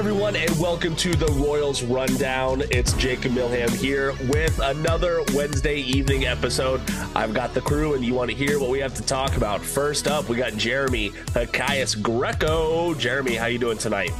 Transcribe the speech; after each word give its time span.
everyone, 0.00 0.34
and 0.34 0.58
welcome 0.58 0.96
to 0.96 1.14
the 1.14 1.26
Royals 1.32 1.82
Rundown. 1.82 2.62
It's 2.70 2.94
Jacob 2.94 3.32
Milham 3.32 3.68
here 3.68 4.12
with 4.30 4.58
another 4.60 5.22
Wednesday 5.34 5.76
evening 5.76 6.24
episode. 6.24 6.80
I've 7.14 7.34
got 7.34 7.52
the 7.52 7.60
crew, 7.60 7.92
and 7.92 8.02
you 8.02 8.14
want 8.14 8.30
to 8.30 8.34
hear 8.34 8.58
what 8.58 8.70
we 8.70 8.78
have 8.78 8.94
to 8.94 9.02
talk 9.02 9.36
about. 9.36 9.60
First 9.60 10.08
up, 10.08 10.30
we 10.30 10.38
got 10.38 10.54
Jeremy 10.54 11.10
Hokius 11.10 12.00
Greco. 12.00 12.94
Jeremy, 12.94 13.34
how 13.34 13.44
you 13.44 13.58
doing 13.58 13.76
tonight? 13.76 14.12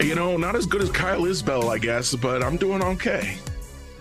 You 0.00 0.16
know, 0.16 0.36
not 0.36 0.56
as 0.56 0.66
good 0.66 0.82
as 0.82 0.90
Kyle 0.90 1.22
Isbel, 1.22 1.68
I 1.70 1.78
guess, 1.78 2.16
but 2.16 2.42
I'm 2.42 2.56
doing 2.56 2.82
okay. 2.82 3.38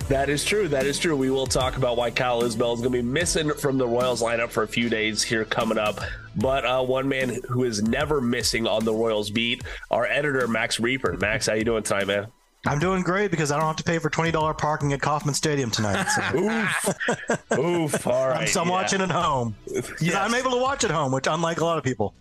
That 0.10 0.30
is 0.30 0.44
true. 0.44 0.68
That 0.68 0.86
is 0.86 1.00
true. 1.00 1.16
We 1.16 1.30
will 1.30 1.48
talk 1.48 1.78
about 1.78 1.96
why 1.96 2.12
Kyle 2.12 2.42
Isbel 2.42 2.74
is 2.74 2.82
going 2.82 2.84
to 2.84 2.90
be 2.90 3.02
missing 3.02 3.54
from 3.54 3.78
the 3.78 3.88
Royals 3.88 4.22
lineup 4.22 4.50
for 4.50 4.64
a 4.64 4.68
few 4.68 4.90
days 4.90 5.24
here 5.24 5.46
coming 5.46 5.78
up. 5.78 6.00
But 6.36 6.66
uh, 6.66 6.84
one 6.84 7.08
man 7.08 7.40
who 7.48 7.64
is 7.64 7.82
never 7.82 8.20
missing 8.20 8.68
on 8.68 8.84
the 8.84 8.94
Royals 8.94 9.30
beat, 9.30 9.64
our 9.90 10.06
editor 10.06 10.48
Max 10.48 10.78
Rieper. 10.78 11.20
Max, 11.20 11.48
how 11.48 11.54
you 11.54 11.64
doing 11.64 11.84
tonight, 11.84 12.08
man? 12.08 12.28
I'm 12.66 12.80
doing 12.80 13.02
great 13.02 13.32
because 13.32 13.52
I 13.52 13.58
don't 13.58 13.68
have 13.68 13.76
to 13.78 13.84
pay 13.84 14.00
for 14.00 14.10
twenty 14.10 14.32
dollar 14.32 14.54
parking 14.54 14.94
at 14.94 15.02
Kauffman 15.02 15.34
Stadium 15.36 15.70
tonight. 15.70 16.06
So. 16.06 16.38
Oof, 16.38 17.60
oof. 17.60 18.08
All 18.08 18.30
right. 18.30 18.42
I'm, 18.42 18.48
so 18.48 18.62
I'm 18.62 18.68
yeah. 18.68 18.74
watching 18.74 19.02
at 19.02 19.12
home. 19.12 19.56
Yes. 20.00 20.16
I'm 20.16 20.34
able 20.34 20.52
to 20.52 20.58
watch 20.58 20.84
at 20.84 20.92
home, 20.92 21.12
which 21.12 21.28
unlike 21.28 21.60
a 21.60 21.66
lot 21.66 21.78
of 21.78 21.84
people. 21.84 22.14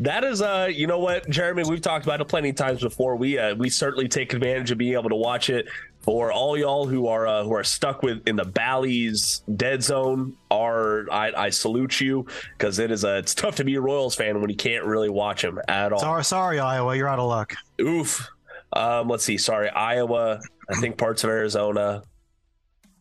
That 0.00 0.24
is, 0.24 0.42
uh, 0.42 0.68
you 0.70 0.86
know 0.86 0.98
what, 0.98 1.28
Jeremy, 1.30 1.64
we've 1.66 1.80
talked 1.80 2.04
about 2.04 2.20
it 2.20 2.26
plenty 2.26 2.50
of 2.50 2.56
times 2.56 2.82
before. 2.82 3.16
We 3.16 3.38
uh, 3.38 3.54
we 3.54 3.70
certainly 3.70 4.08
take 4.08 4.34
advantage 4.34 4.70
of 4.70 4.78
being 4.78 4.94
able 4.94 5.08
to 5.08 5.16
watch 5.16 5.50
it. 5.50 5.68
For 6.06 6.30
all 6.30 6.56
y'all 6.56 6.86
who 6.86 7.08
are 7.08 7.26
uh, 7.26 7.42
who 7.42 7.52
are 7.52 7.64
stuck 7.64 8.04
with 8.04 8.26
in 8.28 8.36
the 8.36 8.44
Bally's 8.44 9.42
dead 9.56 9.82
zone, 9.82 10.36
are 10.52 11.04
I, 11.10 11.32
I 11.36 11.50
salute 11.50 12.00
you 12.00 12.26
because 12.56 12.78
it 12.78 12.92
is 12.92 13.02
a 13.02 13.18
it's 13.18 13.34
tough 13.34 13.56
to 13.56 13.64
be 13.64 13.74
a 13.74 13.80
Royals 13.80 14.14
fan 14.14 14.40
when 14.40 14.48
you 14.48 14.54
can't 14.54 14.84
really 14.84 15.10
watch 15.10 15.42
them 15.42 15.58
at 15.66 15.92
all. 15.92 15.98
Sorry, 15.98 16.24
sorry, 16.24 16.60
Iowa, 16.60 16.96
you're 16.96 17.08
out 17.08 17.18
of 17.18 17.28
luck. 17.28 17.54
Oof. 17.80 18.24
Um, 18.72 19.08
let's 19.08 19.24
see. 19.24 19.36
Sorry, 19.36 19.68
Iowa. 19.68 20.40
I 20.70 20.74
think 20.80 20.96
parts 20.96 21.24
of 21.24 21.30
Arizona, 21.30 22.04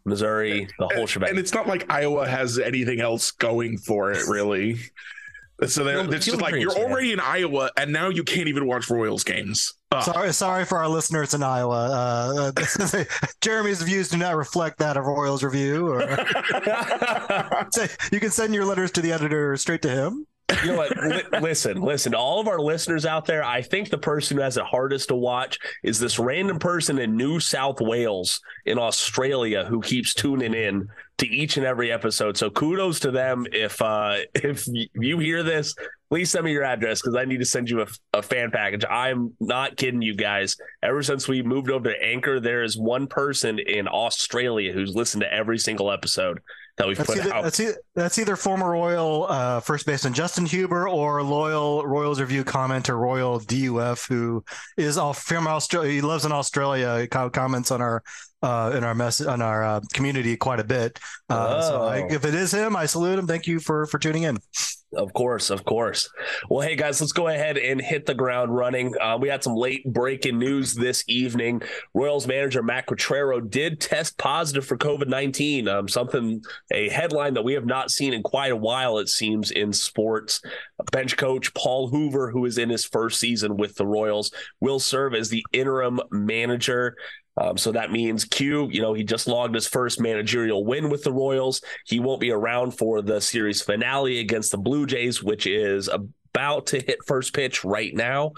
Missouri, 0.04 0.68
the 0.80 0.88
whole 0.96 1.06
shebang. 1.06 1.30
And 1.30 1.38
it's 1.38 1.54
not 1.54 1.68
like 1.68 1.92
Iowa 1.92 2.28
has 2.28 2.58
anything 2.58 3.02
else 3.02 3.30
going 3.30 3.78
for 3.78 4.12
it, 4.12 4.28
really. 4.28 4.80
So 5.68 5.84
they're, 5.86 6.04
No, 6.04 6.12
it's 6.12 6.26
just 6.26 6.42
like 6.42 6.56
you're 6.56 6.74
man. 6.78 6.92
already 6.92 7.14
in 7.14 7.20
Iowa, 7.22 7.72
and 7.78 7.94
now 7.94 8.10
you 8.10 8.24
can't 8.24 8.48
even 8.50 8.68
watch 8.68 8.90
Royals 8.90 9.24
games. 9.24 9.74
Ugh. 9.92 10.04
Sorry, 10.04 10.34
sorry 10.34 10.66
for 10.66 10.78
our 10.78 10.90
listeners 10.90 11.34
in 11.34 11.42
Iowa. 11.44 12.52
Uh, 12.56 13.04
Jeremy's 13.42 13.82
views 13.82 14.10
do 14.10 14.18
not 14.18 14.36
reflect 14.36 14.80
that 14.80 14.98
of 14.98 15.06
Royals 15.06 15.44
Review. 15.44 15.88
Or 15.94 16.02
Say- 17.72 17.88
you 18.12 18.20
can 18.20 18.32
send 18.32 18.54
your 18.54 18.66
letters 18.66 18.92
to 18.92 19.02
the 19.02 19.12
editor 19.14 19.56
straight 19.58 19.82
to 19.84 19.90
him. 19.90 20.28
you 20.64 20.72
know 20.72 20.78
what? 20.78 20.96
Li- 21.04 21.40
listen, 21.42 21.82
listen, 21.82 22.12
to 22.12 22.18
all 22.18 22.40
of 22.40 22.48
our 22.48 22.60
listeners 22.60 23.06
out 23.06 23.26
there, 23.26 23.44
I 23.44 23.62
think 23.62 23.90
the 23.90 23.98
person 23.98 24.38
who 24.38 24.44
has 24.44 24.58
it 24.58 24.64
hardest 24.66 25.08
to 25.08 25.16
watch 25.16 25.58
is 25.84 26.00
this 26.00 26.20
random 26.20 26.60
person 26.60 27.00
in 27.00 27.16
New 27.16 27.40
South 27.40 27.80
Wales 27.82 28.42
in 28.66 28.78
Australia 28.78 29.66
who 29.66 29.82
keeps 29.82 30.14
tuning 30.14 30.54
in 30.54 30.88
to 31.18 31.28
each 31.28 31.58
and 31.58 31.66
every 31.66 31.92
episode. 31.92 32.38
So 32.38 32.50
kudos 32.50 33.00
to 33.02 33.12
them. 33.12 33.46
If 33.52 33.82
uh 33.82 34.18
if 34.36 34.68
you 34.68 35.20
hear 35.20 35.44
this, 35.44 35.76
please 36.10 36.30
send 36.30 36.46
me 36.46 36.52
your 36.52 36.64
address 36.64 37.02
because 37.02 37.16
I 37.16 37.26
need 37.26 37.40
to 37.40 37.46
send 37.46 37.70
you 37.70 37.82
a, 37.82 37.88
a 38.14 38.22
fan 38.22 38.52
package. 38.52 38.86
I'm 38.90 39.34
not 39.40 39.78
kidding 39.78 40.02
you 40.02 40.16
guys. 40.16 40.58
Ever 40.84 41.04
since 41.04 41.28
we 41.28 41.42
moved 41.42 41.72
over 41.72 41.92
to 41.92 42.04
Anchor, 42.04 42.40
there 42.40 42.64
is 42.64 42.78
one 42.78 43.08
person 43.08 43.60
in 43.60 43.88
Australia 43.88 44.72
who's 44.74 44.96
listened 44.96 45.22
to 45.22 45.34
every 45.34 45.58
single 45.58 45.92
episode 45.92 46.40
that 46.78 46.88
we've 46.88 46.98
That's 46.98 47.10
put 47.10 47.20
either, 47.20 47.34
out. 47.34 47.44
that's, 47.44 47.60
either, 47.60 47.78
that's 47.96 48.20
either 48.20 48.36
former 48.36 48.72
Royal 48.72 49.28
uh, 49.30 49.60
first 49.62 49.86
baseman 49.86 50.14
Justin 50.14 50.46
Huber 50.46 50.90
or 50.90 51.24
loyal 51.24 51.86
Royals 51.86 52.20
review 52.20 52.44
commenter 52.44 53.00
Royal 53.00 53.40
DUF, 53.40 54.08
who 54.08 54.44
is 54.76 54.98
all 54.98 55.14
from 55.14 55.48
Australia. 55.48 55.92
He 55.92 56.02
lives 56.02 56.26
in 56.26 56.34
Australia. 56.34 57.00
He 57.00 57.08
comments 57.08 57.72
on 57.72 57.82
our 57.82 58.04
uh, 58.46 58.72
in 58.78 58.84
our 58.84 58.96
mess 58.96 59.22
on 59.22 59.42
our 59.42 59.64
uh, 59.72 59.82
community 59.94 60.38
quite 60.38 60.60
a 60.60 60.64
bit. 60.64 61.00
Uh, 61.30 61.62
So 61.62 61.76
I, 61.84 62.02
Oh. 62.04 62.08
if 62.18 62.24
it 62.26 62.36
is 62.36 62.54
him, 62.54 62.76
I 62.76 62.86
salute 62.86 63.18
him. 63.20 63.28
Thank 63.28 63.48
you 63.48 63.60
for 63.60 63.86
for 63.88 63.98
tuning 64.00 64.24
in. 64.24 64.38
Of 64.96 65.12
course, 65.12 65.50
of 65.50 65.66
course. 65.66 66.08
Well, 66.50 66.66
hey 66.66 66.76
guys, 66.78 67.02
let's 67.02 67.12
go 67.12 67.28
ahead 67.28 67.58
and 67.58 67.82
hit 67.82 68.06
the 68.06 68.14
ground 68.14 68.56
running. 68.56 68.94
Uh, 69.02 69.18
we 69.20 69.28
had 69.28 69.44
some 69.44 69.56
late 69.56 69.84
breaking 69.92 70.38
news 70.40 70.74
this 70.74 71.04
evening. 71.08 71.62
Royals 71.94 72.28
manager 72.28 72.64
Matt 72.64 72.86
Quatraro 72.88 73.42
did 73.50 73.82
test 73.82 74.18
positive 74.18 74.66
for 74.66 74.78
COVID 74.78 75.08
nineteen. 75.10 75.68
Um, 75.68 75.90
something 75.90 76.42
a 76.72 76.88
headline 76.90 77.34
that 77.34 77.44
we 77.44 77.54
have 77.54 77.66
not 77.66 77.92
seen 77.92 78.14
in 78.14 78.24
quite 78.24 78.54
a 78.54 78.56
while. 78.70 78.98
It 79.00 79.10
seems 79.10 79.52
in 79.52 79.74
sports. 79.74 80.40
Bench 80.94 81.18
coach 81.18 81.54
Paul 81.56 81.90
Hoover, 81.90 82.32
who 82.32 82.46
is 82.46 82.58
in 82.58 82.70
his 82.70 82.86
first 82.86 83.20
season 83.20 83.58
with 83.58 83.76
the 83.76 83.88
Royals, 83.88 84.32
will 84.62 84.80
serve 84.80 85.14
as 85.14 85.28
the 85.30 85.44
interim 85.52 86.00
manager. 86.12 86.96
Um, 87.38 87.58
so 87.58 87.72
that 87.74 87.92
means 87.92 88.24
Q, 88.24 88.70
you 88.72 88.82
know, 88.82 88.94
he 88.94 89.04
just 89.04 89.28
logged 89.28 89.56
his 89.56 89.68
first 89.68 90.00
managerial 90.00 90.64
win 90.64 90.90
with 90.90 91.04
the 91.04 91.12
Royals. 91.12 91.62
He 91.86 92.00
won't 92.00 92.22
be 92.22 92.32
around 92.32 92.72
for 92.72 93.02
the 93.02 93.20
series 93.20 93.62
finale 93.62 94.20
against 94.20 94.52
the 94.52 94.58
Blue 94.58 94.86
Jays, 94.86 95.22
which 95.22 95.46
is 95.46 95.90
about 95.90 96.68
to 96.68 96.80
hit 96.80 97.04
first 97.06 97.34
pitch 97.34 97.66
right 97.66 97.94
now. 97.94 98.32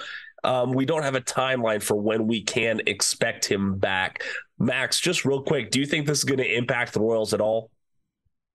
Um, 0.43 0.71
we 0.71 0.85
don't 0.85 1.03
have 1.03 1.15
a 1.15 1.21
timeline 1.21 1.81
for 1.81 1.95
when 1.95 2.27
we 2.27 2.41
can 2.41 2.81
expect 2.87 3.45
him 3.45 3.77
back. 3.77 4.23
Max, 4.59 4.99
just 4.99 5.25
real 5.25 5.41
quick, 5.41 5.71
do 5.71 5.79
you 5.79 5.85
think 5.85 6.07
this 6.07 6.19
is 6.19 6.23
going 6.23 6.39
to 6.39 6.55
impact 6.55 6.93
the 6.93 7.01
Royals 7.01 7.33
at 7.33 7.41
all? 7.41 7.69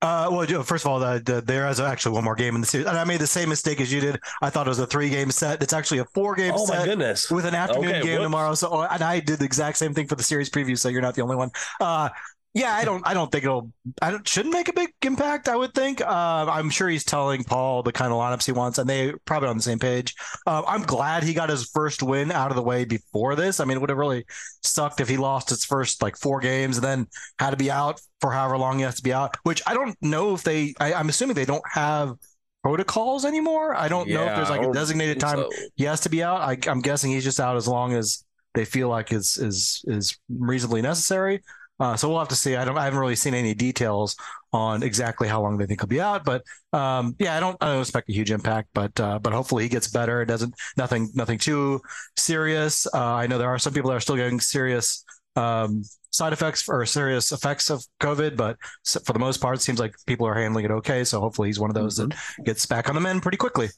Uh, 0.02 0.28
well, 0.32 0.62
first 0.64 0.84
of 0.84 0.90
all, 0.90 0.98
the, 0.98 1.22
the, 1.24 1.40
there 1.40 1.68
is 1.68 1.78
actually 1.78 2.12
one 2.12 2.24
more 2.24 2.34
game 2.34 2.56
in 2.56 2.60
the 2.60 2.66
series, 2.66 2.88
and 2.88 2.98
I 2.98 3.04
made 3.04 3.20
the 3.20 3.26
same 3.26 3.48
mistake 3.48 3.80
as 3.80 3.92
you 3.92 4.00
did. 4.00 4.18
I 4.42 4.50
thought 4.50 4.66
it 4.66 4.70
was 4.70 4.80
a 4.80 4.86
three 4.86 5.08
game 5.08 5.30
set. 5.30 5.62
It's 5.62 5.72
actually 5.72 5.98
a 5.98 6.04
four 6.06 6.34
game 6.34 6.52
Oh 6.56 6.66
set. 6.66 6.80
my 6.80 6.84
goodness! 6.84 7.30
with 7.30 7.46
an 7.46 7.54
afternoon 7.54 7.88
Okay, 7.90 8.02
game 8.02 8.12
whoops. 8.14 8.24
tomorrow. 8.24 8.54
So, 8.54 8.82
and 8.82 9.00
I 9.02 9.20
did 9.20 9.38
the 9.38 9.44
exact 9.44 9.78
same 9.78 9.94
thing 9.94 10.08
for 10.08 10.16
the 10.16 10.24
series 10.24 10.50
preview. 10.50 10.76
So 10.76 10.88
you're 10.88 11.02
not 11.02 11.14
the 11.14 11.22
only 11.22 11.36
one. 11.36 11.50
Uh, 11.80 12.08
yeah, 12.54 12.74
I 12.74 12.84
don't, 12.84 13.06
I 13.06 13.14
don't 13.14 13.32
think 13.32 13.44
it'll, 13.44 13.72
I 14.02 14.10
don't, 14.10 14.28
shouldn't 14.28 14.52
make 14.52 14.68
a 14.68 14.74
big 14.74 14.90
impact. 15.02 15.48
I 15.48 15.56
would 15.56 15.72
think. 15.72 16.02
Uh, 16.02 16.46
I'm 16.50 16.68
sure 16.68 16.88
he's 16.88 17.04
telling 17.04 17.44
Paul 17.44 17.82
the 17.82 17.92
kind 17.92 18.12
of 18.12 18.18
lineups 18.18 18.44
he 18.44 18.52
wants, 18.52 18.78
and 18.78 18.88
they 18.88 19.12
probably 19.24 19.48
on 19.48 19.56
the 19.56 19.62
same 19.62 19.78
page. 19.78 20.14
Uh, 20.46 20.62
I'm 20.66 20.82
glad 20.82 21.22
he 21.22 21.32
got 21.32 21.48
his 21.48 21.70
first 21.70 22.02
win 22.02 22.30
out 22.30 22.50
of 22.50 22.56
the 22.56 22.62
way 22.62 22.84
before 22.84 23.36
this. 23.36 23.58
I 23.58 23.64
mean, 23.64 23.78
it 23.78 23.80
would 23.80 23.88
have 23.88 23.98
really 23.98 24.26
sucked 24.62 25.00
if 25.00 25.08
he 25.08 25.16
lost 25.16 25.48
his 25.48 25.64
first 25.64 26.02
like 26.02 26.16
four 26.18 26.40
games 26.40 26.76
and 26.76 26.84
then 26.84 27.06
had 27.38 27.50
to 27.50 27.56
be 27.56 27.70
out 27.70 28.00
for 28.20 28.30
however 28.30 28.58
long 28.58 28.78
he 28.78 28.84
has 28.84 28.96
to 28.96 29.02
be 29.02 29.14
out. 29.14 29.36
Which 29.44 29.62
I 29.66 29.72
don't 29.72 29.96
know 30.02 30.34
if 30.34 30.42
they. 30.42 30.74
I, 30.78 30.92
I'm 30.92 31.08
assuming 31.08 31.34
they 31.34 31.46
don't 31.46 31.64
have 31.72 32.16
protocols 32.62 33.24
anymore. 33.24 33.74
I 33.74 33.88
don't 33.88 34.08
know 34.08 34.26
if 34.26 34.36
there's 34.36 34.50
like 34.50 34.62
a 34.62 34.72
designated 34.72 35.20
time 35.20 35.38
so. 35.38 35.50
he 35.76 35.84
has 35.84 36.00
to 36.02 36.10
be 36.10 36.22
out. 36.22 36.42
I, 36.42 36.58
I'm 36.70 36.80
guessing 36.80 37.12
he's 37.12 37.24
just 37.24 37.40
out 37.40 37.56
as 37.56 37.66
long 37.66 37.94
as 37.94 38.24
they 38.54 38.64
feel 38.64 38.88
like 38.88 39.12
is 39.12 39.38
is 39.38 39.82
is 39.86 40.18
reasonably 40.28 40.82
necessary. 40.82 41.42
Uh, 41.82 41.96
so 41.96 42.08
we'll 42.08 42.20
have 42.20 42.28
to 42.28 42.36
see. 42.36 42.54
I 42.54 42.64
don't. 42.64 42.78
I 42.78 42.84
haven't 42.84 43.00
really 43.00 43.16
seen 43.16 43.34
any 43.34 43.54
details 43.54 44.14
on 44.52 44.84
exactly 44.84 45.26
how 45.26 45.42
long 45.42 45.58
they 45.58 45.66
think 45.66 45.80
he'll 45.80 45.88
be 45.88 46.00
out. 46.00 46.24
But 46.24 46.44
um, 46.72 47.16
yeah, 47.18 47.36
I 47.36 47.40
don't. 47.40 47.56
I 47.60 47.72
don't 47.72 47.80
expect 47.80 48.08
a 48.08 48.12
huge 48.12 48.30
impact. 48.30 48.68
But 48.72 49.00
uh, 49.00 49.18
but 49.18 49.32
hopefully 49.32 49.64
he 49.64 49.68
gets 49.68 49.88
better. 49.88 50.22
It 50.22 50.26
doesn't. 50.26 50.54
Nothing. 50.76 51.10
Nothing 51.12 51.38
too 51.38 51.80
serious. 52.16 52.86
Uh, 52.94 53.14
I 53.14 53.26
know 53.26 53.36
there 53.36 53.48
are 53.48 53.58
some 53.58 53.72
people 53.72 53.90
that 53.90 53.96
are 53.96 54.00
still 54.00 54.14
getting 54.14 54.38
serious 54.38 55.04
um, 55.34 55.82
side 56.12 56.32
effects 56.32 56.68
or 56.68 56.86
serious 56.86 57.32
effects 57.32 57.68
of 57.68 57.84
COVID, 57.98 58.36
but 58.36 58.58
for 59.04 59.12
the 59.12 59.18
most 59.18 59.40
part, 59.40 59.56
it 59.56 59.62
seems 59.62 59.80
like 59.80 59.96
people 60.06 60.24
are 60.28 60.34
handling 60.34 60.64
it 60.64 60.70
okay. 60.70 61.02
So 61.02 61.18
hopefully 61.18 61.48
he's 61.48 61.58
one 61.58 61.70
of 61.70 61.74
those 61.74 61.96
that 61.96 62.14
gets 62.44 62.64
back 62.64 62.88
on 62.88 62.94
the 62.94 63.00
mend 63.00 63.22
pretty 63.22 63.38
quickly. 63.38 63.70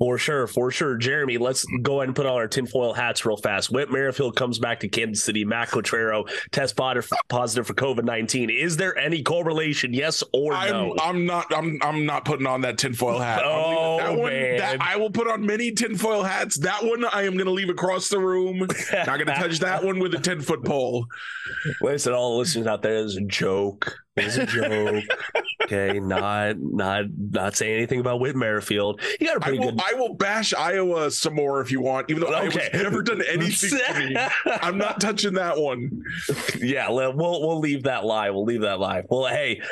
For 0.00 0.18
sure, 0.18 0.48
for 0.48 0.72
sure. 0.72 0.96
Jeremy, 0.96 1.38
let's 1.38 1.64
go 1.82 1.98
ahead 2.00 2.08
and 2.08 2.16
put 2.16 2.26
on 2.26 2.32
our 2.34 2.48
tinfoil 2.48 2.94
hats 2.94 3.24
real 3.24 3.36
fast. 3.36 3.70
Whit 3.70 3.92
Merrifield 3.92 4.34
comes 4.34 4.58
back 4.58 4.80
to 4.80 4.88
Kansas 4.88 5.22
City. 5.22 5.44
Matt 5.44 5.68
Quatraro 5.68 6.28
test 6.50 6.74
positive 6.74 7.08
positive 7.28 7.66
for 7.68 7.74
COVID 7.74 8.02
nineteen. 8.02 8.50
Is 8.50 8.76
there 8.76 8.98
any 8.98 9.22
correlation? 9.22 9.94
Yes 9.94 10.24
or 10.32 10.52
I'm 10.52 10.70
no? 10.70 10.96
I'm 11.00 11.26
not 11.26 11.46
I'm 11.54 11.78
I'm 11.80 12.04
not 12.06 12.24
putting 12.24 12.46
on 12.46 12.62
that 12.62 12.76
tinfoil 12.76 13.20
hat. 13.20 13.38
I'm 13.44 13.44
Oh, 13.46 13.96
that 13.98 14.18
one 14.18 14.32
man. 14.32 14.56
that 14.58 14.80
I 14.80 14.96
will 14.96 15.10
put 15.10 15.28
on 15.28 15.46
many 15.46 15.70
tinfoil 15.70 16.24
hats. 16.24 16.58
That 16.58 16.84
one 16.84 17.04
I 17.04 17.22
am 17.22 17.36
gonna 17.36 17.52
leave 17.52 17.68
across 17.70 18.08
the 18.08 18.18
room. 18.18 18.66
Not 18.92 19.06
gonna 19.06 19.26
touch 19.36 19.60
that 19.60 19.84
one 19.84 20.00
with 20.00 20.12
a 20.14 20.18
10 20.18 20.40
foot 20.40 20.64
pole. 20.64 21.06
Listen, 21.80 22.12
all 22.14 22.32
the 22.32 22.38
listeners 22.38 22.66
out 22.66 22.82
there, 22.82 22.96
is 22.96 23.16
a 23.16 23.20
joke. 23.20 23.94
It's 24.16 24.36
a 24.36 24.46
joke. 24.46 25.04
okay, 25.64 25.98
not 26.00 26.56
not 26.58 27.04
not 27.16 27.56
saying 27.56 27.76
anything 27.76 28.00
about 28.00 28.20
Whit 28.20 28.36
Merrifield. 28.36 29.00
You 29.20 29.26
got 29.26 29.36
a 29.36 29.40
pretty 29.40 29.58
will 29.58 29.72
good. 29.72 29.80
I 29.84 29.94
will 29.94 30.14
bash 30.14 30.54
Iowa 30.54 31.10
some 31.10 31.34
more 31.34 31.60
if 31.60 31.70
you 31.70 31.80
want, 31.80 32.10
even 32.10 32.22
though 32.22 32.34
Okay. 32.34 32.68
Iowa's 32.72 32.82
never 32.82 33.02
done 33.02 33.22
anything 33.28 33.78
to 33.78 33.98
me. 33.98 34.16
I'm 34.46 34.78
not 34.78 35.00
touching 35.00 35.34
that 35.34 35.58
one. 35.58 36.02
yeah, 36.60 36.88
we'll 36.90 37.14
we'll 37.14 37.60
leave 37.60 37.84
that 37.84 38.04
lie. 38.04 38.30
We'll 38.30 38.44
leave 38.44 38.62
that 38.62 38.80
lie. 38.80 39.02
Well, 39.08 39.26
hey, 39.26 39.62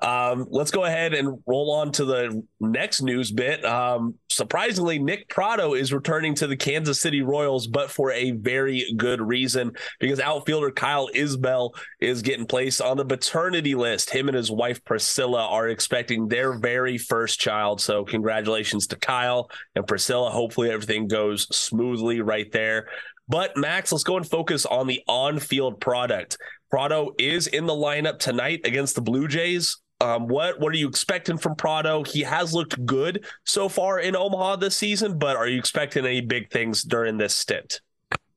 um, 0.00 0.46
let's 0.48 0.70
go 0.70 0.84
ahead 0.84 1.12
and 1.12 1.38
roll 1.46 1.70
on 1.72 1.92
to 1.92 2.06
the 2.06 2.42
next 2.60 3.02
news 3.02 3.30
bit. 3.30 3.62
Um, 3.64 4.14
surprisingly, 4.30 4.98
Nick 4.98 5.28
Pratto 5.28 5.74
is 5.74 5.92
returning 5.92 6.34
to 6.36 6.46
the 6.46 6.56
Kansas 6.56 7.00
City 7.00 7.20
Royals, 7.20 7.66
but 7.66 7.90
for 7.90 8.10
a 8.10 8.30
very 8.30 8.94
good 8.96 9.20
reason 9.20 9.72
because 10.00 10.18
outfielder 10.18 10.70
Kyle 10.70 11.08
Isbel 11.14 11.72
is 12.00 12.22
getting 12.22 12.46
placed 12.46 12.80
on 12.80 12.96
the 12.96 13.04
paternity 13.04 13.74
list. 13.74 14.08
Him 14.08 14.28
and 14.28 14.36
his 14.36 14.50
wife 14.50 14.82
Priscilla 14.84 15.46
are 15.46 15.68
expecting 15.68 16.26
their 16.26 16.54
very 16.54 16.96
first 16.96 17.38
child. 17.38 17.80
So, 17.80 18.04
congratulations 18.04 18.86
to 18.88 18.96
Kyle 18.96 19.50
and 19.74 19.86
Priscilla. 19.86 20.30
Hopefully, 20.30 20.70
everything 20.70 21.06
goes 21.06 21.54
smoothly 21.54 22.22
right 22.22 22.50
there. 22.50 22.88
But 23.28 23.56
Max, 23.56 23.92
let's 23.92 24.04
go 24.04 24.16
and 24.16 24.28
focus 24.28 24.66
on 24.66 24.86
the 24.86 25.00
on-field 25.06 25.80
product. 25.80 26.38
Pratto 26.70 27.12
is 27.18 27.46
in 27.46 27.66
the 27.66 27.74
lineup 27.74 28.18
tonight 28.18 28.62
against 28.64 28.94
the 28.94 29.02
Blue 29.02 29.28
Jays. 29.28 29.81
Um, 30.02 30.26
what 30.26 30.58
what 30.58 30.72
are 30.72 30.76
you 30.76 30.88
expecting 30.88 31.38
from 31.38 31.54
Pratto? 31.54 32.02
He 32.02 32.22
has 32.22 32.52
looked 32.52 32.84
good 32.84 33.24
so 33.44 33.68
far 33.68 34.00
in 34.00 34.16
Omaha 34.16 34.56
this 34.56 34.76
season, 34.76 35.16
but 35.16 35.36
are 35.36 35.46
you 35.46 35.58
expecting 35.58 36.04
any 36.04 36.20
big 36.20 36.50
things 36.50 36.82
during 36.82 37.18
this 37.18 37.36
stint? 37.36 37.80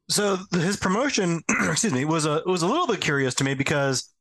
So 0.08 0.38
his 0.52 0.78
promotion, 0.78 1.42
excuse 1.50 1.92
me, 1.92 2.06
was 2.06 2.28
a 2.28 2.44
was 2.46 2.62
a 2.62 2.68
little 2.68 2.86
bit 2.86 3.02
curious 3.02 3.34
to 3.36 3.44
me 3.44 3.56
because 3.56 4.14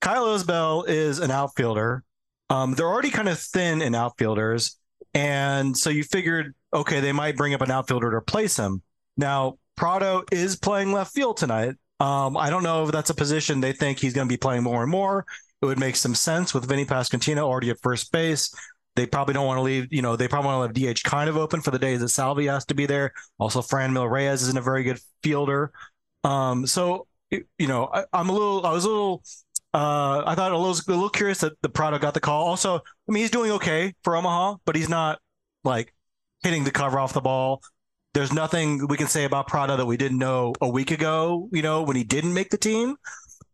Kyle 0.00 0.26
Isbel 0.26 0.88
is 0.88 1.18
an 1.18 1.32
outfielder. 1.32 2.04
Um, 2.50 2.74
they're 2.74 2.86
already 2.86 3.10
kind 3.10 3.28
of 3.28 3.38
thin 3.40 3.82
in 3.82 3.96
outfielders, 3.96 4.78
and 5.12 5.76
so 5.76 5.90
you 5.90 6.04
figured, 6.04 6.54
okay, 6.72 7.00
they 7.00 7.12
might 7.12 7.36
bring 7.36 7.52
up 7.52 7.62
an 7.62 7.70
outfielder 7.72 8.10
to 8.10 8.16
replace 8.16 8.56
him. 8.56 8.80
Now 9.16 9.58
Pratto 9.76 10.22
is 10.30 10.54
playing 10.54 10.92
left 10.92 11.12
field 11.12 11.36
tonight. 11.36 11.74
Um, 11.98 12.36
I 12.36 12.48
don't 12.48 12.62
know 12.62 12.84
if 12.84 12.92
that's 12.92 13.10
a 13.10 13.14
position 13.14 13.60
they 13.60 13.72
think 13.72 13.98
he's 13.98 14.12
going 14.12 14.28
to 14.28 14.32
be 14.32 14.36
playing 14.36 14.62
more 14.62 14.82
and 14.82 14.90
more. 14.90 15.24
It 15.62 15.66
would 15.66 15.78
make 15.78 15.96
some 15.96 16.14
sense 16.14 16.52
with 16.52 16.68
Vinny 16.68 16.84
Pasquantino 16.84 17.38
already 17.38 17.70
at 17.70 17.80
first 17.80 18.10
base. 18.10 18.52
They 18.96 19.06
probably 19.06 19.32
don't 19.32 19.46
want 19.46 19.58
to 19.58 19.62
leave, 19.62 19.86
you 19.90 20.02
know, 20.02 20.16
they 20.16 20.28
probably 20.28 20.48
want 20.48 20.74
to 20.74 20.80
leave 20.80 20.96
DH 20.96 21.02
kind 21.04 21.30
of 21.30 21.36
open 21.36 21.62
for 21.62 21.70
the 21.70 21.78
days 21.78 22.00
that 22.00 22.08
Salvi 22.08 22.46
has 22.46 22.64
to 22.66 22.74
be 22.74 22.84
there. 22.84 23.12
Also, 23.38 23.62
Franmil 23.62 24.10
Reyes 24.10 24.42
isn't 24.42 24.58
a 24.58 24.62
very 24.62 24.82
good 24.82 24.98
fielder. 25.22 25.72
Um, 26.24 26.66
so, 26.66 27.06
you 27.30 27.66
know, 27.66 27.88
I, 27.92 28.04
am 28.12 28.28
a 28.28 28.32
little, 28.32 28.66
I 28.66 28.72
was 28.72 28.84
a 28.84 28.88
little, 28.88 29.22
uh, 29.72 30.22
I 30.26 30.34
thought 30.34 30.52
a 30.52 30.58
little, 30.58 30.76
a 30.76 30.90
little 30.90 31.08
curious 31.08 31.38
that 31.38 31.52
the 31.62 31.68
product 31.68 32.02
got 32.02 32.12
the 32.12 32.20
call. 32.20 32.46
Also, 32.46 32.76
I 32.76 32.80
mean, 33.12 33.22
he's 33.22 33.30
doing 33.30 33.52
okay 33.52 33.94
for 34.02 34.16
Omaha, 34.16 34.56
but 34.66 34.76
he's 34.76 34.88
not 34.88 35.20
like 35.64 35.94
hitting 36.42 36.64
the 36.64 36.70
cover 36.70 36.98
off 36.98 37.14
the 37.14 37.20
ball. 37.20 37.62
There's 38.14 38.32
nothing 38.32 38.86
we 38.88 38.98
can 38.98 39.06
say 39.06 39.24
about 39.24 39.46
Pratto 39.46 39.78
that 39.78 39.86
we 39.86 39.96
didn't 39.96 40.18
know 40.18 40.52
a 40.60 40.68
week 40.68 40.90
ago, 40.90 41.48
you 41.50 41.62
know, 41.62 41.82
when 41.82 41.96
he 41.96 42.04
didn't 42.04 42.34
make 42.34 42.50
the 42.50 42.58
team. 42.58 42.96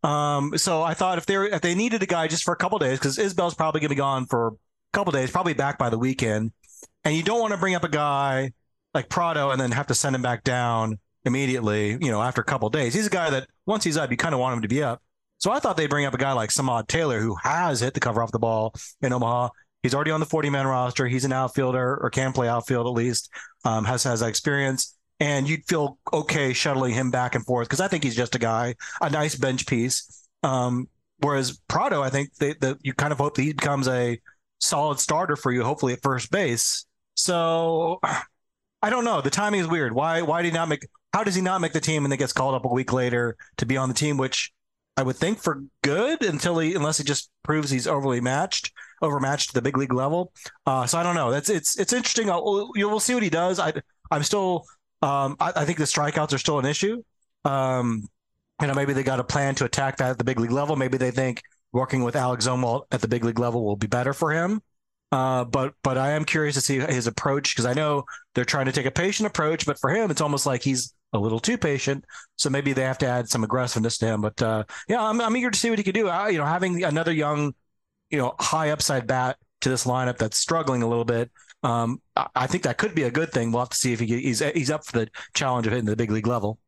Um, 0.03 0.57
so 0.57 0.83
I 0.83 0.95
thought 0.95 1.19
if 1.19 1.27
they 1.27 1.35
if 1.35 1.61
they 1.61 1.75
needed 1.75 2.03
a 2.03 2.07
guy 2.07 2.29
just 2.29 2.45
for 2.45 2.53
a 2.53 2.57
couple 2.57 2.79
days, 2.79 2.99
because 2.99 3.19
Isbel's 3.19 3.55
probably 3.55 3.81
gonna 3.81 3.91
be 3.91 3.95
gone 3.97 4.27
for 4.27 4.49
a 4.49 4.53
couple 4.93 5.13
days, 5.13 5.31
probably 5.31 5.55
back 5.55 5.79
by 5.79 5.91
the 5.91 5.99
weekend, 5.99 6.53
and 7.05 7.17
you 7.17 7.23
don't 7.23 7.41
want 7.41 7.53
to 7.53 7.59
bring 7.59 7.75
up 7.75 7.85
a 7.85 7.89
guy 7.89 8.53
like 8.95 9.09
Pratto 9.09 9.51
and 9.51 9.61
then 9.61 9.73
have 9.73 9.89
to 9.89 9.95
send 9.95 10.15
him 10.15 10.23
back 10.23 10.45
down 10.45 10.99
immediately, 11.25 11.91
you 12.01 12.11
know, 12.11 12.23
after 12.23 12.41
a 12.41 12.45
couple 12.45 12.69
days. 12.71 12.95
He's 12.95 13.07
a 13.07 13.11
guy 13.11 13.31
that 13.31 13.49
once 13.67 13.85
he's 13.85 13.97
up, 13.97 14.11
you 14.11 14.17
kind 14.17 14.35
of 14.35 14.41
want 14.41 14.57
him 14.57 14.63
to 14.63 14.69
be 14.69 14.83
up. 14.83 15.03
So 15.39 15.53
I 15.53 15.61
thought 15.61 15.77
they'd 15.77 15.91
bring 15.91 16.05
up 16.05 16.15
a 16.15 16.19
guy 16.19 16.33
like 16.33 16.51
Samad 16.51 16.89
Taylor, 16.89 17.21
who 17.21 17.37
has 17.43 17.81
hit 17.81 17.95
the 17.95 18.01
cover 18.01 18.23
off 18.23 18.33
the 18.33 18.39
ball 18.39 18.75
in 19.03 19.13
Omaha. 19.13 19.51
He's 19.83 19.95
already 19.95 20.11
on 20.11 20.21
the 20.21 20.27
40 20.27 20.51
man 20.51 20.67
roster. 20.67 21.07
He's 21.07 21.25
an 21.25 21.33
outfielder 21.33 21.99
or 22.03 22.11
can 22.11 22.33
play 22.33 22.49
outfield 22.49 22.87
at 22.87 22.93
least, 22.93 23.31
um, 23.65 23.85
has, 23.85 24.03
has 24.03 24.21
that 24.21 24.29
experience 24.29 24.98
and 25.21 25.49
you'd 25.49 25.67
feel 25.67 25.99
okay 26.13 26.53
shuttling 26.53 26.95
him 26.95 27.11
back 27.11 27.35
and 27.35 27.45
forth 27.45 27.69
because 27.69 27.81
I 27.81 27.89
think 27.89 28.05
he's 28.05 28.17
just 28.17 28.35
a 28.35 28.39
guy, 28.39 28.75
a 29.01 29.11
nice 29.11 29.35
bench 29.35 29.67
piece. 29.67 30.29
Um, 30.43 30.89
whereas 31.19 31.59
Pratto, 31.69 32.03
I 32.03 32.11
think 32.11 32.35
that 32.37 32.79
you 32.83 32.95
kind 32.95 33.13
of 33.13 33.19
hope 33.19 33.35
that 33.35 33.43
he 33.43 33.53
becomes 33.53 33.89
a 33.89 34.21
solid 34.59 35.01
starter 35.01 35.37
for 35.37 35.53
you, 35.53 35.65
hopefully 35.65 35.93
at 35.93 36.03
first 36.03 36.31
base. 36.31 36.87
So 37.15 38.01
I 38.83 38.91
don't 38.91 39.05
know. 39.05 39.21
The 39.21 39.31
timing 39.31 39.61
is 39.61 39.67
weird. 39.67 39.93
Why? 39.93 40.23
Why 40.23 40.43
did 40.43 40.53
he 40.53 40.55
not 40.55 40.69
make? 40.69 40.87
How 41.13 41.25
does 41.25 41.35
he 41.35 41.43
not 41.43 41.61
make 41.61 41.73
the 41.73 41.81
team 41.81 42.05
and 42.05 42.13
then 42.13 42.19
gets 42.19 42.33
called 42.33 42.55
up 42.55 42.65
a 42.65 42.69
week 42.69 42.93
later 42.93 43.37
to 43.57 43.67
be 43.67 43.77
on 43.77 43.89
the 43.89 43.95
team, 43.95 44.19
which 44.19 44.53
I 44.97 45.03
would 45.03 45.17
think 45.17 45.39
for 45.39 45.63
good 45.83 46.23
until 46.23 46.59
he, 46.59 46.75
unless 46.75 46.99
he 46.99 47.05
just 47.05 47.31
proves 47.43 47.71
he's 47.71 47.87
overly 47.89 48.21
matched, 48.21 48.73
overmatched 49.03 49.51
at 49.51 49.55
the 49.55 49.63
big 49.63 49.77
league 49.77 49.93
level. 49.93 50.33
Uh, 50.67 50.87
so 50.87 50.99
I 50.99 51.03
don't 51.03 51.17
know. 51.17 51.31
That's 51.31 51.51
it's 51.51 51.79
it's 51.79 51.93
interesting. 51.93 52.31
I'll, 52.31 52.71
will 52.75 53.01
see 53.01 53.15
what 53.15 53.23
he 53.23 53.31
does. 53.31 53.59
I 53.59 53.73
I'm 54.11 54.23
still 54.23 54.65
um, 55.03 55.37
I, 55.41 55.53
I, 55.57 55.65
think 55.65 55.79
the 55.79 55.85
strikeouts 55.85 56.33
are 56.33 56.39
still 56.39 56.59
an 56.59 56.67
issue. 56.67 57.03
Um, 57.45 58.09
you 58.61 58.67
know, 58.67 58.75
maybe 58.75 58.93
they 58.93 59.03
got 59.03 59.21
a 59.21 59.25
plan 59.25 59.55
to 59.57 59.65
attack 59.65 59.99
that 59.99 60.11
at 60.11 60.19
the 60.19 60.25
big 60.25 60.41
league 60.41 60.51
level. 60.51 60.75
Maybe 60.75 60.99
they 60.99 61.13
think 61.13 61.43
working 61.73 62.03
with 62.03 62.17
Alex 62.17 62.47
Zumwalt 62.47 62.87
at 62.91 63.01
the 63.01 63.09
big 63.09 63.25
league 63.25 63.39
level 63.39 63.65
will 63.65 63.77
be 63.77 63.87
better 63.87 64.13
for 64.13 64.33
him. 64.33 64.61
Uh, 65.11 65.45
but 65.45 65.75
but 65.83 65.97
I 65.97 66.11
am 66.11 66.25
curious 66.25 66.55
to 66.57 66.61
see 66.61 66.81
his 66.81 67.07
approach 67.07 67.55
because 67.55 67.65
I 67.65 67.73
know 67.73 68.05
they're 68.35 68.45
trying 68.45 68.67
to 68.67 68.73
take 68.73 68.87
a 68.87 68.91
patient 68.91 69.27
approach, 69.27 69.65
but 69.65 69.79
for 69.79 69.91
him, 69.91 70.11
it's 70.11 70.21
almost 70.21 70.45
like 70.45 70.63
he's 70.63 70.93
a 71.13 71.19
little 71.19 71.41
too 71.41 71.57
patient. 71.57 72.05
So 72.37 72.51
maybe 72.51 72.73
they 72.73 72.83
have 72.83 72.99
to 72.99 73.07
add 73.07 73.29
some 73.29 73.45
aggressiveness 73.45 73.97
to 73.99 74.07
him. 74.07 74.21
But 74.21 74.43
uh, 74.43 74.65
yeah, 74.89 75.03
I'm, 75.03 75.21
I'm 75.21 75.35
eager 75.37 75.51
to 75.51 75.59
see 75.59 75.71
what 75.71 75.79
he 75.79 75.85
can 75.85 75.95
do. 75.95 76.09
I, 76.09 76.29
you 76.29 76.39
know, 76.39 76.45
having 76.45 76.85
another 76.85 77.13
young, 77.13 77.55
you 78.11 78.19
know, 78.19 78.35
high 78.39 78.71
upside 78.71 79.07
bat 79.07 79.39
to 79.63 79.71
this 79.71 79.87
lineup 79.87 80.19
that's 80.19 80.37
struggling 80.37 80.83
a 80.83 80.89
little 80.89 81.07
bit 81.07 81.31
um, 81.63 82.01
I 82.35 82.47
think 82.47 82.63
that 82.65 82.79
could 82.79 82.95
be 82.95 83.03
a 83.05 83.11
good 83.11 83.33
thing. 83.33 83.53
We'll 83.53 83.63
have 83.63 83.71
to 83.71 83.77
see 83.77 83.93
if 83.93 84.01
he, 84.01 84.07
he's 84.07 84.41
he's 84.41 84.71
up 84.71 84.85
for 84.85 85.01
the 85.01 85.09
challenge 85.35 85.67
of 85.67 85.73
hitting 85.73 85.87
the 85.87 85.97
big 85.97 86.11
league 86.11 86.27
level. 86.27 86.59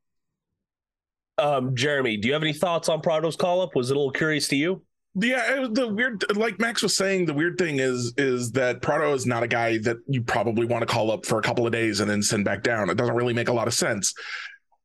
Um, 1.39 1.75
Jeremy, 1.75 2.17
do 2.17 2.29
you 2.29 2.35
have 2.35 2.43
any 2.43 2.53
thoughts 2.53 2.89
on 2.89 3.01
Pratto's 3.01 3.37
call 3.37 3.63
up? 3.63 3.75
Was 3.75 3.91
it 3.91 3.97
a 3.97 3.99
little 3.99 4.13
curious 4.13 4.49
to 4.49 4.57
you? 4.57 4.83
Yeah, 5.15 5.67
the 5.69 5.89
weird, 5.89 6.25
like 6.37 6.61
Max 6.61 6.83
was 6.83 6.97
saying, 6.97 7.27
the 7.27 7.35
weird 7.35 7.59
thing 7.59 7.81
is 7.81 8.13
is 8.17 8.53
that 8.53 8.81
Pratto 8.81 9.13
is 9.13 9.27
not 9.27 9.43
a 9.43 9.49
guy 9.49 9.79
that 9.79 9.97
you 10.07 10.23
probably 10.23 10.67
want 10.67 10.83
to 10.83 10.87
call 10.87 11.11
up 11.11 11.27
for 11.27 11.39
a 11.39 11.43
couple 11.43 11.67
of 11.67 11.73
days 11.73 11.99
and 11.99 12.09
then 12.09 12.23
send 12.23 12.45
back 12.45 12.63
down. 12.63 12.91
It 12.91 12.97
doesn't 12.97 13.17
really 13.17 13.35
make 13.35 13.49
a 13.49 13.53
lot 13.53 13.67
of 13.67 13.75
sense. 13.75 14.15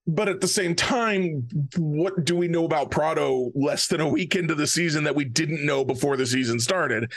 But 0.07 0.30
at 0.30 0.40
the 0.40 0.48
same 0.48 0.75
time, 0.75 1.48
what 1.78 2.25
do 2.25 2.36
we 2.36 2.48
know 2.48 2.66
about 2.66 2.92
Pratto 2.92 3.52
less 3.56 3.88
than 3.88 4.02
a 4.02 4.07
week 4.07 4.36
into 4.36 4.54
the 4.54 4.68
season 4.68 5.04
that 5.06 5.16
we 5.16 5.25
didn't 5.25 5.66
know 5.66 5.84
before 5.84 6.16
the 6.16 6.28
season 6.28 6.60
started? 6.60 7.12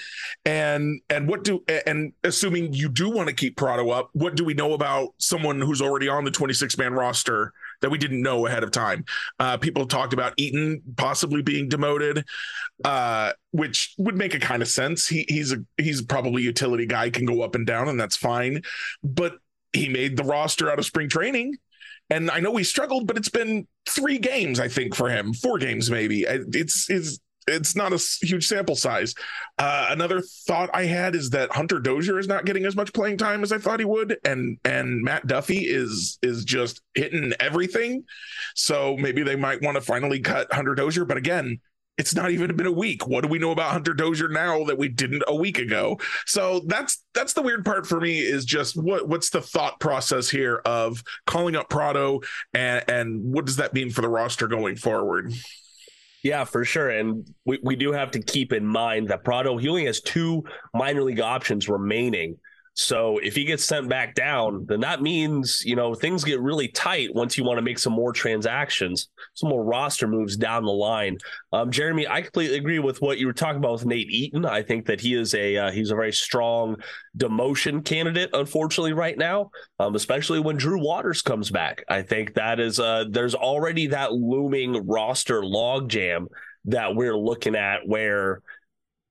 And 0.46 1.02
and 1.10 1.28
what 1.28 1.44
do 1.44 1.62
and 1.86 2.14
assuming 2.24 2.72
you 2.72 2.88
do 2.88 3.10
want 3.10 3.28
to 3.28 3.34
keep 3.34 3.56
Pratto 3.56 3.90
up, 3.90 4.08
what 4.12 4.36
do 4.36 4.44
we 4.44 4.54
know 4.54 4.72
about 4.72 5.10
someone 5.18 5.60
who's 5.60 5.82
already 5.82 6.08
on 6.08 6.24
the 6.24 6.30
26 6.30 6.78
man 6.78 6.94
roster 6.94 7.52
that 7.82 7.90
we 7.90 7.98
didn't 7.98 8.22
know 8.22 8.46
ahead 8.46 8.62
of 8.62 8.70
time? 8.70 9.04
Uh, 9.38 9.58
people 9.58 9.86
talked 9.86 10.14
about 10.14 10.32
Eaton 10.38 10.80
possibly 10.96 11.42
being 11.42 11.68
demoted, 11.68 12.24
uh, 12.86 13.32
which 13.50 13.94
would 13.98 14.16
make 14.16 14.34
a 14.34 14.40
kind 14.40 14.62
of 14.62 14.68
sense. 14.68 15.06
He, 15.06 15.26
he's 15.28 15.52
a 15.52 15.58
he's 15.76 16.00
probably 16.00 16.42
a 16.42 16.46
utility 16.46 16.86
guy, 16.86 17.10
can 17.10 17.26
go 17.26 17.42
up 17.42 17.54
and 17.54 17.66
down, 17.66 17.88
and 17.88 18.00
that's 18.00 18.16
fine. 18.16 18.62
But 19.04 19.36
he 19.74 19.90
made 19.90 20.16
the 20.16 20.24
roster 20.24 20.70
out 20.70 20.78
of 20.78 20.86
spring 20.86 21.10
training 21.10 21.58
and 22.10 22.30
I 22.30 22.40
know 22.40 22.56
he 22.56 22.64
struggled, 22.64 23.06
but 23.06 23.16
it's 23.16 23.28
been 23.28 23.66
three 23.86 24.18
games, 24.18 24.60
I 24.60 24.68
think, 24.68 24.94
for 24.94 25.08
him, 25.08 25.32
four 25.34 25.58
games 25.58 25.90
maybe. 25.90 26.22
It's 26.22 26.88
it's 26.90 27.18
it's 27.48 27.74
not 27.74 27.92
a 27.92 27.98
huge 28.20 28.46
sample 28.46 28.76
size. 28.76 29.14
Uh, 29.58 29.88
another 29.90 30.20
thought 30.46 30.70
I 30.72 30.84
had 30.84 31.14
is 31.14 31.30
that 31.30 31.50
Hunter 31.52 31.80
Dozier 31.80 32.18
is 32.18 32.28
not 32.28 32.44
getting 32.44 32.64
as 32.66 32.76
much 32.76 32.92
playing 32.92 33.16
time 33.16 33.42
as 33.42 33.52
I 33.52 33.58
thought 33.58 33.80
he 33.80 33.84
would, 33.84 34.18
and 34.24 34.58
and 34.64 35.02
Matt 35.02 35.26
Duffy 35.26 35.58
is 35.66 36.18
is 36.22 36.44
just 36.44 36.82
hitting 36.94 37.32
everything. 37.40 38.04
So 38.54 38.96
maybe 38.96 39.22
they 39.22 39.36
might 39.36 39.62
want 39.62 39.76
to 39.76 39.80
finally 39.80 40.20
cut 40.20 40.52
Hunter 40.52 40.74
Dozier. 40.74 41.04
But 41.04 41.16
again, 41.16 41.60
it's 41.98 42.14
not 42.14 42.30
even 42.30 42.54
been 42.56 42.66
a 42.66 42.72
week. 42.72 43.06
What 43.06 43.22
do 43.22 43.28
we 43.28 43.38
know 43.38 43.50
about 43.50 43.72
Hunter 43.72 43.92
Dozier 43.92 44.28
now 44.28 44.64
that 44.64 44.78
we 44.78 44.88
didn't 44.88 45.24
a 45.26 45.34
week 45.34 45.58
ago? 45.58 45.98
So 46.26 46.62
that's 46.66 47.04
that's 47.12 47.32
the 47.32 47.42
weird 47.42 47.64
part 47.64 47.86
for 47.86 48.00
me 48.00 48.20
is 48.20 48.44
just 48.44 48.76
what 48.76 49.08
what's 49.08 49.30
the 49.30 49.42
thought 49.42 49.80
process 49.80 50.30
here 50.30 50.62
of 50.64 51.02
calling 51.26 51.56
up 51.56 51.68
Pratto 51.68 52.20
and 52.54 52.84
and 52.88 53.22
what 53.22 53.44
does 53.44 53.56
that 53.56 53.74
mean 53.74 53.90
for 53.90 54.00
the 54.00 54.08
roster 54.08 54.46
going 54.46 54.76
forward? 54.76 55.34
Yeah, 56.22 56.44
for 56.44 56.64
sure. 56.64 56.90
And 56.90 57.32
we, 57.44 57.58
we 57.62 57.76
do 57.76 57.92
have 57.92 58.10
to 58.12 58.20
keep 58.20 58.52
in 58.52 58.66
mind 58.66 59.08
that 59.08 59.24
Pratto, 59.24 59.56
he 59.56 59.68
only 59.68 59.86
has 59.86 60.00
two 60.00 60.44
minor 60.74 61.02
league 61.02 61.20
options 61.20 61.68
remaining. 61.68 62.36
So 62.78 63.18
if 63.18 63.34
he 63.34 63.42
gets 63.42 63.64
sent 63.64 63.88
back 63.88 64.14
down, 64.14 64.64
then 64.68 64.78
that 64.80 65.02
means, 65.02 65.64
you 65.64 65.74
know, 65.74 65.96
things 65.96 66.22
get 66.22 66.40
really 66.40 66.68
tight 66.68 67.12
once 67.12 67.36
you 67.36 67.42
want 67.42 67.58
to 67.58 67.62
make 67.62 67.80
some 67.80 67.92
more 67.92 68.12
transactions, 68.12 69.08
some 69.34 69.50
more 69.50 69.64
roster 69.64 70.06
moves 70.06 70.36
down 70.36 70.62
the 70.62 70.70
line. 70.70 71.18
Um, 71.52 71.72
Jeremy, 71.72 72.06
I 72.06 72.22
completely 72.22 72.56
agree 72.56 72.78
with 72.78 73.02
what 73.02 73.18
you 73.18 73.26
were 73.26 73.32
talking 73.32 73.58
about 73.58 73.72
with 73.72 73.86
Nate 73.86 74.08
Eaton. 74.08 74.46
I 74.46 74.62
think 74.62 74.86
that 74.86 75.00
he 75.00 75.14
is 75.14 75.34
a 75.34 75.56
uh, 75.56 75.70
he's 75.72 75.90
a 75.90 75.96
very 75.96 76.12
strong 76.12 76.76
demotion 77.16 77.84
candidate, 77.84 78.30
unfortunately, 78.32 78.92
right 78.92 79.18
now, 79.18 79.50
um, 79.80 79.96
especially 79.96 80.38
when 80.38 80.56
Drew 80.56 80.80
Waters 80.80 81.20
comes 81.20 81.50
back. 81.50 81.82
I 81.88 82.02
think 82.02 82.34
that 82.34 82.60
is 82.60 82.78
uh, 82.78 83.06
there's 83.10 83.34
already 83.34 83.88
that 83.88 84.12
looming 84.12 84.86
roster 84.86 85.42
logjam 85.42 86.26
that 86.66 86.94
we're 86.94 87.18
looking 87.18 87.56
at 87.56 87.88
where 87.88 88.40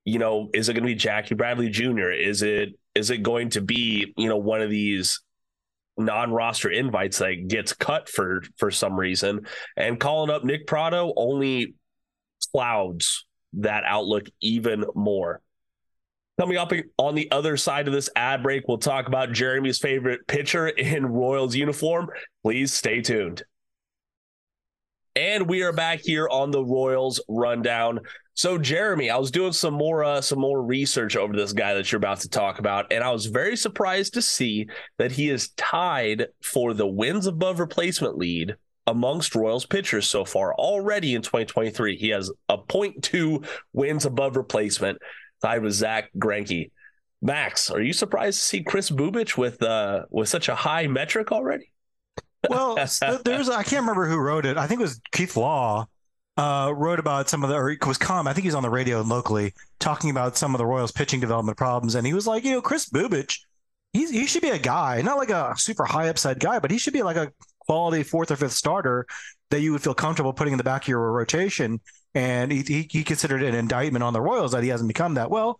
you 0.05 0.19
know, 0.19 0.49
is 0.53 0.69
it 0.69 0.73
going 0.73 0.83
to 0.83 0.87
be 0.87 0.95
Jackie 0.95 1.35
Bradley 1.35 1.67
Jr.? 1.67 2.11
Is 2.11 2.41
it 2.41 2.69
is 2.97 3.09
it 3.11 3.23
going 3.23 3.49
to 3.49 3.61
be 3.61 4.13
you 4.17 4.27
know 4.27 4.37
one 4.37 4.61
of 4.61 4.69
these 4.69 5.21
non-roster 5.97 6.69
invites 6.69 7.19
that 7.19 7.47
gets 7.47 7.73
cut 7.73 8.07
for 8.07 8.43
for 8.57 8.69
some 8.69 8.99
reason 8.99 9.47
and 9.75 9.99
calling 9.99 10.29
up 10.29 10.43
Nick 10.43 10.67
Pratto 10.67 11.13
only 11.15 11.73
clouds 12.51 13.25
that 13.53 13.83
outlook 13.85 14.25
even 14.41 14.85
more. 14.95 15.41
Coming 16.39 16.57
up 16.57 16.71
on 16.97 17.15
the 17.15 17.31
other 17.31 17.57
side 17.57 17.87
of 17.87 17.93
this 17.93 18.09
ad 18.15 18.43
break, 18.43 18.67
we'll 18.67 18.77
talk 18.77 19.07
about 19.07 19.31
Jeremy's 19.31 19.79
favorite 19.79 20.27
pitcher 20.27 20.67
in 20.67 21.07
Royals 21.07 21.55
uniform. 21.55 22.09
Please 22.43 22.71
stay 22.71 23.01
tuned. 23.01 23.43
And 25.17 25.49
we 25.49 25.63
are 25.63 25.73
back 25.73 26.01
here 26.01 26.29
on 26.29 26.51
the 26.51 26.63
Royals 26.63 27.19
rundown. 27.27 28.01
So 28.35 28.59
Jeremy, 28.59 29.09
I 29.09 29.17
was 29.17 29.31
doing 29.31 29.51
some 29.51 29.73
more 29.73 30.03
uh, 30.03 30.21
some 30.21 30.37
more 30.37 30.61
research 30.61 31.15
over 31.15 31.35
this 31.35 31.53
guy 31.53 31.73
that 31.73 31.91
you're 31.91 31.97
about 31.97 32.19
to 32.19 32.29
talk 32.29 32.59
about, 32.59 32.93
and 32.93 33.03
I 33.03 33.09
was 33.09 33.25
very 33.25 33.57
surprised 33.57 34.13
to 34.13 34.21
see 34.21 34.67
that 34.99 35.11
he 35.11 35.29
is 35.29 35.49
tied 35.57 36.27
for 36.43 36.75
the 36.75 36.85
wins 36.85 37.25
above 37.25 37.59
replacement 37.59 38.15
lead 38.15 38.57
amongst 38.85 39.33
Royals 39.33 39.65
pitchers 39.65 40.07
so 40.07 40.23
far 40.23 40.53
already 40.53 41.15
in 41.15 41.23
2023. 41.23 41.97
He 41.97 42.09
has 42.09 42.31
a 42.47 42.59
0.2 42.59 43.43
wins 43.73 44.05
above 44.05 44.37
replacement, 44.37 44.99
tied 45.41 45.63
with 45.63 45.73
Zack 45.73 46.11
Greinke. 46.15 46.69
Max, 47.23 47.71
are 47.71 47.81
you 47.81 47.91
surprised 47.91 48.37
to 48.37 48.45
see 48.45 48.61
Kris 48.61 48.91
Bubic 48.91 49.35
with 49.35 49.63
uh 49.63 50.05
with 50.11 50.29
such 50.29 50.47
a 50.47 50.53
high 50.53 50.85
metric 50.85 51.31
already? 51.31 51.71
Well, 52.49 52.75
there's 53.25 53.49
I 53.49 53.63
can't 53.63 53.81
remember 53.81 54.07
who 54.07 54.17
wrote 54.17 54.45
it. 54.45 54.57
I 54.57 54.67
think 54.67 54.79
it 54.79 54.83
was 54.83 55.01
Keith 55.11 55.35
Law. 55.35 55.87
Uh, 56.37 56.71
wrote 56.71 56.99
about 56.99 57.27
some 57.27 57.43
of 57.43 57.49
the, 57.49 57.55
or 57.55 57.71
it 57.71 57.83
was 57.83 57.97
calm. 57.97 58.27
I 58.27 58.33
think 58.33 58.45
he's 58.45 58.53
on 58.53 58.61
the 58.61 58.69
radio 58.69 59.01
locally 59.01 59.55
talking 59.79 60.11
about 60.11 60.37
some 60.37 60.53
of 60.53 60.59
the 60.59 60.67
Royals 60.67 60.91
pitching 60.91 61.19
development 61.19 61.57
problems, 61.57 61.95
and 61.95 62.05
he 62.05 62.13
was 62.13 62.27
like, 62.27 62.43
you 62.43 62.51
know, 62.51 62.61
Kris 62.61 62.87
Bubic, 62.87 63.39
he's 63.91 64.11
he 64.11 64.27
should 64.27 64.43
be 64.43 64.49
a 64.49 64.59
guy, 64.59 65.01
not 65.01 65.17
like 65.17 65.31
a 65.31 65.55
super 65.57 65.83
high 65.83 66.09
upside 66.09 66.39
guy, 66.39 66.59
but 66.59 66.69
he 66.69 66.77
should 66.77 66.93
be 66.93 67.01
like 67.01 67.15
a 67.15 67.31
quality 67.61 68.03
fourth 68.03 68.29
or 68.29 68.35
fifth 68.35 68.53
starter 68.53 69.07
that 69.49 69.61
you 69.61 69.71
would 69.71 69.81
feel 69.81 69.93
comfortable 69.93 70.33
putting 70.33 70.53
in 70.53 70.57
the 70.57 70.63
back 70.63 70.83
of 70.83 70.87
your 70.87 71.11
rotation. 71.11 71.79
And 72.13 72.51
he, 72.51 72.61
he, 72.61 72.87
he 72.89 73.03
considered 73.03 73.43
it 73.43 73.49
an 73.49 73.55
indictment 73.55 74.03
on 74.03 74.13
the 74.13 74.21
Royals 74.21 74.51
that 74.51 74.63
he 74.63 74.69
hasn't 74.69 74.87
become 74.87 75.15
that. 75.15 75.29
Well, 75.29 75.59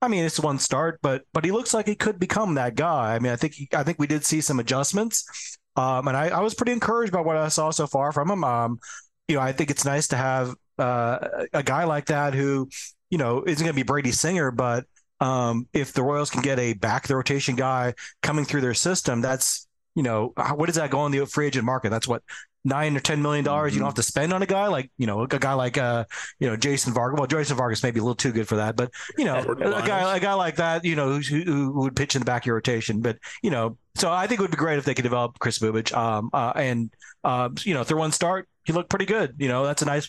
I 0.00 0.08
mean, 0.08 0.24
it's 0.24 0.38
one 0.38 0.58
start, 0.58 1.00
but 1.02 1.22
but 1.32 1.44
he 1.44 1.50
looks 1.50 1.74
like 1.74 1.86
he 1.86 1.94
could 1.94 2.18
become 2.18 2.54
that 2.54 2.76
guy. 2.76 3.14
I 3.14 3.18
mean, 3.18 3.32
I 3.32 3.36
think 3.36 3.54
he, 3.54 3.68
I 3.74 3.82
think 3.82 3.98
we 3.98 4.06
did 4.06 4.24
see 4.24 4.40
some 4.40 4.60
adjustments, 4.60 5.58
um, 5.78 6.08
and 6.08 6.16
I, 6.16 6.28
I 6.28 6.40
was 6.40 6.54
pretty 6.54 6.72
encouraged 6.72 7.12
by 7.12 7.20
what 7.20 7.36
I 7.36 7.48
saw 7.48 7.70
so 7.70 7.86
far 7.86 8.10
from 8.10 8.30
him. 8.30 8.42
Um, 8.42 8.80
you 9.28 9.36
know, 9.36 9.42
I 9.42 9.52
think 9.52 9.70
it's 9.70 9.84
nice 9.84 10.08
to 10.08 10.16
have 10.16 10.54
uh, 10.78 11.46
a 11.52 11.62
guy 11.62 11.84
like 11.84 12.06
that 12.06 12.34
who, 12.34 12.68
you 13.10 13.18
know, 13.18 13.44
isn't 13.46 13.64
going 13.64 13.74
to 13.74 13.76
be 13.76 13.84
Brady 13.84 14.10
Singer, 14.10 14.50
but 14.50 14.86
um, 15.20 15.68
if 15.72 15.92
the 15.92 16.02
Royals 16.02 16.30
can 16.30 16.42
get 16.42 16.58
a 16.58 16.72
back 16.72 17.06
the 17.06 17.14
rotation 17.14 17.54
guy 17.54 17.94
coming 18.22 18.44
through 18.44 18.62
their 18.62 18.74
system, 18.74 19.20
that's 19.20 19.68
you 19.94 20.02
know, 20.02 20.32
what 20.54 20.66
does 20.66 20.76
that 20.76 20.90
go 20.90 21.00
on 21.00 21.10
the 21.10 21.26
free 21.26 21.46
agent 21.46 21.64
market? 21.64 21.90
That's 21.90 22.06
what 22.06 22.22
nine 22.68 22.96
or 22.96 23.00
ten 23.00 23.22
million 23.22 23.44
dollars 23.44 23.72
mm-hmm. 23.72 23.78
you 23.78 23.80
don't 23.80 23.90
mm-hmm. 23.90 23.98
have 23.98 24.04
to 24.06 24.10
spend 24.10 24.32
on 24.32 24.42
a 24.42 24.46
guy 24.46 24.66
like 24.68 24.90
you 24.98 25.06
know 25.06 25.22
a 25.22 25.26
guy 25.26 25.54
like 25.54 25.78
uh 25.78 26.04
you 26.38 26.48
know 26.48 26.56
Jason 26.56 26.92
Vargas. 26.92 27.18
Well, 27.18 27.26
Jason 27.26 27.56
Vargas 27.56 27.82
may 27.82 27.90
be 27.90 28.00
a 28.00 28.02
little 28.02 28.14
too 28.14 28.32
good 28.32 28.46
for 28.46 28.56
that, 28.56 28.76
but 28.76 28.90
you 29.16 29.24
know 29.24 29.38
a 29.38 29.86
guy 29.86 30.16
a 30.16 30.20
guy 30.20 30.34
like 30.34 30.56
that 30.56 30.84
you 30.84 30.94
know 30.94 31.18
who, 31.18 31.40
who, 31.40 31.72
would 31.80 31.96
pitch 31.96 32.14
in 32.14 32.20
the 32.20 32.26
back 32.26 32.42
of 32.42 32.46
your 32.46 32.56
rotation. 32.56 33.00
But 33.00 33.18
you 33.42 33.50
know, 33.50 33.76
so 33.94 34.12
I 34.12 34.26
think 34.26 34.40
it 34.40 34.42
would 34.42 34.50
be 34.50 34.56
great 34.56 34.78
if 34.78 34.84
they 34.84 34.94
could 34.94 35.02
develop 35.02 35.38
Kris 35.38 35.58
Bubic. 35.58 35.96
Um, 35.96 36.30
uh, 36.32 36.52
and 36.54 36.90
uh, 37.24 37.48
you 37.60 37.74
know, 37.74 37.84
through 37.84 37.98
one 37.98 38.12
start, 38.12 38.48
he 38.64 38.72
looked 38.72 38.90
pretty 38.90 39.06
good. 39.06 39.34
You 39.38 39.48
know, 39.48 39.64
that's 39.64 39.82
a 39.82 39.86
nice 39.86 40.08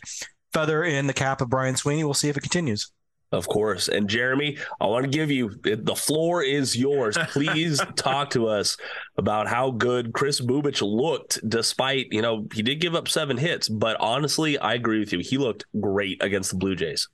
feather 0.54 0.84
in 0.84 1.08
the 1.08 1.14
cap 1.14 1.42
of 1.42 1.50
Brian 1.50 1.76
Sweeney. 1.76 2.04
We'll 2.04 2.14
see 2.14 2.30
if 2.30 2.38
it 2.38 2.42
continues. 2.42 2.92
Of 3.32 3.48
course. 3.48 3.90
And 3.90 4.10
Jeremy, 4.10 4.58
I 4.82 4.88
want 4.88 5.04
to 5.06 5.10
give 5.10 5.30
you 5.30 5.52
the 5.64 5.96
floor 5.96 6.42
is 6.42 6.76
yours. 6.76 7.16
Please 7.30 7.80
talk 7.96 8.32
to 8.32 8.48
us 8.48 8.76
about 9.18 9.48
how 9.48 9.70
good 9.72 10.14
Kris 10.14 10.42
Bubic 10.42 10.82
looked 10.82 11.40
despite, 11.48 12.08
you 12.12 12.24
know, 12.24 12.48
he 12.54 12.64
did 12.64 12.82
give 12.82 12.96
up 12.96 13.08
seven 13.08 13.38
hits, 13.38 13.70
but 13.70 13.98
honestly, 14.00 14.58
I 14.58 14.74
agree 14.74 15.00
with 15.00 15.14
you. 15.14 15.20
He 15.20 15.38
looked 15.38 15.66
great 15.80 16.24
against 16.24 16.50
the 16.50 16.58
Blue 16.58 16.76
Jays. 16.76 17.08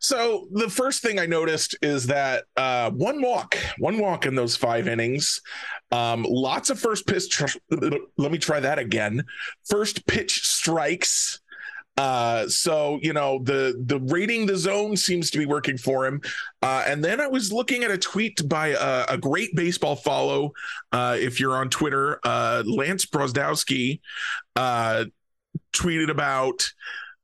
So 0.00 0.48
the 0.50 0.68
first 0.68 1.00
thing 1.00 1.20
I 1.20 1.26
noticed 1.26 1.76
is 1.80 2.08
that 2.08 2.44
uh, 2.56 2.90
one 2.90 3.22
walk, 3.22 3.56
one 3.78 3.98
walk 3.98 4.26
in 4.26 4.34
those 4.34 4.56
five 4.56 4.88
innings. 4.88 5.40
Um, 5.92 6.26
lots 6.28 6.70
of 6.70 6.80
first 6.80 7.06
pitch. 7.06 7.30
Tr- 7.30 7.46
let 8.18 8.32
me 8.32 8.38
try 8.38 8.58
that 8.58 8.80
again. 8.80 9.22
First 9.64 10.04
pitch 10.08 10.44
strikes. 10.44 11.40
Uh, 11.96 12.48
so 12.48 12.98
you 13.02 13.12
know 13.12 13.40
the 13.42 13.78
the 13.84 14.00
rating 14.00 14.46
the 14.46 14.56
zone 14.56 14.96
seems 14.96 15.30
to 15.30 15.38
be 15.38 15.44
working 15.44 15.76
for 15.76 16.06
him. 16.06 16.20
Uh, 16.62 16.84
and 16.86 17.04
then 17.04 17.20
I 17.20 17.26
was 17.26 17.52
looking 17.52 17.84
at 17.84 17.90
a 17.90 17.98
tweet 17.98 18.48
by 18.48 18.68
a, 18.68 19.14
a 19.14 19.18
great 19.18 19.54
baseball 19.54 19.96
follow. 19.96 20.52
Uh, 20.90 21.16
if 21.18 21.38
you're 21.38 21.56
on 21.56 21.68
Twitter, 21.68 22.18
uh, 22.24 22.62
Lance 22.64 23.04
Brozdowski 23.04 24.00
uh, 24.56 25.04
tweeted 25.74 26.10
about 26.10 26.72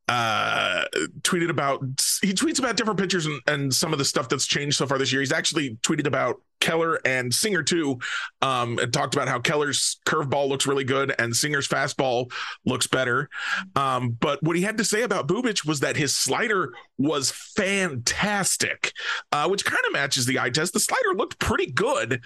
uh, 0.09 0.85
tweeted 1.23 1.51
about 1.51 1.81
he 2.23 2.33
tweets 2.33 2.59
about 2.59 2.77
different 2.77 2.99
pitchers 2.99 3.27
and, 3.27 3.41
and 3.47 3.75
some 3.75 3.93
of 3.93 3.99
the 3.99 4.05
stuff 4.05 4.29
that's 4.29 4.47
changed 4.47 4.77
so 4.77 4.87
far 4.87 4.99
this 4.99 5.13
year. 5.13 5.21
He's 5.21 5.33
actually 5.33 5.77
tweeted 5.83 6.07
about 6.07 6.43
Keller 6.69 7.01
and 7.07 7.33
Singer 7.33 7.63
too, 7.63 7.99
um, 8.43 8.79
and 8.79 8.93
talked 8.93 9.15
about 9.15 9.27
how 9.27 9.39
Keller's 9.39 9.99
curveball 10.05 10.51
looks 10.51 10.67
really 10.67 10.85
good 10.85 11.15
and 11.19 11.35
Singer's 11.35 11.67
fastball 11.67 12.31
looks 12.67 12.87
better. 12.87 13.31
Um, 13.75 14.11
but 14.11 14.43
what 14.43 14.55
he 14.55 14.63
had 14.63 14.77
to 14.77 14.85
say 14.85 15.01
about 15.01 15.27
Bubic 15.27 15.65
was 15.65 15.81
that 15.81 15.97
his 15.97 16.15
slider 16.15 16.75
was 16.99 17.31
fantastic, 17.31 18.93
uh, 19.33 19.49
which 19.49 19.65
kind 19.65 19.83
of 19.87 19.93
matches 19.95 20.27
the 20.27 20.39
eye 20.39 20.51
test. 20.51 20.75
The 20.75 20.81
slider 20.81 21.15
looked 21.17 21.39
pretty 21.39 21.71
good, 21.71 22.21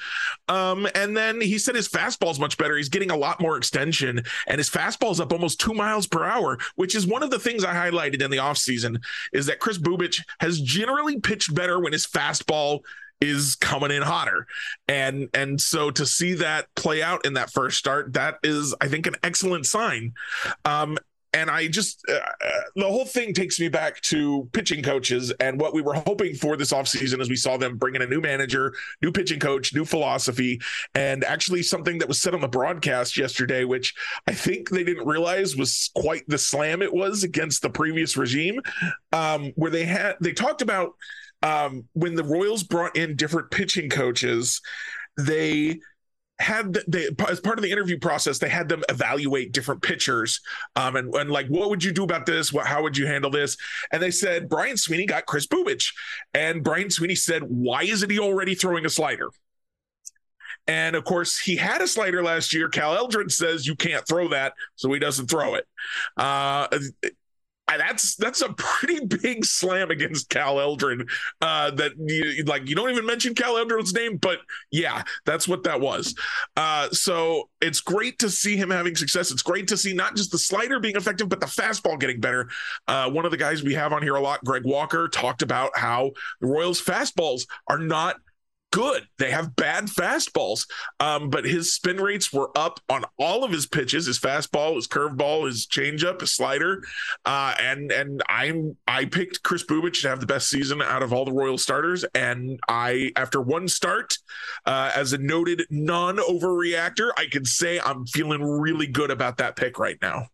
um, 0.48 0.88
and 0.96 1.16
then 1.16 1.40
he 1.40 1.58
said 1.58 1.76
his 1.76 1.88
fastball's 1.88 2.40
much 2.40 2.58
better. 2.58 2.76
He's 2.76 2.88
getting 2.88 3.12
a 3.12 3.16
lot 3.16 3.40
more 3.40 3.56
extension, 3.56 4.22
and 4.48 4.58
his 4.58 4.70
fastball's 4.70 5.20
up 5.20 5.32
almost 5.32 5.60
two 5.60 5.74
miles 5.74 6.08
per 6.08 6.24
hour, 6.24 6.58
which 6.74 6.96
is 6.96 7.06
one 7.06 7.22
of 7.22 7.30
the 7.30 7.38
things 7.38 7.64
I 7.64 7.74
highlighted 7.74 8.22
in 8.22 8.30
the 8.30 8.38
offseason 8.38 9.00
is 9.32 9.46
that 9.46 9.60
Kris 9.60 9.78
Bubic 9.78 10.16
has 10.40 10.60
generally 10.60 11.20
pitched 11.20 11.54
better 11.54 11.78
when 11.78 11.92
his 11.92 12.06
fastball 12.06 12.80
is 13.22 13.54
coming 13.54 13.92
in 13.92 14.02
hotter. 14.02 14.46
And 14.88 15.28
and 15.32 15.60
so 15.60 15.90
to 15.92 16.04
see 16.04 16.34
that 16.34 16.66
play 16.74 17.02
out 17.02 17.24
in 17.24 17.34
that 17.34 17.52
first 17.52 17.78
start 17.78 18.12
that 18.14 18.38
is 18.42 18.74
i 18.80 18.88
think 18.88 19.06
an 19.06 19.14
excellent 19.22 19.64
sign. 19.64 20.12
Um 20.64 20.98
and 21.32 21.50
I 21.50 21.68
just 21.68 22.04
uh, 22.08 22.14
uh, 22.14 22.60
the 22.76 22.86
whole 22.86 23.04
thing 23.04 23.32
takes 23.32 23.58
me 23.58 23.68
back 23.68 24.00
to 24.02 24.48
pitching 24.52 24.82
coaches 24.82 25.30
and 25.40 25.60
what 25.60 25.74
we 25.74 25.82
were 25.82 25.94
hoping 25.94 26.34
for 26.34 26.56
this 26.56 26.72
offseason 26.72 27.20
as 27.20 27.28
we 27.28 27.36
saw 27.36 27.56
them 27.56 27.76
bring 27.76 27.94
in 27.94 28.02
a 28.02 28.06
new 28.06 28.20
manager, 28.20 28.74
new 29.00 29.12
pitching 29.12 29.40
coach, 29.40 29.74
new 29.74 29.84
philosophy, 29.84 30.60
and 30.94 31.24
actually 31.24 31.62
something 31.62 31.98
that 31.98 32.08
was 32.08 32.20
said 32.20 32.34
on 32.34 32.40
the 32.40 32.48
broadcast 32.48 33.16
yesterday, 33.16 33.64
which 33.64 33.94
I 34.26 34.34
think 34.34 34.68
they 34.68 34.84
didn't 34.84 35.06
realize 35.06 35.56
was 35.56 35.90
quite 35.94 36.24
the 36.28 36.38
slam 36.38 36.82
it 36.82 36.92
was 36.92 37.24
against 37.24 37.62
the 37.62 37.70
previous 37.70 38.16
regime, 38.16 38.60
um, 39.12 39.52
where 39.56 39.70
they 39.70 39.84
had 39.84 40.16
they 40.20 40.32
talked 40.32 40.62
about 40.62 40.92
um, 41.42 41.88
when 41.94 42.14
the 42.14 42.24
Royals 42.24 42.62
brought 42.62 42.96
in 42.96 43.16
different 43.16 43.50
pitching 43.50 43.90
coaches, 43.90 44.60
they 45.16 45.80
had 46.38 46.76
they 46.88 47.08
as 47.28 47.40
part 47.40 47.58
of 47.58 47.62
the 47.62 47.70
interview 47.70 47.98
process 47.98 48.38
they 48.38 48.48
had 48.48 48.68
them 48.68 48.82
evaluate 48.88 49.52
different 49.52 49.82
pitchers 49.82 50.40
um 50.74 50.96
and, 50.96 51.14
and 51.14 51.30
like 51.30 51.46
what 51.48 51.68
would 51.68 51.84
you 51.84 51.92
do 51.92 52.02
about 52.02 52.26
this 52.26 52.52
what 52.52 52.66
how 52.66 52.82
would 52.82 52.96
you 52.96 53.06
handle 53.06 53.30
this 53.30 53.56
and 53.92 54.02
they 54.02 54.10
said 54.10 54.48
brian 54.48 54.76
sweeney 54.76 55.06
got 55.06 55.26
kris 55.26 55.46
bubic 55.46 55.92
and 56.34 56.64
brian 56.64 56.90
sweeney 56.90 57.14
said 57.14 57.42
why 57.42 57.82
isn't 57.82 58.10
he 58.10 58.18
already 58.18 58.54
throwing 58.54 58.84
a 58.84 58.90
slider 58.90 59.28
and 60.66 60.94
of 60.94 61.04
course, 61.04 61.38
he 61.38 61.56
had 61.56 61.80
a 61.80 61.88
slider 61.88 62.22
last 62.22 62.54
year. 62.54 62.68
Cal 62.68 62.94
Eldred 62.94 63.32
says 63.32 63.66
you 63.66 63.74
can't 63.74 64.06
throw 64.06 64.28
that, 64.28 64.54
so 64.76 64.92
he 64.92 65.00
doesn't 65.00 65.26
throw 65.26 65.54
it. 65.54 65.66
Uh, 66.16 66.68
that's 67.76 68.16
that's 68.16 68.40
a 68.40 68.52
pretty 68.54 69.04
big 69.04 69.44
slam 69.44 69.90
against 69.90 70.28
Cal 70.28 70.60
Eldred. 70.60 71.08
Uh, 71.40 71.70
that 71.72 71.92
you, 71.98 72.44
like 72.44 72.68
you 72.68 72.74
don't 72.74 72.90
even 72.90 73.06
mention 73.06 73.34
Cal 73.34 73.56
Eldred's 73.56 73.94
name, 73.94 74.16
but 74.16 74.40
yeah, 74.70 75.02
that's 75.24 75.46
what 75.46 75.62
that 75.64 75.80
was. 75.80 76.14
Uh, 76.56 76.88
so 76.90 77.48
it's 77.60 77.80
great 77.80 78.18
to 78.18 78.30
see 78.30 78.56
him 78.56 78.70
having 78.70 78.94
success. 78.94 79.30
It's 79.30 79.42
great 79.42 79.68
to 79.68 79.76
see 79.76 79.92
not 79.92 80.16
just 80.16 80.32
the 80.32 80.38
slider 80.38 80.80
being 80.80 80.96
effective, 80.96 81.28
but 81.28 81.40
the 81.40 81.46
fastball 81.46 81.98
getting 81.98 82.20
better. 82.20 82.48
Uh, 82.88 83.10
one 83.10 83.24
of 83.24 83.30
the 83.30 83.36
guys 83.36 83.62
we 83.62 83.74
have 83.74 83.92
on 83.92 84.02
here 84.02 84.16
a 84.16 84.20
lot, 84.20 84.44
Greg 84.44 84.64
Walker, 84.64 85.08
talked 85.08 85.42
about 85.42 85.76
how 85.76 86.10
the 86.40 86.46
Royals' 86.46 86.82
fastballs 86.82 87.46
are 87.68 87.78
not 87.78 88.16
good. 88.72 89.06
They 89.18 89.30
have 89.30 89.54
bad 89.54 89.84
fastballs, 89.84 90.66
um, 90.98 91.30
but 91.30 91.44
his 91.44 91.72
spin 91.72 91.98
rates 91.98 92.32
were 92.32 92.50
up 92.56 92.80
on 92.88 93.04
all 93.18 93.44
of 93.44 93.52
his 93.52 93.66
pitches: 93.66 94.06
his 94.06 94.18
fastball, 94.18 94.74
his 94.74 94.88
curveball, 94.88 95.46
his 95.46 95.66
changeup, 95.68 96.20
his 96.20 96.32
slider. 96.32 96.82
Uh, 97.24 97.54
and 97.60 97.92
and 97.92 98.22
I'm 98.28 98.76
I 98.88 99.04
picked 99.04 99.44
Kris 99.44 99.64
Bubic 99.64 100.00
to 100.00 100.08
have 100.08 100.18
the 100.18 100.26
best 100.26 100.48
season 100.48 100.82
out 100.82 101.04
of 101.04 101.12
all 101.12 101.24
the 101.24 101.32
Royal 101.32 101.58
starters. 101.58 102.04
And 102.14 102.58
I, 102.68 103.12
after 103.14 103.40
one 103.40 103.68
start, 103.68 104.18
uh, 104.66 104.90
as 104.96 105.12
a 105.12 105.18
noted 105.18 105.62
non-overreactor, 105.70 107.10
I 107.16 107.26
can 107.30 107.44
say 107.44 107.78
I'm 107.78 108.06
feeling 108.06 108.42
really 108.42 108.86
good 108.86 109.10
about 109.10 109.36
that 109.36 109.54
pick 109.54 109.78
right 109.78 109.98
now. 110.02 110.26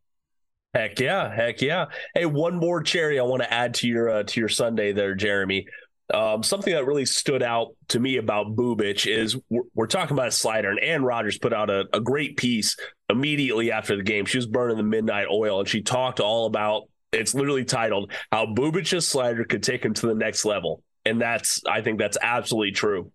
Heck 0.74 1.00
yeah, 1.00 1.34
heck 1.34 1.62
yeah. 1.62 1.86
Hey, 2.14 2.26
one 2.26 2.56
more 2.56 2.82
cherry 2.82 3.18
I 3.18 3.22
want 3.22 3.42
to 3.42 3.52
add 3.52 3.74
to 3.74 3.88
your 3.88 4.10
uh, 4.10 4.22
to 4.22 4.40
your 4.40 4.48
Sunday 4.48 4.92
there, 4.92 5.14
Jeremy. 5.14 5.66
Um, 6.12 6.42
something 6.42 6.72
that 6.72 6.86
really 6.86 7.04
stood 7.04 7.42
out 7.42 7.74
to 7.88 8.00
me 8.00 8.16
about 8.16 8.56
Bubic 8.56 9.06
is 9.06 9.36
we're, 9.50 9.62
we're 9.74 9.86
talking 9.86 10.16
about 10.16 10.28
a 10.28 10.32
slider, 10.32 10.70
and 10.70 10.80
Anne 10.80 11.04
Rogers 11.04 11.36
put 11.36 11.52
out 11.52 11.68
a, 11.68 11.84
a, 11.92 12.00
great 12.00 12.38
piece 12.38 12.76
immediately 13.10 13.70
after 13.70 13.94
the 13.94 14.02
game. 14.02 14.24
She 14.24 14.38
was 14.38 14.46
burning 14.46 14.78
the 14.78 14.82
midnight 14.82 15.26
oil, 15.30 15.60
and 15.60 15.68
she 15.68 15.82
talked 15.82 16.18
all 16.18 16.46
about 16.46 16.84
it's 17.12 17.34
literally 17.34 17.64
titled 17.64 18.10
"How 18.32 18.46
Bubic's 18.46 19.06
slider 19.06 19.44
could 19.44 19.62
take 19.62 19.84
him 19.84 19.92
to 19.94 20.06
the 20.06 20.14
next 20.14 20.46
level," 20.46 20.82
and 21.04 21.20
that's 21.20 21.62
I 21.66 21.82
think 21.82 21.98
that's 21.98 22.16
absolutely 22.22 22.72
true. 22.72 23.12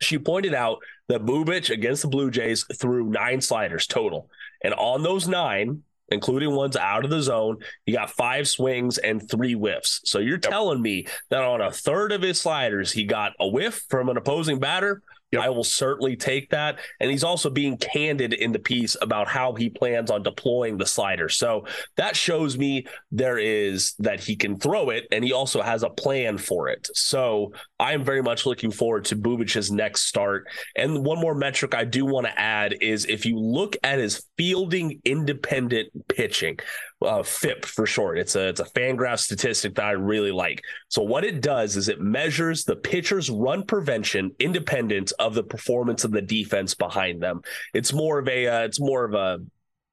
She 0.00 0.18
pointed 0.18 0.52
out 0.52 0.80
that 1.08 1.24
Bubic 1.24 1.70
against 1.70 2.02
the 2.02 2.08
Blue 2.08 2.30
Jays 2.30 2.66
threw 2.76 3.08
nine 3.08 3.40
sliders 3.40 3.86
total, 3.86 4.28
and 4.62 4.74
on 4.74 5.02
those 5.02 5.26
nine, 5.26 5.82
including 6.10 6.52
ones 6.54 6.76
out 6.76 7.04
of 7.04 7.10
the 7.10 7.22
zone. 7.22 7.58
He 7.84 7.92
got 7.92 8.10
five 8.10 8.48
swings 8.48 8.98
and 8.98 9.28
three 9.28 9.54
whiffs. 9.54 10.00
So 10.04 10.18
you're 10.18 10.34
yep. 10.34 10.42
telling 10.42 10.82
me 10.82 11.06
that 11.30 11.42
on 11.42 11.60
a 11.60 11.70
third 11.72 12.12
of 12.12 12.22
his 12.22 12.40
sliders, 12.40 12.92
he 12.92 13.04
got 13.04 13.32
a 13.40 13.46
whiff 13.46 13.84
from 13.88 14.08
an 14.08 14.16
opposing 14.16 14.58
batter 14.58 15.02
Yep. 15.32 15.42
I 15.42 15.50
will 15.50 15.64
certainly 15.64 16.16
take 16.16 16.50
that. 16.50 16.78
And 17.00 17.10
he's 17.10 17.24
also 17.24 17.50
being 17.50 17.76
candid 17.76 18.32
in 18.32 18.52
the 18.52 18.58
piece 18.58 18.96
about 19.00 19.28
how 19.28 19.54
he 19.54 19.68
plans 19.68 20.10
on 20.10 20.22
deploying 20.22 20.78
the 20.78 20.86
slider. 20.86 21.28
So 21.28 21.66
that 21.96 22.16
shows 22.16 22.56
me 22.56 22.86
there 23.10 23.38
is 23.38 23.94
that 23.98 24.20
he 24.20 24.36
can 24.36 24.58
throw 24.58 24.90
it 24.90 25.06
and 25.12 25.22
he 25.22 25.32
also 25.32 25.60
has 25.60 25.82
a 25.82 25.90
plan 25.90 26.38
for 26.38 26.68
it. 26.68 26.88
So 26.94 27.52
I 27.78 27.92
am 27.92 28.04
very 28.04 28.22
much 28.22 28.46
looking 28.46 28.70
forward 28.70 29.04
to 29.06 29.16
Bubic's 29.16 29.70
next 29.70 30.02
start. 30.02 30.46
And 30.76 31.04
one 31.04 31.20
more 31.20 31.34
metric 31.34 31.74
I 31.74 31.84
do 31.84 32.06
want 32.06 32.26
to 32.26 32.40
add 32.40 32.76
is 32.80 33.04
if 33.04 33.26
you 33.26 33.38
look 33.38 33.76
at 33.82 33.98
his 33.98 34.24
fielding 34.38 35.00
independent 35.04 35.90
pitching, 36.08 36.58
uh, 37.02 37.22
FIP 37.22 37.64
for 37.64 37.86
short. 37.86 38.18
It's 38.18 38.34
a 38.34 38.48
it's 38.48 38.60
a 38.60 38.64
Fangraph 38.64 39.20
statistic 39.20 39.74
that 39.76 39.84
I 39.84 39.92
really 39.92 40.32
like. 40.32 40.62
So 40.88 41.02
what 41.02 41.24
it 41.24 41.40
does 41.40 41.76
is 41.76 41.88
it 41.88 42.00
measures 42.00 42.64
the 42.64 42.76
pitcher's 42.76 43.30
run 43.30 43.64
prevention 43.64 44.32
independent 44.38 45.12
of 45.18 45.34
the 45.34 45.44
performance 45.44 46.04
of 46.04 46.10
the 46.10 46.22
defense 46.22 46.74
behind 46.74 47.22
them. 47.22 47.42
It's 47.72 47.92
more 47.92 48.18
of 48.18 48.28
a 48.28 48.46
uh, 48.46 48.60
it's 48.62 48.80
more 48.80 49.04
of 49.04 49.14
a 49.14 49.38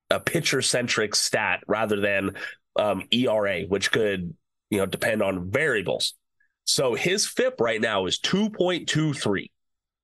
a 0.10 0.20
pitcher 0.20 0.62
centric 0.62 1.16
stat 1.16 1.62
rather 1.68 2.00
than 2.00 2.36
um, 2.76 3.04
ERA, 3.12 3.62
which 3.64 3.92
could 3.92 4.34
you 4.70 4.80
know 4.80 4.86
depend 4.86 5.22
on 5.22 5.50
variables. 5.52 6.16
So 6.64 6.96
his 6.96 7.28
FIP 7.28 7.62
right 7.62 7.82
now 7.82 8.08
is 8.08 8.20
two 8.20 8.50
point 8.50 8.90
two 8.90 9.14
three. 9.14 9.52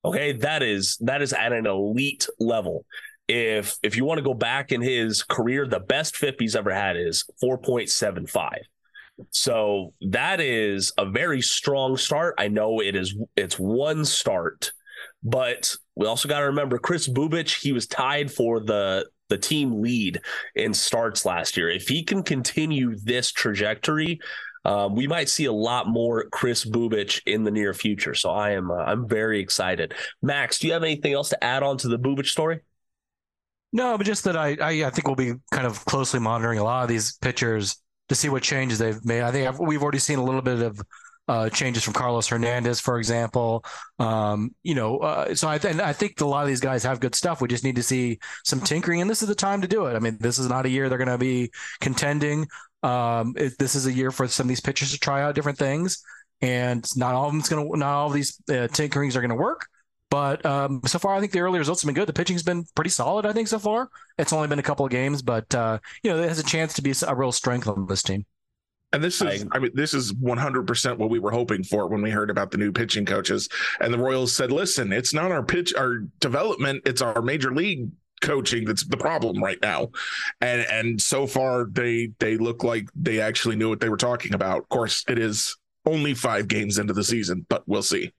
Okay, 0.05 0.34
that 0.34 0.62
is 0.62 0.98
that 1.01 1.22
is 1.22 1.34
at 1.34 1.51
an 1.51 1.65
elite 1.65 2.27
level 2.39 2.86
if 3.32 3.78
if 3.82 3.96
you 3.96 4.04
want 4.04 4.18
to 4.18 4.24
go 4.24 4.34
back 4.34 4.72
in 4.72 4.82
his 4.82 5.24
career, 5.24 5.66
the 5.66 5.80
best 5.80 6.18
FIP 6.18 6.42
he's 6.42 6.56
ever 6.56 6.74
had 6.74 6.98
is 6.98 7.26
4.75. 7.42 8.58
So 9.30 9.94
that 10.02 10.42
is 10.42 10.92
a 10.98 11.06
very 11.06 11.42
strong 11.42 11.96
start. 11.96 12.36
I 12.38 12.50
know 12.50 12.82
it 12.82 12.96
is 12.96 13.16
it's 13.38 13.58
one 13.58 14.04
start, 14.04 14.72
but 15.24 15.74
we 15.96 16.08
also 16.08 16.28
got 16.28 16.40
to 16.40 16.48
remember 16.48 16.78
Kris 16.78 17.08
Bubic, 17.08 17.62
he 17.62 17.72
was 17.72 17.88
tied 17.88 18.32
for 18.32 18.60
the 18.60 19.08
the 19.30 19.38
team 19.38 19.82
lead 19.82 20.20
in 20.56 20.74
starts 20.74 21.26
last 21.26 21.56
year. 21.56 21.70
If 21.70 21.88
he 21.88 22.04
can 22.04 22.22
continue 22.22 22.98
this 22.98 23.32
trajectory, 23.32 24.20
um, 24.66 24.94
we 24.94 25.08
might 25.08 25.30
see 25.30 25.46
a 25.46 25.54
lot 25.54 25.88
more 25.88 26.26
Kris 26.32 26.66
Bubic 26.66 27.22
in 27.26 27.46
the 27.46 27.52
near 27.52 27.74
future. 27.74 28.14
So 28.14 28.32
I 28.32 28.52
am 28.52 28.72
uh, 28.72 28.76
I'm 28.76 29.08
very 29.08 29.40
excited. 29.40 29.94
Max, 30.22 30.60
do 30.60 30.68
you 30.68 30.74
have 30.74 30.84
anything 30.84 31.14
else 31.14 31.30
to 31.30 31.42
add 31.42 31.64
on 31.64 31.78
to 31.78 31.88
the 31.88 32.00
Bubic 32.00 32.28
story? 32.28 32.60
No, 33.74 33.98
but 33.98 34.06
just 34.06 34.25
that 34.25 34.36
I, 34.36 34.58
I, 34.62 34.86
I 34.86 34.90
think 34.90 35.08
we'll 35.08 35.16
be 35.16 35.34
kind 35.51 35.66
of 35.66 35.84
closely 35.86 36.20
monitoring 36.20 36.60
a 36.60 36.63
lot 36.63 36.84
of 36.84 36.90
these 36.90 37.13
pitchers 37.18 37.82
to 38.10 38.16
see 38.16 38.28
what 38.30 38.44
changes 38.44 38.80
they've 38.80 39.04
made. 39.06 39.22
I 39.22 39.32
think 39.32 39.48
I've, 39.48 39.60
we've 39.60 39.82
already 39.82 40.00
seen 40.00 40.20
a 40.20 40.24
little 40.24 40.42
bit 40.42 40.62
of 40.62 40.82
uh, 41.28 41.50
changes 41.50 41.82
from 41.84 41.94
Carlos 41.94 42.28
Hernandez, 42.28 42.82
for 42.82 42.98
example. 42.98 43.63
Um, 44.00 44.54
you 44.63 44.75
know, 44.75 44.98
uh, 44.98 45.34
so 45.34 45.48
I, 45.48 45.58
th- 45.58 45.78
I 45.78 45.94
think 45.94 46.20
a 46.20 46.25
lot 46.25 46.42
of 46.42 46.50
these 46.50 46.60
guys 46.60 46.84
have 46.84 47.00
good 47.00 47.16
stuff. 47.16 47.40
We 47.40 47.48
just 47.48 47.63
need 47.63 47.78
to 47.78 47.84
see 47.84 48.20
some 48.44 48.60
tinkering, 48.60 49.00
and 49.00 49.10
this 49.10 49.22
is 49.22 49.30
the 49.30 49.36
time 49.36 49.62
to 49.62 49.68
do 49.68 49.86
it. 49.86 49.96
I 49.96 50.00
mean, 50.00 50.18
this 50.20 50.40
is 50.40 50.50
not 50.50 50.66
a 50.66 50.70
year 50.70 50.90
they're 50.90 50.98
going 50.98 51.08
to 51.08 51.18
be 51.18 51.51
contending. 51.80 52.48
Um, 52.84 53.34
it, 53.38 53.58
this 53.58 53.75
is 53.75 53.86
a 53.86 53.94
year 53.94 54.12
for 54.12 54.28
some 54.28 54.46
of 54.46 54.50
these 54.50 54.60
pitchers 54.60 54.92
to 54.92 55.00
try 55.00 55.22
out 55.22 55.36
different 55.36 55.58
things, 55.58 56.04
and 56.42 56.86
not 56.98 57.13
all 57.13 57.28
of 57.28 57.32
them's 57.32 57.48
going 57.48 57.72
to, 57.72 57.78
not 57.78 57.94
all 57.94 58.08
of 58.08 58.13
these 58.13 58.38
uh, 58.50 58.68
tinkerings 58.68 59.16
are 59.16 59.22
going 59.22 59.30
to 59.30 59.36
work. 59.36 59.68
But 60.12 60.46
um, 60.46 60.82
so 60.86 61.00
far, 61.00 61.15
I 61.15 61.22
think 61.22 61.32
the 61.32 61.39
early 61.39 61.58
results 61.58 61.82
have 61.82 61.88
been 61.88 61.96
good. 61.96 62.08
The 62.08 62.13
pitching's 62.13 62.44
been 62.44 62.65
pretty 62.75 62.89
solid, 62.89 63.25
I 63.25 63.32
think, 63.32 63.48
so 63.48 63.58
far. 63.58 63.89
It's 64.18 64.34
only 64.34 64.50
been 64.50 64.60
a 64.60 64.63
couple 64.63 64.86
of 64.86 64.91
games, 64.91 65.22
but 65.22 65.56
uh, 65.56 65.80
you 66.03 66.12
know, 66.12 66.22
it 66.22 66.27
has 66.27 66.38
a 66.38 66.44
chance 66.44 66.74
to 66.74 66.82
be 66.82 66.94
a 67.08 67.15
real 67.15 67.32
strength 67.32 67.65
on 67.65 67.88
this 67.88 68.03
team. 68.03 68.25
And 68.91 69.01
this 69.01 69.22
is, 69.22 69.46
I, 69.53 69.56
I 69.56 69.60
mean, 69.60 69.72
this 69.74 69.94
is 69.94 70.12
100% 70.12 70.98
what 70.98 71.10
we 71.10 71.20
were 71.20 71.32
hoping 71.32 71.63
for 71.63 71.88
when 71.88 72.01
we 72.01 72.12
heard 72.12 72.30
about 72.30 72.51
the 72.51 72.58
new 72.58 72.74
pitching 72.74 73.06
coaches. 73.06 73.48
And 73.80 73.94
the 73.94 73.98
Royals 73.98 74.36
said, 74.36 74.51
listen, 74.51 74.91
it's 74.91 75.13
not 75.13 75.32
our 75.32 75.44
pitch, 75.44 75.74
our 75.75 76.00
development, 76.20 76.84
it's 76.86 77.01
our 77.01 77.22
major 77.22 77.53
league 77.53 77.89
coaching 78.22 78.65
that's 78.65 78.84
the 78.84 78.98
problem 78.98 79.44
right 79.44 79.58
now 79.63 79.89
and 80.41 80.62
and 80.70 81.01
so 81.01 81.25
far 81.25 81.65
they 81.72 82.12
they 82.19 82.38
look 82.38 82.63
like 82.63 82.88
they 82.95 83.19
actually 83.19 83.56
knew 83.56 83.67
what 83.67 83.80
they 83.80 83.89
were 83.89 83.97
talking 83.97 84.36
about 84.36 84.60
of 84.60 84.69
course 84.69 85.04
it 85.08 85.17
is 85.17 85.58
only 85.88 86.13
five 86.13 86.47
games 86.47 86.78
into 86.78 86.93
the 86.93 87.04
season 87.04 87.43
but 87.50 87.63
we'll 87.67 87.82
see 87.82 88.12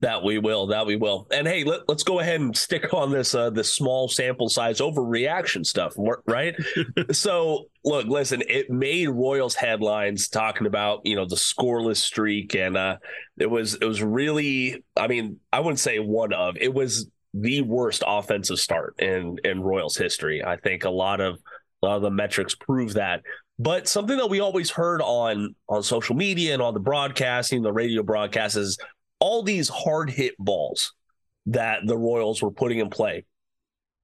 that 0.00 0.22
we 0.22 0.38
will. 0.38 0.68
That 0.68 0.86
we 0.86 0.96
will. 0.96 1.26
And 1.30 1.46
hey, 1.46 1.64
let, 1.64 1.82
us 1.88 2.02
go 2.02 2.20
ahead 2.20 2.40
and 2.40 2.56
stick 2.56 2.92
on 2.94 3.10
this 3.10 3.34
uh 3.34 3.50
this 3.50 3.72
small 3.72 4.08
sample 4.08 4.48
size 4.48 4.80
overreaction 4.80 5.64
stuff, 5.64 5.94
right? 6.26 6.54
so 7.12 7.66
look, 7.84 8.06
listen, 8.06 8.42
it 8.48 8.70
made 8.70 9.08
Royals 9.08 9.54
headlines 9.54 10.28
talking 10.28 10.66
about 10.66 11.00
you 11.04 11.16
know 11.16 11.26
the 11.26 11.36
scoreless 11.36 11.98
streak, 11.98 12.54
and 12.54 12.76
uh 12.76 12.96
it 13.38 13.50
was 13.50 13.74
it 13.74 13.84
was 13.84 14.02
really, 14.02 14.84
I 14.96 15.06
mean, 15.06 15.38
I 15.52 15.60
wouldn't 15.60 15.80
say 15.80 15.98
one 15.98 16.32
of 16.32 16.56
it 16.58 16.72
was 16.72 17.08
the 17.34 17.62
worst 17.62 18.02
offensive 18.06 18.58
start 18.58 18.94
in 18.98 19.36
in 19.44 19.60
Royals 19.60 19.96
history. 19.96 20.42
I 20.42 20.56
think 20.56 20.84
a 20.84 20.90
lot 20.90 21.20
of 21.20 21.38
a 21.82 21.86
lot 21.86 21.96
of 21.96 22.02
the 22.02 22.10
metrics 22.10 22.54
prove 22.54 22.94
that. 22.94 23.22
But 23.58 23.88
something 23.88 24.16
that 24.16 24.30
we 24.30 24.40
always 24.40 24.70
heard 24.70 25.02
on 25.02 25.54
on 25.68 25.82
social 25.82 26.16
media 26.16 26.54
and 26.54 26.62
on 26.62 26.72
the 26.72 26.80
broadcasting, 26.80 27.60
the 27.60 27.72
radio 27.72 28.02
broadcasts 28.02 28.56
is 28.56 28.78
all 29.20 29.42
these 29.42 29.68
hard 29.68 30.10
hit 30.10 30.34
balls 30.38 30.92
that 31.46 31.80
the 31.86 31.96
Royals 31.96 32.42
were 32.42 32.50
putting 32.50 32.78
in 32.78 32.90
play, 32.90 33.24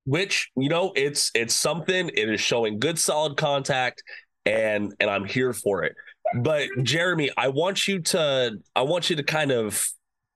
which, 0.05 0.51
you 0.57 0.69
know, 0.69 0.93
it's 0.95 1.31
it's 1.35 1.55
something. 1.55 2.09
It 2.09 2.29
is 2.29 2.41
showing 2.41 2.79
good 2.79 2.99
solid 2.99 3.37
contact 3.37 4.03
and 4.45 4.95
and 5.01 5.11
I'm 5.11 5.25
here 5.25 5.53
for 5.53 5.83
it. 5.83 5.95
But 6.35 6.69
Jeremy, 6.83 7.31
I 7.37 7.49
want 7.49 7.87
you 7.87 8.01
to 8.01 8.59
I 8.75 8.83
want 8.83 9.11
you 9.11 9.17
to 9.17 9.23
kind 9.23 9.51
of 9.51 9.87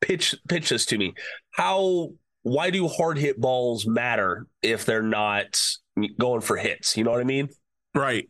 pitch 0.00 0.34
pitch 0.48 0.70
this 0.70 0.86
to 0.86 0.98
me. 0.98 1.14
How 1.52 2.10
why 2.42 2.70
do 2.70 2.88
hard 2.88 3.18
hit 3.18 3.40
balls 3.40 3.86
matter 3.86 4.46
if 4.62 4.84
they're 4.84 5.02
not 5.02 5.60
going 6.18 6.40
for 6.40 6.56
hits? 6.56 6.96
You 6.96 7.04
know 7.04 7.10
what 7.10 7.20
I 7.20 7.24
mean? 7.24 7.48
Right. 7.94 8.28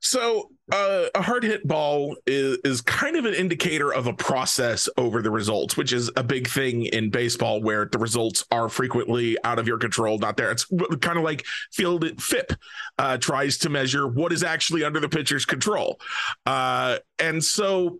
So 0.00 0.50
uh, 0.72 1.06
a 1.14 1.20
hard 1.20 1.44
hit 1.44 1.66
ball 1.68 2.16
is, 2.26 2.58
is 2.64 2.80
kind 2.80 3.16
of 3.16 3.26
an 3.26 3.34
indicator 3.34 3.92
of 3.92 4.06
a 4.06 4.14
process 4.14 4.88
over 4.96 5.20
the 5.20 5.30
results, 5.30 5.76
which 5.76 5.92
is 5.92 6.10
a 6.16 6.22
big 6.22 6.48
thing 6.48 6.86
in 6.86 7.10
baseball 7.10 7.60
where 7.60 7.84
the 7.84 7.98
results 7.98 8.44
are 8.50 8.70
frequently 8.70 9.36
out 9.44 9.58
of 9.58 9.66
your 9.66 9.76
control, 9.76 10.18
not 10.18 10.38
there. 10.38 10.50
It's 10.50 10.64
kind 11.00 11.18
of 11.18 11.22
like 11.22 11.44
field 11.70 12.04
FIP 12.20 12.54
uh, 12.98 13.18
tries 13.18 13.58
to 13.58 13.68
measure 13.68 14.08
what 14.08 14.32
is 14.32 14.42
actually 14.42 14.84
under 14.84 15.00
the 15.00 15.08
pitcher's 15.08 15.44
control. 15.44 16.00
Uh, 16.46 16.98
and 17.18 17.44
so 17.44 17.98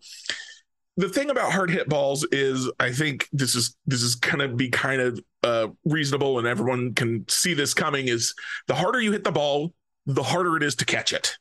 the 0.97 1.09
thing 1.09 1.29
about 1.29 1.53
hard 1.53 1.71
hit 1.71 1.89
balls 1.89 2.27
is 2.33 2.71
I 2.81 2.93
think 2.93 3.29
this 3.33 3.55
is 3.55 3.77
this 3.87 4.03
is 4.03 4.15
gonna 4.15 4.49
be 4.49 4.71
kind 4.71 5.01
of 5.01 5.21
uh, 5.43 5.69
reasonable 5.85 6.39
and 6.39 6.47
everyone 6.47 6.95
can 6.95 7.27
see 7.29 7.53
this 7.53 7.75
coming 7.75 8.09
is 8.09 8.35
the 8.69 8.75
harder 8.75 9.01
you 9.01 9.13
hit 9.13 9.25
the 9.25 9.33
ball, 9.33 9.75
the 10.07 10.23
harder 10.23 10.57
it 10.57 10.63
is 10.63 10.75
to 10.77 10.85
catch 10.87 11.13
it 11.13 11.37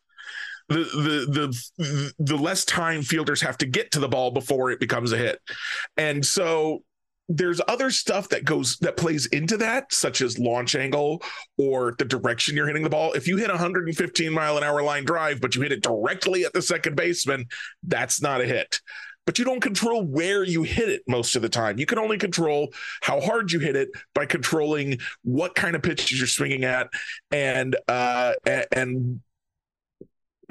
the 0.70 1.62
the 1.68 2.14
the 2.20 2.38
less 2.38 2.66
time 2.66 3.02
fielders 3.02 3.42
have 3.42 3.58
to 3.58 3.66
get 3.66 3.92
to 3.92 4.00
the 4.00 4.08
ball 4.08 4.32
before 4.32 4.72
it 4.72 4.80
becomes 4.80 5.12
a 5.12 5.18
hit. 5.18 5.40
And 5.98 6.26
so 6.26 6.84
there's 7.28 7.62
other 7.68 7.92
stuff 7.92 8.30
that 8.30 8.44
goes 8.44 8.78
that 8.78 8.98
plays 8.98 9.28
into 9.28 9.58
that 9.58 9.94
such 9.94 10.22
as 10.22 10.40
launch 10.40 10.76
angle 10.76 11.22
or 11.58 11.96
the 12.00 12.06
direction 12.06 12.56
you're 12.56 12.66
hitting 12.66 12.84
the 12.84 12.90
ball 12.90 13.14
if 13.14 13.28
you 13.28 13.38
hit 13.38 13.52
a 13.52 13.54
115 13.54 14.34
mile 14.34 14.58
an 14.58 14.64
hour 14.64 14.82
line 14.82 15.06
drive 15.06 15.40
but 15.40 15.54
you 15.54 15.62
hit 15.62 15.72
it 15.72 15.84
directly 15.84 16.44
at 16.44 16.54
the 16.54 16.62
second 16.62 16.96
baseman 16.96 17.46
that's 17.84 18.20
not 18.20 18.42
a 18.42 18.46
hit 18.46 18.82
but 19.30 19.38
you 19.38 19.46
don't 19.46 19.62
control 19.62 20.04
where 20.04 20.44
you 20.44 20.64
hit 20.64 20.90
it 20.90 21.04
most 21.08 21.36
of 21.36 21.44
the 21.44 21.50
time. 21.50 21.78
You 21.78 21.86
can 21.86 22.00
only 22.00 22.18
control 22.18 22.74
how 23.04 23.22
hard 23.22 23.52
you 23.52 23.60
hit 23.60 23.76
it 23.76 23.90
by 24.16 24.26
controlling 24.26 24.98
what 25.22 25.54
kind 25.54 25.76
of 25.76 25.84
pitches 25.84 26.18
you're 26.18 26.26
swinging 26.26 26.64
at 26.64 26.90
and 27.30 27.76
uh, 27.88 28.34
and 28.72 29.22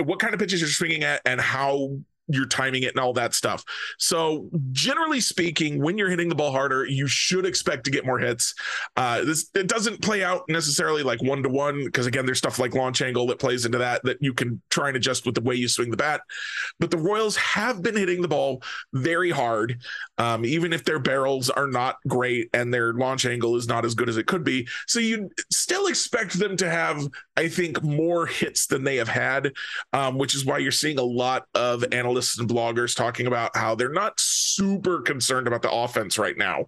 what 0.05 0.19
kind 0.19 0.35
of 0.35 0.41
pitches 0.41 0.61
you're 0.61 0.69
swinging 0.69 1.05
at 1.05 1.21
and 1.25 1.41
how 1.41 1.99
you're 2.29 2.47
timing 2.47 2.83
it 2.83 2.91
and 2.91 3.01
all 3.01 3.13
that 3.15 3.35
stuff. 3.35 3.65
So 3.99 4.49
generally 4.71 5.21
speaking, 5.21 5.83
when 5.83 5.99
you're 5.99 6.11
hitting 6.11 6.29
the 6.29 6.35
ball 6.35 6.53
harder, 6.53 6.85
you 6.85 7.07
should 7.07 7.47
expect 7.47 7.85
to 7.85 7.91
get 7.91 8.05
more 8.05 8.19
hits. 8.19 8.55
Uh, 8.97 9.25
this 9.25 9.51
it 9.55 9.67
doesn't 9.67 10.03
play 10.03 10.23
out 10.23 10.43
necessarily 10.49 11.03
like 11.03 11.23
one 11.23 11.43
to 11.43 11.49
one 11.49 11.85
because 11.85 12.07
again, 12.07 12.27
there's 12.27 12.39
stuff 12.39 12.59
like 12.59 12.75
launch 12.75 13.01
angle 13.01 13.27
that 13.29 13.39
plays 13.39 13.65
into 13.65 13.79
that 13.79 14.03
that 14.05 14.19
you 14.21 14.35
can 14.35 14.61
try 14.71 14.89
and 14.89 14.97
adjust 14.97 15.25
with 15.25 15.35
the 15.35 15.41
way 15.41 15.55
you 15.55 15.69
swing 15.69 15.91
the 15.91 15.97
bat. 15.97 16.21
But 16.79 16.91
the 16.91 16.99
Royals 16.99 17.37
have 17.37 17.83
been 17.83 17.97
hitting 17.97 18.21
the 18.21 18.29
ball 18.29 18.63
very 18.93 19.31
hard, 19.31 19.81
um, 20.19 20.45
even 20.45 20.73
if 20.73 20.85
their 20.85 20.99
barrels 20.99 21.49
are 21.49 21.67
not 21.67 21.97
great 22.07 22.51
and 22.53 22.73
their 22.73 22.93
launch 22.93 23.25
angle 23.25 23.57
is 23.57 23.67
not 23.67 23.85
as 23.85 23.95
good 23.95 24.09
as 24.09 24.19
it 24.19 24.27
could 24.27 24.45
be. 24.45 24.69
So 24.87 25.01
you 25.01 25.31
still 25.51 25.87
expect 25.87 26.39
them 26.39 26.57
to 26.59 26.69
have 26.69 27.09
I 27.39 27.47
think, 27.47 27.85
more 27.85 28.27
hits 28.27 28.67
than 28.67 28.83
they 28.83 28.97
have 28.97 29.07
had, 29.07 29.53
um, 29.93 30.19
which 30.19 30.35
is 30.35 30.45
why 30.45 30.59
you're 30.59 30.73
seeing 30.73 30.99
a 30.99 31.05
lot 31.05 31.47
of 31.55 31.85
analysts 31.93 32.37
and 32.41 32.49
bloggers 32.49 32.97
talking 32.97 33.29
about 33.29 33.57
how 33.57 33.77
they're 33.77 33.93
not 33.93 34.19
super 34.19 35.03
concerned 35.03 35.47
about 35.47 35.63
the 35.63 35.71
offense 35.71 36.19
right 36.19 36.37
now 36.37 36.65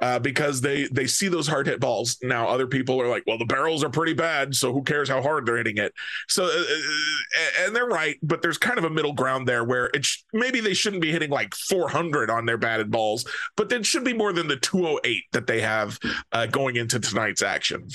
uh, 0.00 0.20
because 0.20 0.60
they 0.60 0.84
they 0.92 1.08
see 1.08 1.26
those 1.26 1.48
hard 1.48 1.66
hit 1.66 1.80
balls. 1.80 2.16
Now, 2.22 2.46
other 2.46 2.68
people 2.68 3.02
are 3.02 3.08
like, 3.08 3.24
well, 3.26 3.38
the 3.38 3.44
barrels 3.44 3.82
are 3.82 3.90
pretty 3.90 4.14
bad, 4.14 4.54
so 4.54 4.72
who 4.72 4.84
cares 4.84 5.08
how 5.08 5.20
hard 5.20 5.46
they're 5.46 5.56
hitting 5.56 5.78
it? 5.78 5.92
So, 6.28 6.44
uh, 6.44 6.48
uh 6.48 7.64
and 7.64 7.74
they're 7.74 7.84
right, 7.84 8.16
but 8.22 8.40
there's 8.40 8.58
kind 8.58 8.78
of 8.78 8.84
a 8.84 8.90
middle 8.90 9.14
ground 9.14 9.48
there 9.48 9.64
where 9.64 9.86
it 9.94 10.04
sh- 10.04 10.22
maybe 10.32 10.60
they 10.60 10.74
shouldn't 10.74 11.02
be 11.02 11.10
hitting 11.10 11.30
like 11.30 11.56
400 11.56 12.30
on 12.30 12.46
their 12.46 12.56
batted 12.56 12.92
balls, 12.92 13.24
but 13.56 13.72
it 13.72 13.84
should 13.84 14.04
be 14.04 14.14
more 14.14 14.32
than 14.32 14.46
the 14.46 14.56
208 14.56 15.24
that 15.32 15.48
they 15.48 15.60
have 15.60 15.98
uh, 16.30 16.46
going 16.46 16.76
into 16.76 17.00
tonight's 17.00 17.42
action. 17.42 17.88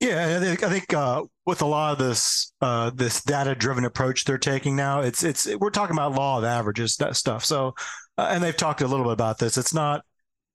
Yeah, 0.00 0.38
I 0.38 0.40
think, 0.40 0.62
I 0.62 0.70
think 0.70 0.94
uh, 0.94 1.24
with 1.44 1.60
a 1.60 1.66
lot 1.66 1.92
of 1.92 1.98
this 1.98 2.52
uh, 2.62 2.90
this 2.94 3.22
data 3.22 3.54
driven 3.54 3.84
approach 3.84 4.24
they're 4.24 4.38
taking 4.38 4.74
now, 4.74 5.00
it's 5.00 5.22
it's 5.22 5.46
we're 5.56 5.68
talking 5.70 5.94
about 5.94 6.12
law 6.12 6.38
of 6.38 6.44
averages 6.44 6.96
that 6.96 7.16
stuff. 7.16 7.44
So, 7.44 7.74
uh, 8.16 8.28
and 8.30 8.42
they've 8.42 8.56
talked 8.56 8.80
a 8.80 8.86
little 8.86 9.04
bit 9.04 9.12
about 9.12 9.38
this. 9.38 9.58
It's 9.58 9.74
not, 9.74 10.02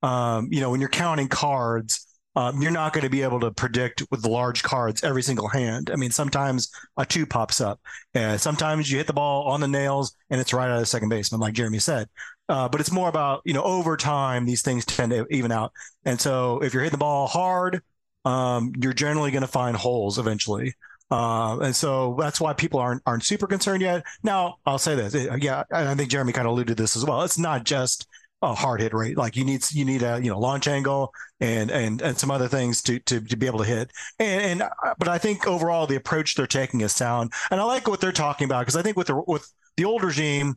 um, 0.03 0.47
you 0.51 0.61
know, 0.61 0.71
when 0.71 0.79
you're 0.79 0.89
counting 0.89 1.27
cards, 1.27 2.07
um, 2.35 2.61
you're 2.61 2.71
not 2.71 2.93
going 2.93 3.03
to 3.03 3.09
be 3.09 3.23
able 3.23 3.39
to 3.41 3.51
predict 3.51 4.03
with 4.11 4.25
large 4.25 4.63
cards 4.63 5.03
every 5.03 5.23
single 5.23 5.47
hand. 5.49 5.91
I 5.91 5.97
mean, 5.97 6.11
sometimes 6.11 6.71
a 6.97 7.05
two 7.05 7.25
pops 7.27 7.61
up. 7.61 7.79
and 8.15 8.41
sometimes 8.41 8.91
you 8.91 8.97
hit 8.97 9.07
the 9.07 9.13
ball 9.13 9.43
on 9.49 9.61
the 9.61 9.67
nails 9.67 10.15
and 10.29 10.41
it's 10.41 10.53
right 10.53 10.69
out 10.69 10.75
of 10.75 10.79
the 10.81 10.85
second 10.87 11.09
baseman, 11.09 11.41
like 11.41 11.53
Jeremy 11.53 11.79
said. 11.79 12.07
Uh, 12.49 12.69
but 12.69 12.81
it's 12.81 12.91
more 12.91 13.09
about 13.09 13.41
you 13.45 13.53
know 13.53 13.63
over 13.63 13.97
time 13.97 14.45
these 14.45 14.61
things 14.63 14.85
tend 14.85 15.11
to 15.11 15.27
even 15.31 15.51
out. 15.51 15.71
And 16.05 16.19
so 16.19 16.59
if 16.61 16.73
you're 16.73 16.83
hitting 16.83 16.97
the 16.97 16.99
ball 16.99 17.27
hard 17.27 17.81
um, 18.25 18.73
you're 18.79 18.93
generally 18.93 19.31
going 19.31 19.41
to 19.41 19.47
find 19.47 19.77
holes 19.77 20.17
eventually. 20.19 20.73
Uh, 21.11 21.59
and 21.59 21.75
so 21.75 22.17
that's 22.19 22.41
why 22.41 22.51
people 22.53 22.79
aren't 22.79 23.01
aren't 23.05 23.23
super 23.23 23.45
concerned 23.45 23.81
yet. 23.81 24.03
Now, 24.23 24.57
I'll 24.65 24.79
say 24.79 24.95
this, 24.95 25.13
yeah, 25.39 25.63
I 25.71 25.93
think 25.93 26.09
Jeremy 26.09 26.33
kind 26.33 26.47
of 26.47 26.53
alluded 26.53 26.75
to 26.75 26.83
this 26.83 26.95
as 26.95 27.05
well. 27.05 27.21
It's 27.21 27.37
not 27.37 27.63
just 27.63 28.07
a 28.41 28.53
hard 28.53 28.81
hit 28.81 28.93
rate. 28.93 29.17
Like 29.17 29.35
you 29.35 29.45
need 29.45 29.63
you 29.71 29.85
need 29.85 30.01
a 30.01 30.19
you 30.21 30.29
know 30.29 30.39
launch 30.39 30.67
angle 30.67 31.13
and 31.39 31.71
and 31.71 32.01
and 32.01 32.17
some 32.17 32.31
other 32.31 32.47
things 32.47 32.81
to 32.83 32.99
to, 32.99 33.21
to 33.21 33.37
be 33.37 33.45
able 33.45 33.59
to 33.59 33.65
hit. 33.65 33.91
And, 34.19 34.41
and 34.41 34.61
uh, 34.63 34.95
but 34.97 35.07
I 35.07 35.17
think 35.17 35.47
overall 35.47 35.87
the 35.87 35.95
approach 35.95 36.35
they're 36.35 36.47
taking 36.47 36.81
is 36.81 36.93
sound, 36.93 37.33
and 37.51 37.59
I 37.59 37.63
like 37.63 37.87
what 37.87 38.01
they're 38.01 38.11
talking 38.11 38.45
about 38.45 38.61
because 38.61 38.75
I 38.75 38.81
think 38.81 38.97
with 38.97 39.07
the 39.07 39.21
with 39.27 39.51
the 39.77 39.85
old 39.85 40.03
regime, 40.03 40.55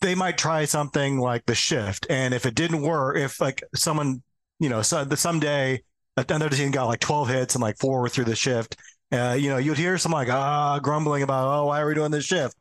they 0.00 0.14
might 0.14 0.38
try 0.38 0.64
something 0.64 1.18
like 1.18 1.44
the 1.46 1.54
shift, 1.54 2.06
and 2.08 2.32
if 2.32 2.46
it 2.46 2.54
didn't 2.54 2.82
work, 2.82 3.16
if 3.18 3.40
like 3.40 3.62
someone 3.74 4.22
you 4.58 4.68
know 4.68 4.82
so, 4.82 5.06
someday 5.14 5.82
another 6.16 6.56
team 6.56 6.70
got 6.70 6.86
like 6.86 7.00
12 7.00 7.28
hits 7.28 7.54
and 7.54 7.62
like 7.62 7.78
four 7.78 8.00
were 8.00 8.08
through 8.08 8.24
the 8.24 8.36
shift. 8.36 8.76
Uh, 9.12 9.36
you 9.38 9.48
know, 9.50 9.58
you'd 9.58 9.78
hear 9.78 9.98
some 9.98 10.12
like 10.12 10.28
ah 10.28 10.78
grumbling 10.80 11.22
about 11.22 11.46
oh 11.46 11.66
why 11.66 11.80
are 11.80 11.86
we 11.86 11.94
doing 11.94 12.10
this 12.10 12.24
shift? 12.24 12.56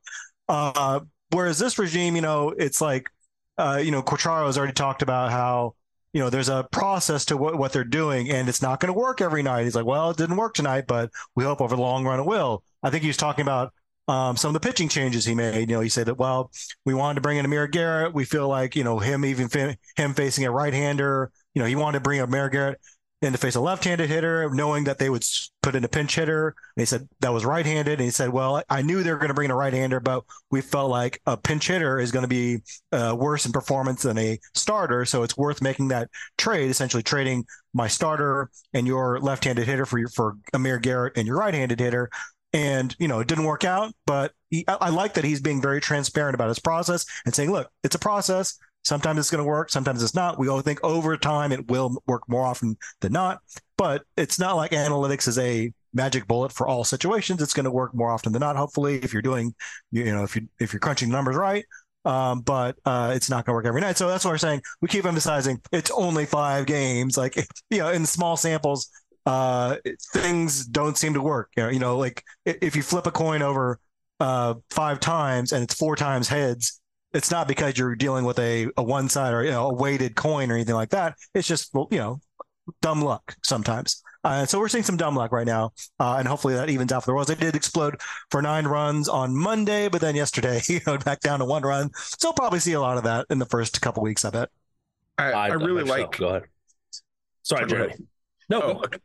Uh, 0.47 0.99
whereas 1.31 1.57
this 1.57 1.79
regime, 1.79 2.15
you 2.15 2.21
know, 2.21 2.49
it's 2.49 2.81
like 2.81 3.09
uh, 3.57 3.81
you 3.83 3.91
know, 3.91 4.03
Quatraro 4.03 4.45
has 4.45 4.57
already 4.57 4.73
talked 4.73 5.01
about 5.01 5.31
how 5.31 5.75
you 6.13 6.21
know 6.21 6.29
there's 6.29 6.49
a 6.49 6.67
process 6.71 7.25
to 7.25 7.37
what, 7.37 7.57
what 7.57 7.73
they're 7.73 7.83
doing 7.83 8.29
and 8.29 8.47
it's 8.47 8.61
not 8.61 8.79
going 8.79 8.93
to 8.93 8.99
work 8.99 9.21
every 9.21 9.43
night. 9.43 9.63
He's 9.63 9.75
like, 9.75 9.85
well, 9.85 10.11
it 10.11 10.17
didn't 10.17 10.37
work 10.37 10.53
tonight, 10.53 10.85
but 10.87 11.09
we 11.35 11.43
hope 11.43 11.61
over 11.61 11.75
the 11.75 11.81
long 11.81 12.05
run 12.05 12.19
it 12.19 12.25
will. 12.25 12.63
I 12.83 12.89
think 12.89 13.01
he 13.01 13.09
was 13.09 13.17
talking 13.17 13.43
about 13.43 13.73
um, 14.07 14.37
some 14.37 14.49
of 14.49 14.53
the 14.53 14.65
pitching 14.65 14.87
changes 14.87 15.25
he 15.25 15.33
made. 15.33 15.69
You 15.69 15.77
know, 15.77 15.81
he 15.81 15.89
said 15.89 16.07
that 16.07 16.15
well, 16.15 16.51
we 16.85 16.93
wanted 16.93 17.15
to 17.15 17.21
bring 17.21 17.37
in 17.37 17.45
Amir 17.45 17.67
Garrett. 17.67 18.13
We 18.13 18.25
feel 18.25 18.47
like 18.47 18.75
you 18.75 18.83
know 18.83 18.99
him 18.99 19.25
even 19.25 19.49
him 19.95 20.13
facing 20.13 20.45
a 20.45 20.51
right 20.51 20.73
hander. 20.73 21.31
You 21.53 21.61
know, 21.61 21.67
he 21.67 21.75
wanted 21.75 21.99
to 21.99 22.03
bring 22.03 22.19
Amir 22.19 22.49
Garrett 22.49 22.79
and 23.25 23.33
to 23.33 23.39
face 23.39 23.55
a 23.55 23.59
left-handed 23.59 24.07
hitter, 24.07 24.49
knowing 24.51 24.83
that 24.83 24.99
they 24.99 25.09
would 25.09 25.25
put 25.63 25.75
in 25.75 25.83
a 25.83 25.87
pinch 25.89 26.15
hitter. 26.15 26.49
And 26.49 26.81
he 26.81 26.85
said 26.85 27.09
that 27.21 27.33
was 27.33 27.43
right-handed, 27.43 27.93
and 27.93 28.01
he 28.01 28.11
said, 28.11 28.29
"Well, 28.29 28.61
I 28.69 28.83
knew 28.83 29.01
they 29.01 29.11
were 29.11 29.17
going 29.17 29.29
to 29.29 29.33
bring 29.33 29.45
in 29.45 29.51
a 29.51 29.55
right-hander, 29.55 29.99
but 29.99 30.23
we 30.51 30.61
felt 30.61 30.91
like 30.91 31.19
a 31.25 31.35
pinch 31.35 31.67
hitter 31.67 31.99
is 31.99 32.11
going 32.11 32.23
to 32.23 32.29
be 32.29 32.59
uh, 32.91 33.15
worse 33.17 33.45
in 33.45 33.51
performance 33.51 34.03
than 34.03 34.17
a 34.17 34.39
starter, 34.53 35.05
so 35.05 35.23
it's 35.23 35.35
worth 35.35 35.61
making 35.61 35.87
that 35.87 36.09
trade, 36.37 36.69
essentially 36.69 37.03
trading 37.03 37.45
my 37.73 37.87
starter 37.87 38.49
and 38.73 38.85
your 38.85 39.19
left-handed 39.19 39.65
hitter 39.65 39.85
for 39.85 40.07
for 40.07 40.37
Amir 40.53 40.77
Garrett 40.77 41.17
and 41.17 41.27
your 41.27 41.37
right-handed 41.37 41.79
hitter." 41.79 42.09
And 42.53 42.95
you 42.99 43.07
know, 43.07 43.19
it 43.19 43.27
didn't 43.27 43.45
work 43.45 43.65
out, 43.65 43.93
but 44.05 44.33
he, 44.49 44.63
I, 44.67 44.75
I 44.81 44.89
like 44.89 45.15
that 45.15 45.25
he's 45.25 45.41
being 45.41 45.61
very 45.61 45.81
transparent 45.81 46.35
about 46.35 46.47
his 46.47 46.59
process 46.59 47.05
and 47.25 47.33
saying, 47.33 47.51
"Look, 47.51 47.69
it's 47.83 47.95
a 47.95 47.99
process." 47.99 48.57
Sometimes 48.85 49.19
it's 49.19 49.31
going 49.31 49.43
to 49.43 49.49
work, 49.49 49.69
sometimes 49.71 50.03
it's 50.03 50.15
not. 50.15 50.37
We 50.37 50.47
all 50.47 50.61
think 50.61 50.83
over 50.83 51.17
time 51.17 51.51
it 51.51 51.67
will 51.69 52.01
work 52.07 52.21
more 52.27 52.45
often 52.45 52.77
than 53.01 53.11
not, 53.11 53.39
but 53.77 54.03
it's 54.15 54.39
not 54.39 54.55
like 54.55 54.71
analytics 54.71 55.27
is 55.27 55.39
a 55.39 55.73
magic 55.93 56.27
bullet 56.27 56.51
for 56.51 56.67
all 56.67 56.83
situations. 56.83 57.41
It's 57.41 57.53
going 57.53 57.63
to 57.63 57.71
work 57.71 57.95
more 57.95 58.11
often 58.11 58.31
than 58.31 58.41
not. 58.41 58.55
Hopefully, 58.55 58.97
if 58.97 59.11
you're 59.11 59.21
doing, 59.21 59.55
you 59.91 60.05
know, 60.05 60.23
if 60.23 60.35
you 60.35 60.47
if 60.59 60.71
you're 60.71 60.79
crunching 60.79 61.09
numbers 61.09 61.35
right, 61.35 61.65
um, 62.05 62.41
but 62.41 62.77
uh, 62.85 63.13
it's 63.15 63.29
not 63.29 63.45
going 63.45 63.53
to 63.53 63.55
work 63.55 63.65
every 63.65 63.81
night. 63.81 63.97
So 63.97 64.07
that's 64.07 64.23
what 64.23 64.31
we're 64.31 64.37
saying. 64.37 64.61
We 64.81 64.87
keep 64.87 65.05
emphasizing 65.05 65.61
it's 65.71 65.89
only 65.91 66.25
five 66.25 66.67
games. 66.67 67.17
Like 67.17 67.35
you 67.71 67.79
know, 67.79 67.89
in 67.89 68.05
small 68.05 68.37
samples, 68.37 68.89
uh, 69.25 69.77
things 70.13 70.65
don't 70.65 70.97
seem 70.97 71.15
to 71.15 71.21
work. 71.21 71.49
You 71.57 71.63
know, 71.63 71.69
you 71.69 71.79
know, 71.79 71.97
like 71.97 72.23
if 72.45 72.75
you 72.75 72.83
flip 72.83 73.07
a 73.07 73.11
coin 73.11 73.41
over 73.41 73.79
uh, 74.19 74.55
five 74.69 74.99
times 74.99 75.51
and 75.51 75.63
it's 75.63 75.73
four 75.73 75.95
times 75.95 76.27
heads, 76.27 76.79
it's 77.15 77.31
not 77.31 77.47
because 77.47 77.77
you're 77.77 77.95
dealing 77.95 78.25
with 78.25 78.37
a, 78.39 78.67
a 78.75 78.83
one 78.83 79.07
side 79.07 79.33
or 79.33 79.43
you 79.43 79.51
know 79.51 79.69
a 79.69 79.73
weighted 79.73 80.15
coin 80.15 80.51
or 80.51 80.55
anything 80.55 80.75
like 80.75 80.89
that. 80.89 81.15
It's 81.33 81.47
just 81.47 81.73
you 81.73 81.97
know 81.97 82.19
dumb 82.81 83.01
luck 83.01 83.35
sometimes. 83.41 84.03
Uh, 84.23 84.45
so 84.45 84.59
we're 84.59 84.67
seeing 84.67 84.83
some 84.83 84.97
dumb 84.97 85.15
luck 85.15 85.31
right 85.31 85.45
now, 85.45 85.71
uh, 85.99 86.15
and 86.17 86.27
hopefully 86.27 86.55
that 86.55 86.69
evens 86.69 86.91
out 86.91 87.03
for 87.03 87.07
the 87.07 87.13
Royals. 87.13 87.27
They 87.27 87.35
did 87.35 87.55
explode 87.55 87.95
for 88.31 88.41
nine 88.41 88.65
runs 88.65 89.07
on 89.07 89.35
Monday, 89.35 89.87
but 89.87 90.01
then 90.01 90.15
yesterday, 90.15 90.61
you 90.67 90.81
know, 90.85 90.97
back 90.97 91.21
down 91.21 91.39
to 91.39 91.45
one 91.45 91.63
run. 91.63 91.91
So 91.93 92.29
we'll 92.29 92.33
probably 92.33 92.59
see 92.59 92.73
a 92.73 92.81
lot 92.81 92.97
of 92.97 93.03
that 93.03 93.27
in 93.29 93.39
the 93.39 93.45
first 93.45 93.81
couple 93.81 94.03
weeks. 94.03 94.25
I 94.25 94.31
bet. 94.31 94.49
I, 95.17 95.31
I, 95.31 95.47
I 95.49 95.53
really 95.53 95.83
like. 95.83 96.15
So. 96.15 96.19
Go 96.19 96.27
ahead. 96.29 96.43
Sorry, 97.43 97.67
Jerry. 97.67 97.93
No. 98.49 98.61
Oh, 98.61 98.69
okay. 98.83 98.97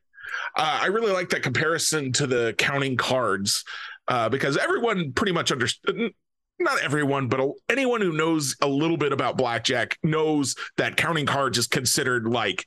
uh, 0.57 0.81
I 0.83 0.87
really 0.87 1.13
like 1.13 1.29
that 1.31 1.43
comparison 1.43 2.13
to 2.15 2.27
the 2.27 2.55
counting 2.59 2.97
cards 2.97 3.65
uh, 4.09 4.29
because 4.31 4.57
everyone 4.57 5.13
pretty 5.13 5.33
much 5.33 5.53
understood 5.53 6.13
not 6.61 6.83
everyone, 6.83 7.29
but 7.29 7.41
anyone 7.69 8.01
who 8.01 8.13
knows 8.13 8.57
a 8.61 8.69
little 8.69 8.97
bit 8.97 9.13
about 9.13 9.37
blackjack 9.37 9.99
knows 10.03 10.55
that 10.77 10.97
counting 10.97 11.27
cards 11.27 11.59
is 11.59 11.67
considered 11.67 12.27
like 12.27 12.65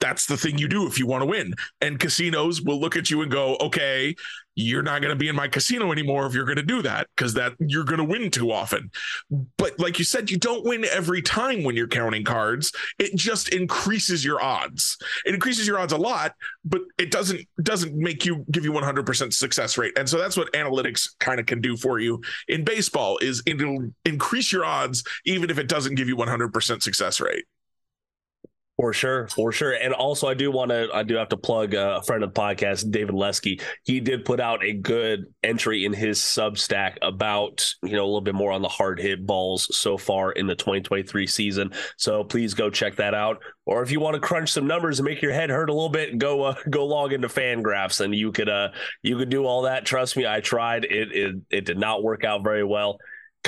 that's 0.00 0.26
the 0.26 0.36
thing 0.36 0.58
you 0.58 0.68
do 0.68 0.86
if 0.86 0.98
you 0.98 1.06
want 1.06 1.22
to 1.22 1.26
win. 1.26 1.54
And 1.80 1.98
casinos 1.98 2.62
will 2.62 2.80
look 2.80 2.96
at 2.96 3.10
you 3.10 3.22
and 3.22 3.30
go, 3.30 3.56
okay, 3.60 4.14
you're 4.54 4.82
not 4.82 5.00
going 5.00 5.10
to 5.10 5.16
be 5.16 5.28
in 5.28 5.36
my 5.36 5.46
casino 5.46 5.92
anymore 5.92 6.26
if 6.26 6.34
you're 6.34 6.44
going 6.44 6.56
to 6.56 6.62
do 6.62 6.82
that 6.82 7.06
because 7.14 7.34
that 7.34 7.52
you're 7.60 7.84
going 7.84 7.98
to 7.98 8.04
win 8.04 8.28
too 8.28 8.50
often. 8.50 8.90
But 9.56 9.78
like 9.78 9.98
you 10.00 10.04
said, 10.04 10.30
you 10.30 10.36
don't 10.36 10.64
win 10.64 10.84
every 10.84 11.22
time 11.22 11.62
when 11.62 11.76
you're 11.76 11.86
counting 11.86 12.24
cards. 12.24 12.72
It 12.98 13.14
just 13.14 13.50
increases 13.50 14.24
your 14.24 14.42
odds. 14.42 14.96
It 15.24 15.34
increases 15.34 15.66
your 15.66 15.78
odds 15.78 15.92
a 15.92 15.96
lot, 15.96 16.34
but 16.64 16.80
it 16.98 17.12
doesn't 17.12 17.46
doesn't 17.62 17.94
make 17.94 18.24
you 18.24 18.44
give 18.50 18.64
you 18.64 18.72
100% 18.72 19.32
success 19.32 19.78
rate. 19.78 19.96
And 19.96 20.08
so 20.08 20.18
that's 20.18 20.36
what 20.36 20.52
analytics 20.52 21.08
kind 21.20 21.38
of 21.38 21.46
can 21.46 21.60
do 21.60 21.76
for 21.76 22.00
you 22.00 22.20
in 22.48 22.64
baseball 22.64 23.18
is 23.18 23.42
it'll 23.46 23.90
increase 24.04 24.50
your 24.50 24.64
odds 24.64 25.04
even 25.24 25.50
if 25.50 25.58
it 25.58 25.68
doesn't 25.68 25.94
give 25.94 26.08
you 26.08 26.16
100% 26.16 26.82
success 26.82 27.20
rate. 27.20 27.44
For 28.78 28.92
sure, 28.92 29.26
for 29.26 29.50
sure. 29.50 29.72
And 29.72 29.92
also, 29.92 30.28
I 30.28 30.34
do 30.34 30.52
want 30.52 30.70
to, 30.70 30.88
I 30.94 31.02
do 31.02 31.16
have 31.16 31.30
to 31.30 31.36
plug 31.36 31.74
uh, 31.74 31.98
a 32.00 32.04
friend 32.04 32.22
of 32.22 32.32
the 32.32 32.40
podcast, 32.40 32.92
David 32.92 33.12
Lesky. 33.16 33.60
He 33.82 33.98
did 33.98 34.24
put 34.24 34.38
out 34.38 34.64
a 34.64 34.72
good 34.72 35.24
entry 35.42 35.84
in 35.84 35.92
his 35.92 36.20
Substack 36.20 36.96
about, 37.02 37.74
you 37.82 37.94
know, 37.94 38.04
a 38.04 38.06
little 38.06 38.20
bit 38.20 38.36
more 38.36 38.52
on 38.52 38.62
the 38.62 38.68
hard 38.68 39.00
hit 39.00 39.26
balls 39.26 39.66
so 39.76 39.98
far 39.98 40.30
in 40.30 40.46
the 40.46 40.54
2023 40.54 41.26
season. 41.26 41.72
So 41.96 42.22
please 42.22 42.54
go 42.54 42.70
check 42.70 42.94
that 42.96 43.14
out. 43.14 43.42
Or 43.66 43.82
if 43.82 43.90
you 43.90 43.98
want 43.98 44.14
to 44.14 44.20
crunch 44.20 44.52
some 44.52 44.68
numbers 44.68 45.00
and 45.00 45.08
make 45.08 45.22
your 45.22 45.32
head 45.32 45.50
hurt 45.50 45.70
a 45.70 45.74
little 45.74 45.88
bit, 45.88 46.16
go 46.16 46.44
uh, 46.44 46.54
go 46.70 46.86
log 46.86 47.12
into 47.12 47.26
Fangraphs, 47.26 48.00
and 48.00 48.14
you 48.14 48.30
could 48.30 48.48
uh 48.48 48.68
you 49.02 49.18
could 49.18 49.28
do 49.28 49.44
all 49.44 49.62
that. 49.62 49.86
Trust 49.86 50.16
me, 50.16 50.24
I 50.24 50.38
tried. 50.40 50.84
It 50.84 51.10
it 51.10 51.36
it 51.50 51.64
did 51.64 51.78
not 51.78 52.04
work 52.04 52.22
out 52.22 52.44
very 52.44 52.64
well. 52.64 52.98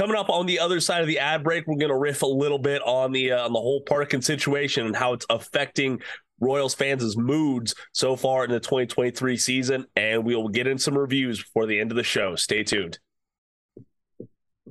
Coming 0.01 0.17
up 0.17 0.31
on 0.31 0.47
the 0.47 0.59
other 0.61 0.81
side 0.81 1.03
of 1.03 1.09
the 1.09 1.19
ad 1.19 1.45
break, 1.45 1.67
we're 1.67 1.77
going 1.77 1.91
to 1.91 1.99
riff 1.99 2.23
a 2.23 2.27
little 2.27 2.59
bit 2.59 2.81
on 2.87 3.13
the 3.13 3.33
uh, 3.33 3.45
on 3.45 3.53
the 3.53 3.61
whole 3.61 3.83
Parkin 3.83 4.23
situation 4.23 4.87
and 4.87 4.97
how 4.97 5.13
it's 5.13 5.27
affecting 5.29 6.01
Royals 6.41 6.75
fans' 6.75 7.19
moods 7.19 7.75
so 7.93 8.17
far 8.17 8.45
in 8.45 8.51
the 8.51 8.61
2023 8.61 9.37
season, 9.37 9.85
and 9.97 10.25
we 10.25 10.35
will 10.35 10.49
get 10.49 10.67
in 10.67 10.79
some 10.79 10.97
reviews 10.97 11.43
before 11.43 11.67
the 11.67 11.79
end 11.79 11.91
of 11.91 11.99
the 11.99 12.03
show. 12.03 12.35
Stay 12.35 12.65
tuned. 12.65 12.99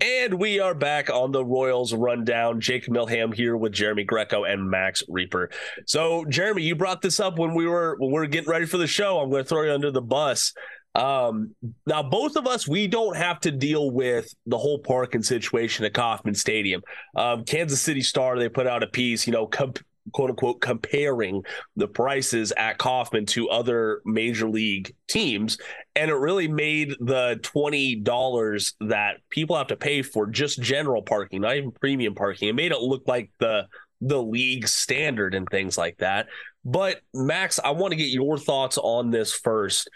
And 0.01 0.33
we 0.33 0.59
are 0.59 0.73
back 0.73 1.11
on 1.11 1.31
the 1.31 1.45
Royals 1.45 1.93
rundown. 1.93 2.59
Jake 2.59 2.87
Milham 2.87 3.31
here 3.31 3.55
with 3.55 3.71
Jeremy 3.71 4.05
Greco 4.05 4.45
and 4.45 4.67
Max 4.67 5.03
Rieper. 5.07 5.53
So, 5.85 6.25
Jeremy, 6.25 6.63
you 6.63 6.75
brought 6.75 7.03
this 7.03 7.19
up 7.19 7.37
when 7.37 7.53
we 7.53 7.67
were 7.67 7.97
when 7.99 8.09
we 8.09 8.19
were 8.19 8.25
getting 8.25 8.49
ready 8.49 8.65
for 8.65 8.77
the 8.77 8.87
show. 8.87 9.19
I'm 9.19 9.29
going 9.29 9.43
to 9.43 9.47
throw 9.47 9.61
you 9.61 9.73
under 9.73 9.91
the 9.91 10.01
bus. 10.01 10.53
Um, 10.95 11.55
now, 11.85 12.03
both 12.03 12.35
of 12.35 12.47
us, 12.47 12.67
we 12.67 12.87
don't 12.87 13.15
have 13.15 13.39
to 13.41 13.51
deal 13.51 13.91
with 13.91 14.33
the 14.45 14.57
whole 14.57 14.79
parking 14.79 15.23
situation 15.23 15.85
at 15.85 15.93
Kauffman 15.93 16.35
Stadium. 16.35 16.81
Um, 17.15 17.43
Kansas 17.45 17.81
City 17.81 18.01
Star, 18.01 18.37
they 18.37 18.49
put 18.49 18.67
out 18.67 18.83
a 18.83 18.87
piece, 18.87 19.27
you 19.27 19.33
know, 19.33 19.45
comp- 19.47 19.79
quote 20.11 20.31
unquote 20.31 20.61
comparing 20.61 21.43
the 21.75 21.87
prices 21.87 22.51
at 22.57 22.77
Kauffman 22.77 23.25
to 23.27 23.49
other 23.49 24.01
major 24.05 24.49
league 24.49 24.93
teams. 25.07 25.57
And 25.95 26.09
it 26.09 26.15
really 26.15 26.47
made 26.47 26.95
the 26.99 27.39
$20 27.43 28.73
that 28.81 29.17
people 29.29 29.57
have 29.57 29.67
to 29.67 29.75
pay 29.75 30.01
for 30.01 30.27
just 30.27 30.61
general 30.61 31.01
parking, 31.01 31.41
not 31.41 31.57
even 31.57 31.71
premium 31.71 32.15
parking. 32.15 32.49
It 32.49 32.55
made 32.55 32.71
it 32.71 32.81
look 32.81 33.03
like 33.07 33.31
the 33.39 33.67
the 34.01 34.21
league 34.21 34.65
standard 34.65 35.35
and 35.35 35.45
things 35.49 35.77
like 35.77 35.97
that. 35.97 36.27
But 36.63 37.01
Max, 37.13 37.59
I 37.59 37.71
want 37.71 37.91
to 37.91 37.97
get 37.97 38.07
your 38.07 38.37
thoughts 38.37 38.77
on 38.77 39.11
this 39.11 39.33
first. 39.33 39.89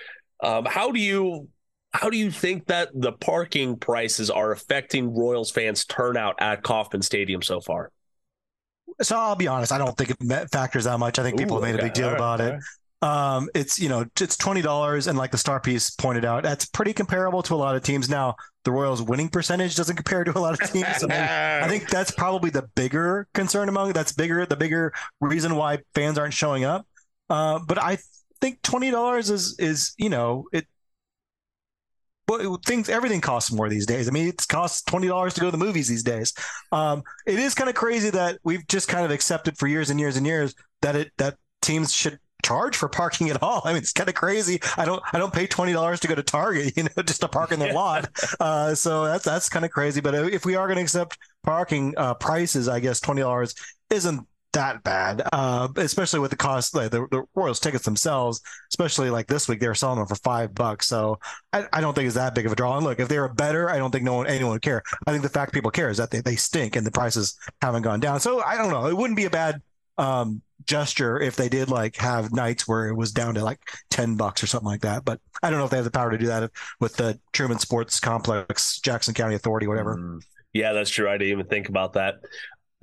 Um, 0.44 0.66
how 0.66 0.92
do 0.92 1.00
you 1.00 1.48
how 1.94 2.10
do 2.10 2.18
you 2.18 2.32
think 2.32 2.68
that 2.68 2.90
the 2.94 3.12
parking 3.14 3.78
prices 3.78 4.30
are 4.30 4.52
affecting 4.52 5.16
Royals 5.16 5.52
fans' 5.52 5.86
turnout 5.86 6.36
at 6.40 6.64
Kauffman 6.64 7.02
Stadium 7.02 7.42
so 7.42 7.62
far? 7.62 7.92
So 9.02 9.18
I'll 9.18 9.36
be 9.36 9.48
honest, 9.48 9.72
I 9.72 9.78
don't 9.78 9.96
think 9.98 10.12
it 10.12 10.50
factors 10.52 10.84
that 10.84 11.00
much. 11.00 11.20
I 11.20 11.24
think 11.24 11.38
people 11.38 11.58
Ooh, 11.58 11.62
have 11.62 11.74
made 11.74 11.80
okay. 11.80 11.84
a 11.84 11.88
big 11.88 11.94
deal 11.94 12.10
right, 12.10 12.16
about 12.16 12.42
it. 12.42 12.60
Um, 13.02 13.50
it's 13.54 13.80
you 13.80 13.90
know 13.90 14.06
it's 14.20 14.38
twenty 14.38 14.62
dollars, 14.62 15.08
and 15.08 15.18
like 15.18 15.32
the 15.32 15.38
star 15.38 15.60
piece 15.60 15.90
pointed 15.92 16.26
out, 16.26 16.44
that's 16.44 16.66
pretty 16.66 16.94
comparable 16.94 17.44
to 17.44 17.54
a 17.54 17.56
lot 17.56 17.76
of 17.76 17.84
teams. 17.84 18.10
Now 18.10 18.36
the 18.64 18.72
Royals' 18.72 19.02
winning 19.02 19.30
percentage 19.30 19.76
doesn't 19.76 19.96
compare 19.96 20.24
to 20.24 20.38
a 20.38 20.40
lot 20.40 20.54
of 20.54 20.72
teams. 20.72 20.98
So 20.98 21.08
I 21.10 21.68
think 21.68 21.90
that's 21.90 22.12
probably 22.12 22.50
the 22.50 22.64
bigger 22.76 23.28
concern 23.34 23.70
among 23.70 23.94
that's 23.94 24.14
bigger 24.14 24.46
the 24.46 24.56
bigger 24.56 24.94
reason 25.20 25.56
why 25.56 25.80
fans 25.94 26.18
aren't 26.18 26.34
showing 26.34 26.64
up. 26.64 26.88
Uh, 27.30 27.60
but 27.68 27.78
I 27.78 27.98
think 28.44 28.62
twenty 28.62 28.92
dollars 28.92 29.30
is 29.30 29.58
is 29.58 29.94
you 29.98 30.10
know 30.10 30.46
it 30.52 30.68
but 32.28 32.42
things 32.66 32.90
everything 32.90 33.22
costs 33.22 33.52
more 33.52 33.70
these 33.70 33.86
days. 33.86 34.08
I 34.08 34.12
mean, 34.12 34.28
it 34.28 34.46
costs 34.48 34.82
twenty 34.82 35.08
dollars 35.08 35.34
to 35.36 35.42
go 35.42 35.48
to 35.48 35.52
the 35.52 35.64
movies 35.64 35.88
these 35.88 36.04
days. 36.04 36.34
Um, 36.72 37.04
it 37.26 37.40
is 37.40 37.56
kind 37.56 37.70
of 37.70 37.76
crazy 37.76 38.10
that 38.10 38.40
we've 38.44 38.68
just 38.68 38.88
kind 38.88 39.06
of 39.06 39.12
accepted 39.12 39.58
for 39.58 39.68
years 39.68 39.90
and 39.90 40.00
years 40.00 40.18
and 40.18 40.26
years 40.26 40.56
that 40.82 40.96
it 40.96 41.12
that 41.18 41.38
teams 41.62 41.94
should 41.94 42.20
charge 42.44 42.76
for 42.76 42.90
parking 42.90 43.30
at 43.30 43.42
all. 43.42 43.62
I 43.66 43.74
mean, 43.74 43.82
it's 43.82 43.94
kind 43.94 44.10
of 44.10 44.16
crazy. 44.16 44.60
I 44.78 44.84
don't 44.84 45.02
I 45.14 45.20
don't 45.20 45.34
pay 45.34 45.48
twenty 45.48 45.72
dollars 45.72 46.02
to 46.02 46.08
go 46.08 46.16
to 46.16 46.24
Target, 46.24 46.74
you 46.78 46.84
know, 46.84 47.04
just 47.04 47.22
to 47.22 47.28
park 47.30 47.52
in 47.54 47.60
the 47.60 47.72
lot. 47.74 48.10
Uh, 48.40 48.76
so 48.76 49.06
that's 49.06 49.24
that's 49.24 49.48
kind 49.48 49.64
of 49.64 49.72
crazy. 49.72 50.02
But 50.02 50.16
if 50.16 50.46
we 50.46 50.56
are 50.56 50.68
going 50.68 50.78
to 50.78 50.82
accept 50.82 51.18
parking 51.44 51.94
uh, 51.98 52.14
prices, 52.16 52.68
I 52.68 52.80
guess 52.80 53.00
twenty 53.00 53.22
dollars 53.22 53.56
isn't 53.90 54.28
that 54.54 54.84
bad, 54.84 55.22
uh, 55.34 55.68
especially 55.78 56.20
with 56.20 56.32
the 56.32 56.38
cost, 56.38 56.74
like 56.74 56.92
the, 56.92 57.08
the, 57.12 57.24
Royals 57.36 57.60
tickets 57.60 57.86
themselves, 57.86 58.42
especially 58.72 59.10
like 59.10 59.28
this 59.28 59.48
week, 59.48 59.60
they 59.60 59.68
were 59.68 59.76
selling 59.76 60.00
them 60.00 60.08
for 60.08 60.16
five 60.16 60.56
bucks. 60.56 60.88
So 60.88 61.20
I, 61.52 61.66
I, 61.74 61.82
don't 61.82 61.94
think 61.94 62.06
it's 62.06 62.16
that 62.16 62.36
big 62.36 62.46
of 62.46 62.52
a 62.52 62.56
draw. 62.56 62.78
And 62.78 62.86
look, 62.86 63.00
if 63.00 63.10
they 63.10 63.20
were 63.20 63.34
better, 63.34 63.70
I 63.70 63.78
don't 63.78 63.92
think 63.92 64.04
no 64.04 64.16
one, 64.16 64.28
anyone 64.28 64.54
would 64.54 64.62
care. 64.62 64.82
I 65.06 65.12
think 65.12 65.24
the 65.24 65.30
fact 65.30 65.54
people 65.54 65.72
care 65.72 65.90
is 65.90 65.98
that 65.98 66.12
they, 66.12 66.22
they 66.22 66.36
stink 66.36 66.76
and 66.76 66.86
the 66.86 66.92
prices 66.92 67.38
haven't 67.62 67.82
gone 67.82 68.00
down. 68.00 68.20
So 68.20 68.42
I 68.44 68.58
don't 68.58 68.72
know. 68.72 68.88
It 68.88 68.96
wouldn't 68.96 69.18
be 69.18 69.26
a 69.26 69.30
bad 69.30 69.62
um, 69.98 70.42
gesture 70.66 71.20
if 71.20 71.36
they 71.36 71.50
did 71.50 71.70
like 71.70 71.96
have 71.98 72.32
nights 72.32 72.68
where 72.68 72.88
it 72.88 72.96
was 72.96 73.12
down 73.12 73.36
to 73.36 73.44
like 73.44 73.60
10 73.90 74.16
bucks 74.16 74.44
or 74.44 74.48
something 74.48 74.68
like 74.68 74.82
that. 74.82 75.04
But 75.04 75.20
I 75.42 75.50
don't 75.50 75.60
know 75.60 75.66
if 75.66 75.72
they 75.72 75.78
have 75.78 75.86
the 75.86 75.92
power 75.92 76.12
to 76.12 76.18
do 76.18 76.28
that 76.28 76.52
with 76.80 76.96
the 76.96 77.20
Truman 77.32 77.60
Sports 77.60 78.00
Complex, 78.00 78.80
Jackson 78.80 79.14
County 79.14 79.36
Authority, 79.36 79.68
whatever. 79.68 79.98
Mm. 79.98 80.22
Yeah, 80.54 80.74
that's 80.74 80.92
true. 80.92 81.10
I 81.10 81.18
didn't 81.18 81.32
even 81.32 81.48
think 81.48 81.68
about 81.68 81.94
that. 81.94 82.20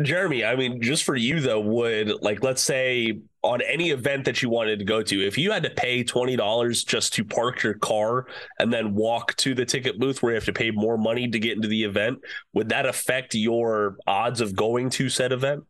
Jeremy, 0.03 0.45
I 0.45 0.57
mean, 0.57 0.81
just 0.81 1.05
for 1.05 1.15
you 1.15 1.41
though, 1.41 1.61
would 1.61 2.23
like 2.23 2.43
let's 2.43 2.63
say 2.63 3.21
on 3.43 3.61
any 3.63 3.91
event 3.91 4.25
that 4.25 4.43
you 4.43 4.49
wanted 4.49 4.79
to 4.79 4.85
go 4.85 5.03
to, 5.03 5.27
if 5.27 5.37
you 5.37 5.51
had 5.51 5.63
to 5.65 5.71
pay 5.71 6.03
twenty 6.03 6.37
dollars 6.37 6.85
just 6.85 7.13
to 7.15 7.25
park 7.25 7.63
your 7.63 7.75
car 7.75 8.27
and 8.59 8.73
then 8.73 8.95
walk 8.95 9.37
to 9.37 9.55
the 9.55 9.67
ticket 9.67 9.99
booth 9.99 10.23
where 10.23 10.33
you 10.33 10.37
have 10.37 10.45
to 10.47 10.53
pay 10.53 10.71
more 10.71 10.97
money 10.97 11.29
to 11.29 11.39
get 11.39 11.57
into 11.57 11.69
the 11.69 11.85
event, 11.85 12.19
would 12.55 12.71
that 12.71 12.87
affect 12.87 13.35
your 13.35 13.97
odds 14.07 14.41
of 14.41 14.57
going 14.57 14.89
to 14.91 15.11
said 15.11 15.33
event? 15.33 15.65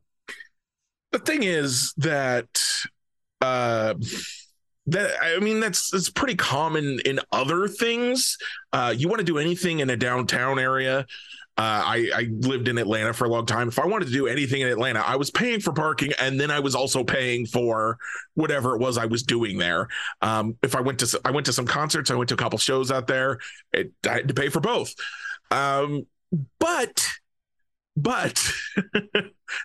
The 1.10 1.18
thing 1.18 1.42
is 1.42 1.92
that 1.96 2.62
uh 3.40 3.94
that 4.86 5.10
I 5.20 5.40
mean 5.40 5.58
that's 5.58 5.92
it's 5.92 6.10
pretty 6.10 6.36
common 6.36 7.00
in 7.04 7.18
other 7.32 7.66
things. 7.66 8.38
Uh 8.72 8.94
you 8.96 9.08
want 9.08 9.18
to 9.18 9.24
do 9.24 9.38
anything 9.38 9.80
in 9.80 9.90
a 9.90 9.96
downtown 9.96 10.60
area 10.60 11.06
uh, 11.60 11.82
I, 11.84 12.10
I 12.14 12.28
lived 12.30 12.68
in 12.68 12.78
Atlanta 12.78 13.12
for 13.12 13.26
a 13.26 13.28
long 13.28 13.44
time. 13.44 13.68
If 13.68 13.78
I 13.78 13.84
wanted 13.84 14.06
to 14.06 14.12
do 14.12 14.26
anything 14.26 14.62
in 14.62 14.68
Atlanta, 14.68 15.00
I 15.00 15.16
was 15.16 15.30
paying 15.30 15.60
for 15.60 15.74
parking 15.74 16.10
and 16.18 16.40
then 16.40 16.50
I 16.50 16.58
was 16.58 16.74
also 16.74 17.04
paying 17.04 17.44
for 17.44 17.98
whatever 18.32 18.74
it 18.74 18.78
was 18.78 18.96
I 18.96 19.04
was 19.04 19.22
doing 19.22 19.58
there. 19.58 19.88
Um, 20.22 20.56
if 20.62 20.74
I 20.74 20.80
went 20.80 21.00
to 21.00 21.20
I 21.22 21.30
went 21.30 21.44
to 21.46 21.52
some 21.52 21.66
concerts, 21.66 22.10
I 22.10 22.14
went 22.14 22.30
to 22.30 22.34
a 22.34 22.38
couple 22.38 22.58
shows 22.58 22.90
out 22.90 23.08
there. 23.08 23.40
It, 23.74 23.92
I 24.08 24.12
had 24.14 24.28
to 24.28 24.32
pay 24.32 24.48
for 24.48 24.60
both. 24.60 24.94
Um, 25.50 26.06
but 26.58 27.06
but 27.94 28.50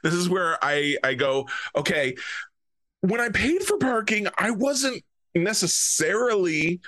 this 0.03 0.13
is 0.13 0.27
where 0.27 0.57
I 0.61 0.97
I 1.01 1.13
go. 1.13 1.47
Okay, 1.77 2.15
when 2.99 3.21
I 3.21 3.29
paid 3.29 3.63
for 3.63 3.77
parking, 3.77 4.27
I 4.37 4.51
wasn't 4.51 5.01
necessarily 5.33 6.81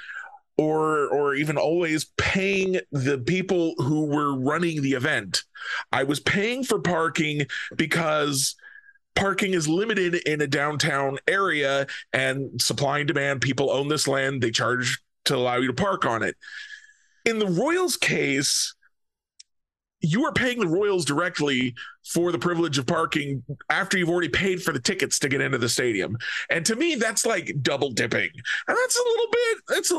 or 0.57 1.07
or 1.07 1.35
even 1.35 1.57
always 1.57 2.05
paying 2.17 2.79
the 2.91 3.17
people 3.19 3.73
who 3.77 4.05
were 4.05 4.37
running 4.37 4.81
the 4.81 4.93
event. 4.93 5.43
I 5.91 6.03
was 6.03 6.19
paying 6.19 6.63
for 6.63 6.79
parking 6.79 7.47
because 7.75 8.55
parking 9.15 9.53
is 9.53 9.67
limited 9.67 10.15
in 10.27 10.41
a 10.41 10.47
downtown 10.47 11.17
area 11.27 11.87
and 12.13 12.61
supply 12.61 12.99
and 12.99 13.07
demand 13.07 13.41
people 13.41 13.71
own 13.71 13.87
this 13.87 14.07
land 14.07 14.41
they 14.41 14.51
charge 14.51 14.99
to 15.25 15.35
allow 15.35 15.57
you 15.57 15.67
to 15.67 15.73
park 15.73 16.05
on 16.05 16.21
it 16.21 16.35
in 17.25 17.39
the 17.39 17.47
royals 17.47 17.97
case 17.97 18.75
you 20.01 20.23
are 20.23 20.31
paying 20.31 20.59
the 20.59 20.67
royals 20.67 21.03
directly 21.03 21.73
for 22.07 22.31
the 22.31 22.39
privilege 22.39 22.77
of 22.77 22.85
parking 22.85 23.43
after 23.69 23.97
you've 23.97 24.09
already 24.09 24.29
paid 24.29 24.61
for 24.61 24.71
the 24.71 24.79
tickets 24.79 25.19
to 25.19 25.27
get 25.27 25.41
into 25.41 25.57
the 25.57 25.67
stadium. 25.67 26.17
And 26.49 26.65
to 26.65 26.75
me, 26.75 26.95
that's 26.95 27.25
like 27.25 27.53
double 27.61 27.91
dipping. 27.91 28.29
And 28.67 28.77
that's 28.77 28.97
a 28.97 29.03
little 29.03 29.27
bit, 29.31 29.57
it's, 29.77 29.91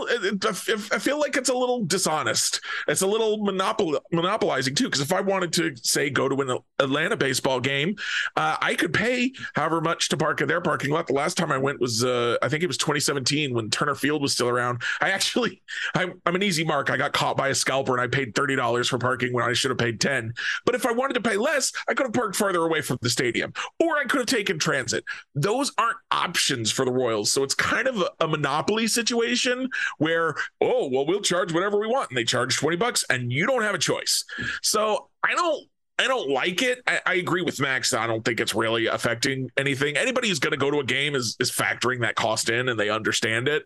a, 0.93 0.95
I 0.95 0.99
feel 0.99 1.19
like 1.19 1.37
it's 1.37 1.51
a 1.51 1.55
little 1.55 1.85
dishonest. 1.85 2.61
It's 2.87 3.03
a 3.03 3.07
little 3.07 3.39
monopol- 3.39 4.01
monopolizing 4.13 4.75
too. 4.75 4.85
Because 4.85 5.01
if 5.01 5.13
I 5.13 5.21
wanted 5.21 5.53
to, 5.55 5.75
say, 5.83 6.09
go 6.09 6.29
to 6.29 6.41
an 6.41 6.59
Atlanta 6.79 7.17
baseball 7.17 7.61
game, 7.61 7.97
uh, 8.37 8.57
I 8.61 8.75
could 8.75 8.95
pay 8.95 9.33
however 9.55 9.81
much 9.81 10.09
to 10.09 10.17
park 10.17 10.41
in 10.41 10.49
their 10.49 10.61
parking 10.61 10.91
lot. 10.91 11.07
The 11.07 11.13
last 11.13 11.37
time 11.37 11.53
I 11.53 11.59
went 11.59 11.81
was, 11.81 12.05
uh, 12.05 12.37
I 12.43 12.49
think 12.49 12.63
it 12.63 12.69
was 12.69 12.79
2017 12.79 13.55
when 13.55 13.69
Turner 13.71 13.95
Field 13.95 14.23
was 14.23 14.33
still 14.33 14.49
around. 14.49 14.83
I 15.01 15.11
actually, 15.11 15.63
I'm, 15.95 16.21
I'm 16.25 16.35
an 16.35 16.43
easy 16.43 16.65
mark. 16.65 16.91
I 16.91 16.97
got 16.97 17.13
caught 17.13 17.37
by 17.37 17.49
a 17.49 17.55
scalper 17.55 17.93
and 17.93 18.01
I 18.01 18.07
paid 18.07 18.35
$30 18.35 18.89
for 18.89 18.99
parking 18.99 19.33
when 19.35 19.45
I 19.45 19.53
should 19.53 19.71
have 19.71 19.79
paid 19.79 20.01
10. 20.01 20.33
But 20.65 20.75
if 20.75 20.87
I 20.87 20.93
wanted 20.93 21.15
to 21.15 21.21
pay 21.21 21.37
less, 21.37 21.73
I 21.87 21.95
could 21.99 22.07
have 22.07 22.15
parked 22.15 22.37
farther 22.37 22.63
away 22.63 22.81
from 22.81 22.97
the 23.03 23.11
stadium, 23.11 23.53
or 23.81 23.99
I 23.99 24.05
could 24.05 24.21
have 24.21 24.27
taken 24.27 24.57
transit. 24.57 25.03
Those 25.35 25.73
aren't 25.79 25.97
options 26.13 26.71
for 26.71 26.85
the 26.85 26.93
Royals. 26.93 27.33
So 27.33 27.43
it's 27.43 27.57
kind 27.57 27.89
of 27.89 28.01
a, 28.01 28.11
a 28.21 28.29
monopoly 28.29 28.87
situation 28.87 29.69
where, 29.99 30.37
oh, 30.61 30.89
well, 30.93 31.05
we'll 31.05 31.21
charge 31.21 31.53
whatever 31.53 31.77
we 31.81 31.89
want. 31.89 32.11
And 32.11 32.17
they 32.17 32.23
charge 32.23 32.57
20 32.57 32.77
bucks 32.77 33.05
and 33.11 33.33
you 33.33 33.47
don't 33.47 33.63
have 33.63 33.75
a 33.75 33.79
choice. 33.79 34.25
So 34.63 35.09
I 35.25 35.35
don't 35.35 35.67
I 36.01 36.07
don't 36.07 36.31
like 36.31 36.63
it. 36.63 36.79
I, 36.87 37.01
I, 37.05 37.15
agree 37.15 37.43
with 37.43 37.59
Max. 37.59 37.93
I 37.93 38.07
don't 38.07 38.25
think 38.25 38.39
it's 38.39 38.55
really 38.55 38.87
affecting 38.87 39.51
anything. 39.57 39.97
Anybody 39.97 40.29
who's 40.29 40.39
going 40.39 40.53
to 40.53 40.57
go 40.57 40.71
to 40.71 40.79
a 40.79 40.85
game 40.85 41.17
is 41.17 41.37
is 41.41 41.51
factoring 41.51 42.03
that 42.03 42.15
cost 42.15 42.49
in 42.49 42.69
and 42.69 42.79
they 42.79 42.89
understand 42.89 43.49
it. 43.49 43.65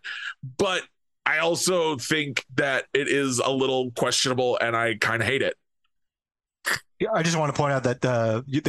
But 0.57 0.83
I 1.27 1.39
also 1.39 1.99
think 1.99 2.47
that 2.55 2.87
it 2.95 3.09
is 3.09 3.39
a 3.39 3.51
little 3.51 3.91
questionable 3.91 4.59
and 4.63 4.75
I 4.75 4.95
kind 4.95 5.21
of 5.21 5.29
hate 5.29 5.43
it. 5.43 5.57
I 7.13 7.23
just 7.23 7.37
want 7.37 7.55
to 7.55 7.61
point 7.61 7.73
out 7.73 7.83
that 7.85 8.05
uh, 8.05 8.43
you, 8.47 8.63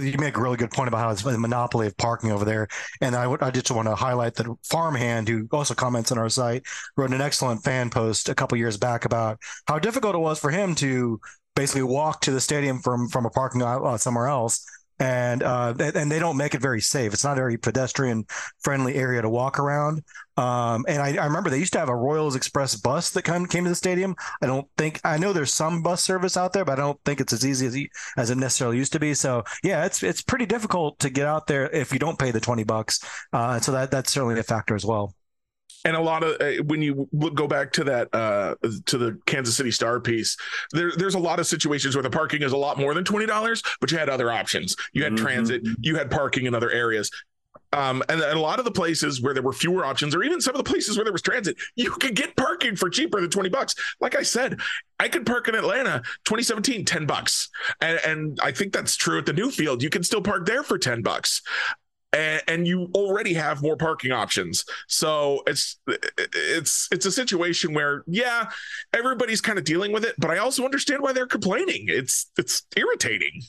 you, 0.00 0.18
make 0.18 0.36
a 0.36 0.40
really 0.40 0.56
good 0.56 0.70
point 0.70 0.88
about 0.88 0.98
how 0.98 1.10
it's 1.10 1.24
a 1.24 1.38
monopoly 1.38 1.86
of 1.86 1.96
parking 1.96 2.32
over 2.32 2.44
there. 2.44 2.68
And 3.00 3.14
I, 3.14 3.32
I 3.40 3.50
just 3.50 3.70
want 3.70 3.86
to 3.86 3.94
highlight 3.94 4.34
that 4.34 4.46
Farmhand, 4.64 5.28
who 5.28 5.48
also 5.52 5.74
comments 5.74 6.10
on 6.10 6.18
our 6.18 6.28
site, 6.28 6.64
wrote 6.96 7.12
an 7.12 7.20
excellent 7.20 7.62
fan 7.62 7.90
post 7.90 8.28
a 8.28 8.34
couple 8.34 8.58
years 8.58 8.76
back 8.76 9.04
about 9.04 9.38
how 9.66 9.78
difficult 9.78 10.14
it 10.14 10.18
was 10.18 10.40
for 10.40 10.50
him 10.50 10.74
to 10.76 11.20
basically 11.54 11.82
walk 11.82 12.20
to 12.20 12.30
the 12.30 12.40
stadium 12.40 12.80
from 12.80 13.08
from 13.08 13.26
a 13.26 13.30
parking 13.30 13.60
lot 13.60 13.82
uh, 13.82 13.96
somewhere 13.96 14.28
else 14.28 14.64
and 15.00 15.42
uh, 15.42 15.74
and 15.78 16.10
they 16.10 16.18
don't 16.18 16.36
make 16.36 16.54
it 16.54 16.60
very 16.60 16.80
safe. 16.80 17.12
It's 17.12 17.24
not 17.24 17.32
a 17.32 17.40
very 17.40 17.56
pedestrian 17.56 18.24
friendly 18.60 18.94
area 18.94 19.22
to 19.22 19.28
walk 19.28 19.58
around. 19.58 20.02
Um, 20.36 20.84
and 20.86 21.02
I, 21.02 21.16
I, 21.20 21.26
remember 21.26 21.50
they 21.50 21.58
used 21.58 21.72
to 21.72 21.80
have 21.80 21.88
a 21.88 21.96
Royals 21.96 22.36
Express 22.36 22.76
bus 22.76 23.10
that 23.10 23.22
came 23.22 23.46
came 23.46 23.64
to 23.64 23.70
the 23.70 23.76
stadium. 23.76 24.14
I 24.40 24.46
don't 24.46 24.68
think 24.76 25.00
I 25.04 25.18
know 25.18 25.32
there's 25.32 25.52
some 25.52 25.82
bus 25.82 26.02
service 26.02 26.36
out 26.36 26.52
there, 26.52 26.64
but 26.64 26.78
I 26.78 26.82
don't 26.82 27.00
think 27.04 27.20
it's 27.20 27.32
as 27.32 27.44
easy 27.44 27.66
as 27.66 27.76
as 28.16 28.30
it 28.30 28.36
necessarily 28.38 28.76
used 28.76 28.92
to 28.92 29.00
be. 29.00 29.14
So 29.14 29.44
yeah, 29.62 29.84
it's 29.84 30.02
it's 30.02 30.22
pretty 30.22 30.46
difficult 30.46 30.98
to 31.00 31.10
get 31.10 31.26
out 31.26 31.46
there 31.46 31.68
if 31.70 31.92
you 31.92 31.98
don't 31.98 32.18
pay 32.18 32.30
the 32.30 32.40
twenty 32.40 32.64
bucks. 32.64 33.00
Uh, 33.32 33.60
so 33.60 33.72
that 33.72 33.90
that's 33.90 34.12
certainly 34.12 34.38
a 34.38 34.42
factor 34.42 34.74
as 34.74 34.84
well 34.84 35.14
and 35.84 35.96
a 35.96 36.00
lot 36.00 36.22
of 36.22 36.40
uh, 36.40 36.62
when 36.64 36.82
you 36.82 37.08
go 37.34 37.46
back 37.46 37.72
to 37.72 37.84
that 37.84 38.12
uh, 38.14 38.54
to 38.86 38.98
the 38.98 39.18
Kansas 39.26 39.56
City 39.56 39.70
Star 39.70 40.00
piece, 40.00 40.36
there, 40.72 40.92
there's 40.96 41.14
a 41.14 41.18
lot 41.18 41.38
of 41.38 41.46
situations 41.46 41.94
where 41.94 42.02
the 42.02 42.10
parking 42.10 42.42
is 42.42 42.52
a 42.52 42.56
lot 42.56 42.78
more 42.78 42.94
than 42.94 43.04
twenty 43.04 43.26
dollars, 43.26 43.62
but 43.80 43.90
you 43.90 43.98
had 43.98 44.08
other 44.08 44.30
options. 44.30 44.76
You 44.92 45.04
had 45.04 45.12
mm-hmm. 45.12 45.24
transit, 45.24 45.62
you 45.80 45.96
had 45.96 46.10
parking 46.10 46.46
in 46.46 46.54
other 46.54 46.70
areas. 46.70 47.10
Um, 47.72 48.02
and, 48.08 48.22
and, 48.22 48.38
a 48.38 48.40
lot 48.40 48.58
of 48.58 48.64
the 48.64 48.70
places 48.70 49.20
where 49.20 49.34
there 49.34 49.42
were 49.42 49.52
fewer 49.52 49.84
options, 49.84 50.14
or 50.14 50.22
even 50.22 50.40
some 50.40 50.54
of 50.54 50.64
the 50.64 50.70
places 50.70 50.96
where 50.96 51.04
there 51.04 51.12
was 51.12 51.20
transit, 51.20 51.56
you 51.76 51.90
could 51.90 52.14
get 52.14 52.34
parking 52.34 52.76
for 52.76 52.88
cheaper 52.88 53.20
than 53.20 53.28
20 53.28 53.50
bucks. 53.50 53.74
Like 54.00 54.16
I 54.16 54.22
said, 54.22 54.58
I 54.98 55.08
could 55.08 55.26
park 55.26 55.48
in 55.48 55.54
Atlanta 55.54 56.00
2017, 56.24 56.86
10 56.86 57.04
bucks. 57.04 57.50
And, 57.82 58.00
and 58.06 58.40
I 58.42 58.52
think 58.52 58.72
that's 58.72 58.96
true 58.96 59.18
at 59.18 59.26
the 59.26 59.34
new 59.34 59.50
field. 59.50 59.82
You 59.82 59.90
can 59.90 60.02
still 60.02 60.22
park 60.22 60.46
there 60.46 60.62
for 60.62 60.78
10 60.78 61.02
bucks 61.02 61.42
and, 62.12 62.42
and 62.48 62.66
you 62.66 62.90
already 62.94 63.34
have 63.34 63.62
more 63.62 63.76
parking 63.76 64.12
options. 64.12 64.64
So 64.86 65.42
it's 65.46 65.78
it's 65.86 66.88
it's 66.90 67.06
a 67.06 67.12
situation 67.12 67.74
where 67.74 68.04
yeah, 68.06 68.50
everybody's 68.92 69.40
kind 69.40 69.58
of 69.58 69.64
dealing 69.64 69.92
with 69.92 70.04
it, 70.04 70.14
but 70.18 70.30
I 70.30 70.38
also 70.38 70.64
understand 70.64 71.02
why 71.02 71.12
they're 71.12 71.26
complaining. 71.26 71.86
It's 71.88 72.30
it's 72.38 72.62
irritating. 72.76 73.42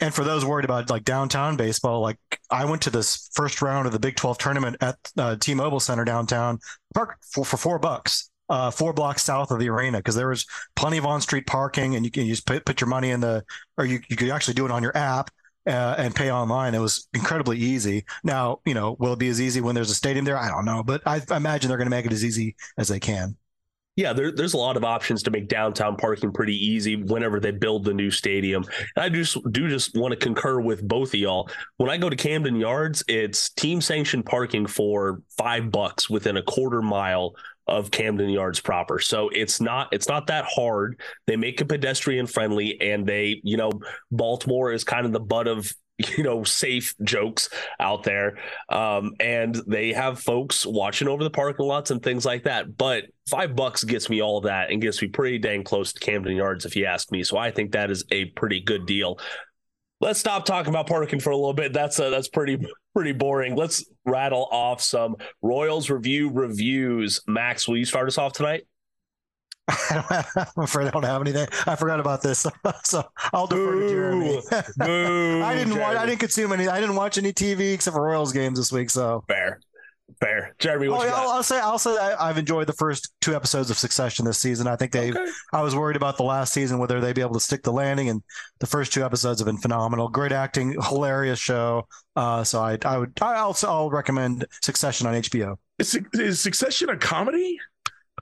And 0.00 0.12
for 0.12 0.24
those 0.24 0.44
worried 0.44 0.64
about 0.64 0.90
like 0.90 1.04
downtown 1.04 1.56
baseball, 1.56 2.00
like 2.00 2.18
I 2.50 2.64
went 2.64 2.82
to 2.82 2.90
this 2.90 3.30
first 3.34 3.62
round 3.62 3.86
of 3.86 3.92
the 3.92 4.00
Big 4.00 4.16
12 4.16 4.38
tournament 4.38 4.76
at 4.80 4.96
uh, 5.16 5.36
T-Mobile 5.36 5.78
Center 5.78 6.04
downtown, 6.04 6.58
park 6.92 7.18
for, 7.20 7.44
for 7.44 7.56
four 7.56 7.78
bucks, 7.78 8.30
uh, 8.48 8.72
four 8.72 8.92
blocks 8.92 9.22
south 9.22 9.52
of 9.52 9.60
the 9.60 9.68
arena, 9.68 9.98
because 9.98 10.16
there 10.16 10.28
was 10.28 10.44
plenty 10.74 10.96
of 10.96 11.06
on-street 11.06 11.46
parking, 11.46 11.94
and 11.94 12.04
you 12.04 12.10
can 12.10 12.26
just 12.26 12.46
put, 12.46 12.64
put 12.64 12.80
your 12.80 12.88
money 12.88 13.10
in 13.10 13.20
the, 13.20 13.44
or 13.78 13.84
you, 13.84 14.00
you 14.08 14.16
could 14.16 14.30
actually 14.30 14.54
do 14.54 14.64
it 14.64 14.72
on 14.72 14.82
your 14.82 14.96
app 14.96 15.30
uh, 15.66 15.94
and 15.98 16.14
pay 16.14 16.30
online. 16.30 16.74
It 16.74 16.80
was 16.80 17.08
incredibly 17.14 17.58
easy. 17.58 18.04
Now, 18.22 18.60
you 18.64 18.74
know, 18.74 18.96
will 18.98 19.12
it 19.12 19.18
be 19.18 19.28
as 19.28 19.40
easy 19.40 19.60
when 19.60 19.74
there's 19.74 19.90
a 19.90 19.94
stadium 19.94 20.24
there? 20.24 20.38
I 20.38 20.48
don't 20.48 20.64
know, 20.64 20.82
but 20.82 21.02
I, 21.06 21.20
I 21.30 21.36
imagine 21.36 21.68
they're 21.68 21.78
going 21.78 21.86
to 21.86 21.96
make 21.96 22.06
it 22.06 22.12
as 22.12 22.24
easy 22.24 22.56
as 22.78 22.88
they 22.88 23.00
can. 23.00 23.36
Yeah, 23.96 24.12
there, 24.12 24.30
there's 24.30 24.52
a 24.52 24.58
lot 24.58 24.76
of 24.76 24.84
options 24.84 25.22
to 25.22 25.30
make 25.30 25.48
downtown 25.48 25.96
parking 25.96 26.30
pretty 26.30 26.54
easy 26.54 26.96
whenever 26.96 27.40
they 27.40 27.50
build 27.50 27.84
the 27.84 27.94
new 27.94 28.10
stadium. 28.10 28.62
And 28.94 29.04
I 29.04 29.08
just 29.08 29.38
do 29.52 29.68
just 29.68 29.96
want 29.96 30.12
to 30.12 30.18
concur 30.18 30.60
with 30.60 30.86
both 30.86 31.14
of 31.14 31.20
y'all. 31.20 31.48
When 31.78 31.88
I 31.88 31.96
go 31.96 32.10
to 32.10 32.16
Camden 32.16 32.56
Yards, 32.56 33.02
it's 33.08 33.48
team 33.48 33.80
sanctioned 33.80 34.26
parking 34.26 34.66
for 34.66 35.22
five 35.38 35.70
bucks 35.70 36.10
within 36.10 36.36
a 36.36 36.42
quarter 36.42 36.82
mile 36.82 37.34
of 37.66 37.90
Camden 37.90 38.30
Yards 38.30 38.60
proper. 38.60 38.98
So 38.98 39.28
it's 39.30 39.60
not 39.60 39.88
it's 39.92 40.08
not 40.08 40.28
that 40.28 40.44
hard. 40.48 41.00
They 41.26 41.36
make 41.36 41.60
it 41.60 41.68
pedestrian 41.68 42.26
friendly 42.26 42.80
and 42.80 43.06
they, 43.06 43.40
you 43.42 43.56
know, 43.56 43.72
Baltimore 44.10 44.72
is 44.72 44.84
kind 44.84 45.06
of 45.06 45.12
the 45.12 45.20
butt 45.20 45.48
of 45.48 45.72
you 46.16 46.22
know 46.22 46.44
safe 46.44 46.94
jokes 47.02 47.48
out 47.80 48.02
there. 48.02 48.38
Um, 48.68 49.14
and 49.20 49.54
they 49.66 49.92
have 49.92 50.20
folks 50.20 50.66
watching 50.66 51.08
over 51.08 51.24
the 51.24 51.30
parking 51.30 51.66
lots 51.66 51.90
and 51.90 52.02
things 52.02 52.24
like 52.24 52.44
that. 52.44 52.76
But 52.76 53.04
five 53.28 53.56
bucks 53.56 53.84
gets 53.84 54.08
me 54.08 54.22
all 54.22 54.42
that 54.42 54.70
and 54.70 54.80
gets 54.80 55.00
me 55.00 55.08
pretty 55.08 55.38
dang 55.38 55.64
close 55.64 55.92
to 55.92 56.00
camden 56.00 56.36
yards 56.36 56.64
if 56.64 56.76
you 56.76 56.84
ask 56.84 57.10
me. 57.10 57.22
So 57.24 57.36
i 57.36 57.50
think 57.50 57.72
that 57.72 57.90
is 57.90 58.04
a 58.10 58.26
pretty 58.26 58.60
good 58.60 58.86
deal. 58.86 59.18
Let's 60.00 60.20
stop 60.20 60.44
talking 60.44 60.68
about 60.68 60.88
parking 60.88 61.20
for 61.20 61.30
a 61.30 61.36
little 61.36 61.54
bit. 61.54 61.72
That's 61.72 61.98
uh, 61.98 62.10
that's 62.10 62.28
pretty 62.28 62.58
pretty 62.96 63.12
boring 63.12 63.54
let's 63.54 63.84
rattle 64.06 64.48
off 64.50 64.80
some 64.80 65.14
royals 65.42 65.90
review 65.90 66.30
reviews 66.30 67.20
max 67.26 67.68
will 67.68 67.76
you 67.76 67.84
start 67.84 68.08
us 68.08 68.16
off 68.16 68.32
tonight 68.32 68.64
I'm 69.90 70.24
afraid 70.56 70.86
I 70.86 70.90
don't 70.90 71.02
have 71.02 71.20
anything. 71.20 71.48
I 71.66 71.74
forgot 71.74 71.98
about 71.98 72.22
this, 72.22 72.46
so 72.84 73.04
I'll 73.32 73.48
defer 73.48 73.72
Boo. 73.72 73.80
to 73.80 73.88
Jeremy. 73.88 74.40
Boo, 74.76 75.42
I 75.44 75.54
didn't 75.54 75.74
Jeremy. 75.74 75.80
watch. 75.80 75.96
I 75.96 76.06
didn't 76.06 76.20
consume 76.20 76.52
any. 76.52 76.68
I 76.68 76.80
didn't 76.80 76.94
watch 76.94 77.18
any 77.18 77.32
TV 77.32 77.74
except 77.74 77.96
for 77.96 78.02
Royals 78.04 78.32
games 78.32 78.58
this 78.60 78.70
week. 78.70 78.90
So 78.90 79.24
fair, 79.26 79.60
fair. 80.20 80.54
Jeremy, 80.58 80.88
oh, 80.88 80.94
I'll, 80.94 81.30
I'll, 81.30 81.42
say. 81.42 81.58
I'll 81.58 81.78
say. 81.78 81.96
I, 81.96 82.28
have 82.28 82.38
enjoyed 82.38 82.66
the 82.66 82.72
first 82.72 83.12
two 83.20 83.34
episodes 83.34 83.70
of 83.70 83.78
Succession 83.78 84.24
this 84.24 84.38
season. 84.38 84.66
I 84.66 84.76
think 84.76 84.92
they. 84.92 85.10
Okay. 85.10 85.26
I 85.52 85.62
was 85.62 85.74
worried 85.74 85.96
about 85.96 86.16
the 86.16 86.22
last 86.22 86.52
season 86.52 86.78
whether 86.78 87.00
they'd 87.00 87.14
be 87.14 87.20
able 87.20 87.34
to 87.34 87.40
stick 87.40 87.62
the 87.62 87.72
landing, 87.72 88.08
and 88.08 88.22
the 88.58 88.66
first 88.66 88.92
two 88.92 89.04
episodes 89.04 89.40
have 89.40 89.46
been 89.46 89.58
phenomenal. 89.58 90.08
Great 90.08 90.32
acting, 90.32 90.80
hilarious 90.82 91.38
show. 91.38 91.86
Uh, 92.14 92.44
so 92.44 92.60
I, 92.60 92.78
I 92.84 92.98
would. 92.98 93.12
I 93.20 93.36
also 93.36 93.68
I'll 93.68 93.90
recommend 93.90 94.46
Succession 94.62 95.06
on 95.06 95.14
HBO. 95.14 95.56
Is, 95.78 95.98
is 96.14 96.40
Succession 96.40 96.88
a 96.90 96.96
comedy? 96.96 97.58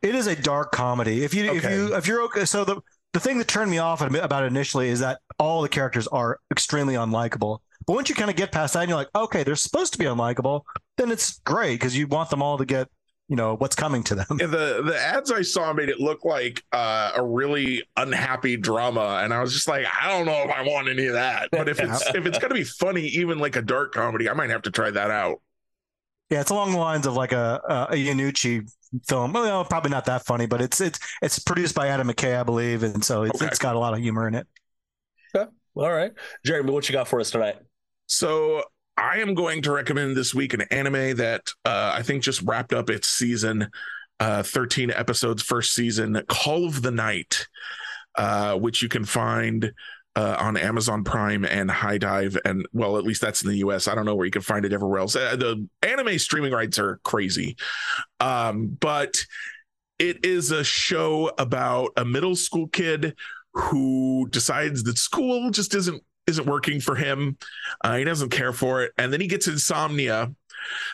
It 0.02 0.14
is 0.14 0.26
a 0.26 0.36
dark 0.36 0.72
comedy. 0.72 1.24
If 1.24 1.34
you 1.34 1.48
okay. 1.50 1.56
if 1.56 1.64
you 1.64 1.96
if 1.96 2.06
you're 2.06 2.22
okay, 2.22 2.44
so 2.44 2.64
the 2.64 2.80
the 3.14 3.20
thing 3.20 3.38
that 3.38 3.48
turned 3.48 3.70
me 3.70 3.78
off 3.78 4.00
about 4.00 4.42
it 4.42 4.46
initially 4.46 4.88
is 4.88 5.00
that 5.00 5.20
all 5.38 5.62
the 5.62 5.68
characters 5.68 6.08
are 6.08 6.40
extremely 6.50 6.94
unlikable. 6.94 7.60
But 7.86 7.94
once 7.94 8.08
you 8.08 8.14
kind 8.14 8.30
of 8.30 8.36
get 8.36 8.52
past 8.52 8.74
that, 8.74 8.80
and 8.80 8.88
you're 8.88 8.98
like, 8.98 9.10
okay, 9.14 9.42
they're 9.42 9.56
supposed 9.56 9.92
to 9.92 9.98
be 9.98 10.06
unlikable. 10.06 10.62
Then 10.96 11.10
it's 11.10 11.38
great 11.40 11.74
because 11.74 11.96
you 11.96 12.06
want 12.06 12.30
them 12.30 12.42
all 12.42 12.58
to 12.58 12.64
get 12.64 12.88
you 13.28 13.36
know 13.36 13.56
what's 13.56 13.74
coming 13.74 14.02
to 14.04 14.14
them. 14.14 14.26
Yeah, 14.38 14.46
the 14.46 14.82
the 14.84 14.98
ads 14.98 15.30
I 15.32 15.42
saw 15.42 15.72
made 15.72 15.88
it 15.88 15.98
look 15.98 16.24
like 16.24 16.62
uh, 16.72 17.12
a 17.16 17.24
really 17.24 17.82
unhappy 17.96 18.56
drama, 18.56 19.20
and 19.22 19.32
I 19.32 19.40
was 19.40 19.52
just 19.52 19.66
like, 19.66 19.86
I 20.00 20.08
don't 20.08 20.26
know 20.26 20.42
if 20.42 20.50
I 20.50 20.62
want 20.62 20.88
any 20.88 21.06
of 21.06 21.14
that. 21.14 21.48
But 21.50 21.68
if 21.68 21.80
it's 21.80 22.06
if 22.14 22.26
it's 22.26 22.38
gonna 22.38 22.54
be 22.54 22.64
funny, 22.64 23.06
even 23.06 23.38
like 23.38 23.56
a 23.56 23.62
dark 23.62 23.92
comedy, 23.92 24.28
I 24.28 24.34
might 24.34 24.50
have 24.50 24.62
to 24.62 24.70
try 24.70 24.90
that 24.90 25.10
out. 25.10 25.40
Yeah, 26.30 26.40
it's 26.40 26.50
along 26.50 26.72
the 26.72 26.78
lines 26.78 27.06
of 27.06 27.14
like 27.14 27.32
a 27.32 27.60
a 27.90 27.94
Iannucci 27.94 28.70
film. 29.08 29.32
Well, 29.32 29.64
probably 29.64 29.90
not 29.90 30.04
that 30.04 30.26
funny, 30.26 30.46
but 30.46 30.60
it's 30.60 30.80
it's 30.80 30.98
it's 31.22 31.38
produced 31.38 31.74
by 31.74 31.88
Adam 31.88 32.08
McKay, 32.08 32.38
I 32.38 32.42
believe, 32.42 32.82
and 32.82 33.02
so 33.02 33.22
it's, 33.22 33.40
okay. 33.40 33.46
it's 33.46 33.58
got 33.58 33.74
a 33.74 33.78
lot 33.78 33.94
of 33.94 34.00
humor 34.00 34.28
in 34.28 34.34
it. 34.34 34.46
Yeah. 35.34 35.46
All 35.76 35.92
right, 35.92 36.12
Jeremy, 36.44 36.72
what 36.72 36.88
you 36.88 36.92
got 36.92 37.08
for 37.08 37.20
us 37.20 37.30
tonight? 37.30 37.56
So 38.06 38.62
I 38.96 39.18
am 39.18 39.34
going 39.34 39.62
to 39.62 39.72
recommend 39.72 40.16
this 40.16 40.34
week 40.34 40.54
an 40.54 40.62
anime 40.70 41.16
that 41.16 41.48
uh, 41.64 41.92
I 41.94 42.02
think 42.02 42.22
just 42.22 42.42
wrapped 42.42 42.72
up 42.72 42.90
its 42.90 43.08
season, 43.08 43.68
uh, 44.20 44.42
13 44.42 44.90
episodes, 44.90 45.42
first 45.42 45.74
season, 45.74 46.22
Call 46.28 46.66
of 46.66 46.82
the 46.82 46.90
Night, 46.90 47.46
uh, 48.16 48.56
which 48.56 48.82
you 48.82 48.88
can 48.88 49.04
find 49.04 49.72
uh, 50.16 50.36
on 50.38 50.56
Amazon 50.56 51.02
Prime 51.02 51.44
and 51.44 51.70
HIDIVE. 51.70 52.38
and 52.44 52.66
well, 52.72 52.98
at 52.98 53.04
least 53.04 53.20
that's 53.20 53.42
in 53.42 53.50
the 53.50 53.58
US. 53.58 53.88
I 53.88 53.94
don't 53.94 54.04
know 54.04 54.14
where 54.14 54.26
you 54.26 54.30
can 54.30 54.42
find 54.42 54.64
it 54.64 54.72
everywhere 54.72 55.00
else. 55.00 55.16
Uh, 55.16 55.34
the 55.34 55.68
anime 55.82 56.18
streaming 56.18 56.52
rights 56.52 56.78
are 56.78 57.00
crazy, 57.02 57.56
um, 58.20 58.76
but 58.80 59.14
it 59.98 60.24
is 60.24 60.50
a 60.50 60.62
show 60.62 61.32
about 61.38 61.90
a 61.96 62.04
middle 62.04 62.36
school 62.36 62.68
kid 62.68 63.16
who 63.54 64.28
decides 64.30 64.82
that 64.84 64.98
school 64.98 65.50
just 65.50 65.74
isn't 65.74 66.02
isn't 66.26 66.46
working 66.46 66.80
for 66.80 66.94
him. 66.94 67.36
Uh, 67.82 67.96
he 67.96 68.04
doesn't 68.04 68.30
care 68.30 68.52
for 68.52 68.82
it, 68.82 68.92
and 68.98 69.12
then 69.12 69.20
he 69.20 69.26
gets 69.26 69.46
insomnia. 69.46 70.32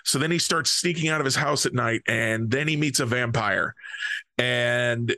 So 0.04 0.18
then 0.18 0.30
he 0.30 0.38
starts 0.38 0.70
sneaking 0.70 1.08
out 1.08 1.20
of 1.20 1.24
his 1.24 1.36
house 1.36 1.66
at 1.66 1.74
night, 1.74 2.02
and 2.08 2.50
then 2.50 2.66
he 2.66 2.76
meets 2.76 3.00
a 3.00 3.06
vampire, 3.06 3.74
and 4.38 5.14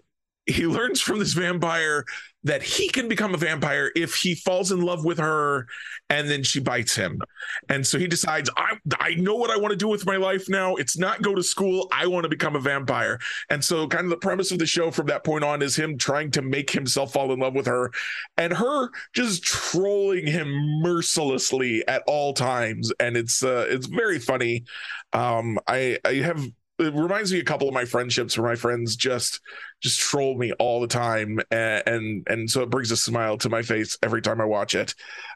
he 0.46 0.66
learns 0.66 1.01
from 1.01 1.18
this 1.18 1.33
vampire 1.33 2.05
that 2.44 2.62
he 2.62 2.88
can 2.88 3.09
become 3.09 3.35
a 3.35 3.38
vampire 3.38 3.92
if 3.94 4.14
he 4.14 4.35
falls 4.35 4.72
in 4.72 4.81
love 4.81 5.05
with 5.05 5.18
her 5.18 5.66
and 6.11 6.28
then 6.28 6.42
she 6.42 6.61
bites 6.61 6.94
him. 6.94 7.20
And 7.68 7.87
so 7.87 7.98
he 7.98 8.07
decides, 8.07 8.50
I, 8.57 8.76
I 8.98 9.14
know 9.14 9.37
what 9.37 9.50
I 9.50 9.57
want 9.57 9.70
to 9.70 9.76
do 9.76 9.88
with 9.88 10.07
my 10.07 10.16
life 10.16 10.48
now. 10.48 10.74
It's 10.74 10.98
not 10.98 11.22
go 11.22 11.35
to 11.35 11.42
school. 11.42 11.88
I 11.92 12.07
want 12.07 12.24
to 12.24 12.28
become 12.28 12.57
a 12.57 12.61
vampire. 12.61 13.18
And 13.48 13.64
so, 13.64 13.87
kind 13.87 14.05
of 14.05 14.11
the 14.11 14.16
premise 14.16 14.50
of 14.50 14.59
the 14.59 14.66
show 14.66 14.90
from 14.90 15.07
that 15.07 15.24
point 15.24 15.44
on 15.44 15.62
is 15.62 15.76
him 15.76 15.96
trying 15.96 16.31
to 16.33 16.42
make 16.42 16.70
himself 16.70 17.12
fall 17.12 17.33
in 17.33 17.38
love 17.38 17.55
with 17.55 17.66
her 17.66 17.92
and 18.37 18.52
her 18.52 18.90
just 19.14 19.42
trolling 19.44 20.26
him 20.26 20.48
mercilessly 20.83 21.87
at 21.87 22.02
all 22.07 22.35
times. 22.35 22.92
And 22.98 23.16
it's, 23.16 23.42
uh, 23.42 23.66
it's 23.68 23.87
very 23.87 24.18
funny. 24.18 24.64
Um, 25.12 25.59
I, 25.68 25.98
I 26.05 26.14
have 26.14 26.44
it 26.83 26.95
reminds 26.95 27.33
me 27.33 27.38
a 27.38 27.45
couple 27.45 27.68
of 27.68 27.75
my 27.75 27.85
friendships 27.85 28.37
where 28.37 28.49
my 28.49 28.55
friends 28.57 28.97
just 28.97 29.40
just 29.81 30.01
troll 30.01 30.37
me 30.37 30.53
all 30.55 30.81
the 30.81 30.87
time 30.87 31.40
and 31.51 31.83
and, 31.87 32.27
and 32.29 32.51
so 32.51 32.62
it 32.62 32.71
brings 32.71 32.90
a 32.90 32.97
smile 32.97 33.37
to 33.38 33.49
my 33.49 33.62
face 33.62 33.99
every 34.03 34.23
time 34.23 34.40
i 34.40 34.45
watch 34.45 34.75
it. 34.75 34.95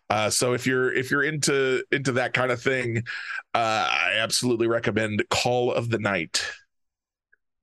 Uh, 0.09 0.31
so 0.31 0.53
if 0.53 0.67
you're 0.67 0.93
if 0.93 1.11
you're 1.11 1.25
into 1.25 1.83
into 1.91 2.13
that 2.13 2.33
kind 2.33 2.53
of 2.53 2.63
thing 2.63 2.99
uh, 3.55 3.89
i 3.91 4.13
absolutely 4.19 4.69
recommend 4.69 5.25
call 5.31 5.73
of 5.73 5.91
the 5.91 5.99
night 5.99 6.45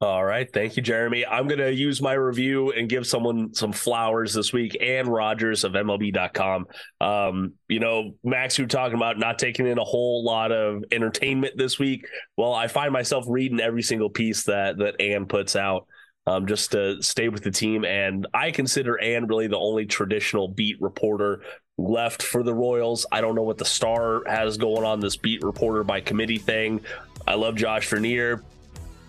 all 0.04 0.26
right. 0.26 0.52
Thank 0.52 0.76
you, 0.76 0.84
Jeremy. 0.84 1.26
I'm 1.26 1.48
going 1.48 1.62
to 1.62 1.74
use 1.74 2.02
my 2.02 2.12
review 2.12 2.72
and 2.72 2.90
give 2.90 3.08
someone 3.08 3.54
some 3.54 3.72
flowers 3.72 4.34
this 4.34 4.52
week. 4.52 4.76
Anne 4.82 5.08
Rogers 5.08 5.64
of 5.64 5.72
MLB.com. 5.72 6.66
Um, 7.00 7.54
you 7.70 7.80
know, 7.80 8.12
Max, 8.22 8.58
you 8.58 8.66
were 8.66 8.70
talking 8.70 8.98
about 8.98 9.18
not 9.18 9.40
taking 9.40 9.66
in 9.66 9.78
a 9.78 9.84
whole 9.84 10.26
lot 10.26 10.52
of 10.52 10.84
entertainment 10.92 11.58
this 11.58 11.80
week. 11.80 12.06
Well, 12.36 12.54
I 12.54 12.68
find 12.68 12.92
myself 12.92 13.24
reading 13.30 13.62
every 13.62 13.82
single 13.82 14.10
piece 14.10 14.44
that 14.44 14.78
that 14.80 15.00
Anne 15.00 15.26
puts 15.26 15.56
out. 15.56 15.88
Um, 16.26 16.48
just 16.48 16.72
to 16.72 17.04
stay 17.04 17.28
with 17.28 17.44
the 17.44 17.52
team. 17.52 17.84
And 17.84 18.28
I 18.34 18.52
consider 18.52 18.98
Anne 18.98 19.28
really 19.28 19.48
the 19.48 19.58
only 19.58 19.86
traditional 19.86 20.48
beat 20.48 20.82
reporter 20.82 21.42
left 21.78 22.24
for 22.24 22.44
the 22.44 22.54
Royals. 22.54 23.06
I 23.12 23.20
don't 23.20 23.36
know 23.36 23.44
what 23.44 23.58
the 23.58 23.66
star 23.66 24.24
has 24.26 24.56
going 24.56 24.86
on 24.86 25.02
this 25.02 25.18
beat 25.18 25.44
reporter 25.44 25.84
by 25.84 26.00
committee 26.00 26.38
thing. 26.38 26.80
I 27.28 27.34
love 27.36 27.56
Josh 27.56 27.90
Vernier 27.90 28.42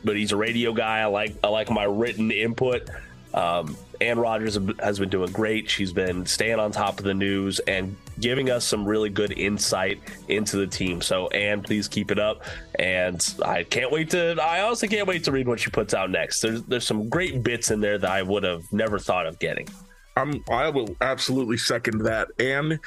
but 0.04 0.16
he's 0.16 0.32
a 0.32 0.36
radio 0.36 0.72
guy. 0.72 1.00
I 1.00 1.06
like 1.06 1.36
I 1.42 1.48
like 1.48 1.70
my 1.70 1.84
written 1.84 2.30
input. 2.30 2.88
Um, 3.32 3.76
Anne 4.00 4.18
Rogers 4.18 4.58
has 4.78 4.98
been 4.98 5.08
doing 5.08 5.32
great. 5.32 5.68
She's 5.68 5.92
been 5.92 6.24
staying 6.26 6.60
on 6.60 6.70
top 6.70 6.98
of 6.98 7.04
the 7.04 7.14
news 7.14 7.58
and 7.60 7.96
giving 8.20 8.50
us 8.50 8.64
some 8.64 8.86
really 8.86 9.10
good 9.10 9.32
insight 9.32 10.00
into 10.28 10.56
the 10.56 10.66
team. 10.66 11.00
So, 11.00 11.28
Anne, 11.28 11.62
please 11.62 11.88
keep 11.88 12.10
it 12.10 12.18
up. 12.18 12.42
And 12.78 13.34
I 13.44 13.64
can't 13.64 13.90
wait 13.90 14.10
to. 14.10 14.36
I 14.40 14.62
honestly 14.62 14.88
can't 14.88 15.08
wait 15.08 15.24
to 15.24 15.32
read 15.32 15.48
what 15.48 15.58
she 15.58 15.70
puts 15.70 15.94
out 15.94 16.10
next. 16.10 16.40
There's 16.40 16.62
there's 16.62 16.86
some 16.86 17.08
great 17.08 17.42
bits 17.42 17.70
in 17.70 17.80
there 17.80 17.98
that 17.98 18.10
I 18.10 18.22
would 18.22 18.44
have 18.44 18.72
never 18.72 18.98
thought 18.98 19.26
of 19.26 19.38
getting. 19.38 19.68
I'm 20.16 20.44
I 20.48 20.68
will 20.68 20.94
absolutely 21.00 21.56
second 21.56 22.02
that. 22.04 22.28
Anne 22.38 22.78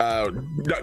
uh, 0.00 0.30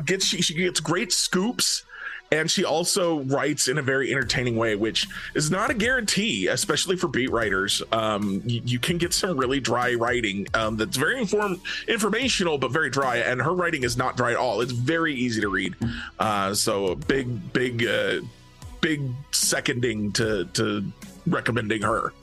gets 0.05 0.25
she, 0.25 0.41
she 0.41 0.53
gets 0.53 0.79
great 0.79 1.11
scoops 1.11 1.83
and 2.31 2.49
she 2.49 2.63
also 2.63 3.21
writes 3.21 3.67
in 3.67 3.77
a 3.77 3.81
very 3.81 4.11
entertaining 4.11 4.55
way, 4.55 4.75
which 4.75 5.07
is 5.33 5.49
not 5.49 5.69
a 5.69 5.73
guarantee, 5.73 6.47
especially 6.47 6.95
for 6.95 7.07
beat 7.07 7.31
writers. 7.31 7.81
Um, 7.91 8.41
you, 8.45 8.61
you, 8.65 8.79
can 8.79 8.97
get 8.97 9.13
some 9.13 9.37
really 9.37 9.59
dry 9.59 9.95
writing 9.95 10.47
um, 10.53 10.77
that's 10.77 10.97
very 10.97 11.19
inform- 11.19 11.61
informational, 11.87 12.57
but 12.57 12.71
very 12.71 12.89
dry. 12.89 13.17
And 13.17 13.41
her 13.41 13.53
writing 13.53 13.83
is 13.83 13.97
not 13.97 14.15
dry 14.15 14.31
at 14.31 14.37
all. 14.37 14.61
It's 14.61 14.71
very 14.71 15.15
easy 15.15 15.41
to 15.41 15.49
read. 15.49 15.75
Uh, 16.19 16.53
so 16.53 16.95
big, 16.95 17.51
big, 17.51 17.85
uh, 17.85 18.21
big 18.81 19.01
seconding 19.31 20.11
to 20.13 20.45
to 20.45 20.83
recommending 21.27 21.81
her. 21.81 22.13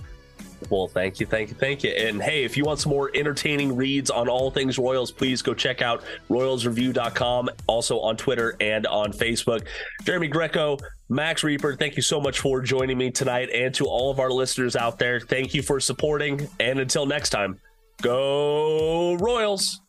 Well, 0.70 0.88
thank 0.88 1.20
you, 1.20 1.26
thank 1.26 1.50
you, 1.50 1.54
thank 1.54 1.84
you. 1.84 1.90
And 1.90 2.20
hey, 2.20 2.44
if 2.44 2.56
you 2.56 2.64
want 2.64 2.80
some 2.80 2.90
more 2.90 3.10
entertaining 3.14 3.76
reads 3.76 4.10
on 4.10 4.28
all 4.28 4.50
things 4.50 4.78
Royals, 4.78 5.10
please 5.12 5.42
go 5.42 5.54
check 5.54 5.82
out 5.82 6.02
royalsreview.com, 6.28 7.50
also 7.66 8.00
on 8.00 8.16
Twitter 8.16 8.56
and 8.60 8.86
on 8.86 9.12
Facebook. 9.12 9.66
Jeremy 10.02 10.28
Greco, 10.28 10.78
Max 11.08 11.42
Rieper, 11.42 11.78
thank 11.78 11.96
you 11.96 12.02
so 12.02 12.20
much 12.20 12.40
for 12.40 12.60
joining 12.60 12.98
me 12.98 13.10
tonight. 13.10 13.50
And 13.54 13.72
to 13.74 13.86
all 13.86 14.10
of 14.10 14.18
our 14.18 14.30
listeners 14.30 14.76
out 14.76 14.98
there, 14.98 15.20
thank 15.20 15.54
you 15.54 15.62
for 15.62 15.78
supporting. 15.78 16.48
And 16.58 16.80
until 16.80 17.06
next 17.06 17.30
time, 17.30 17.60
go 18.02 19.14
Royals. 19.14 19.80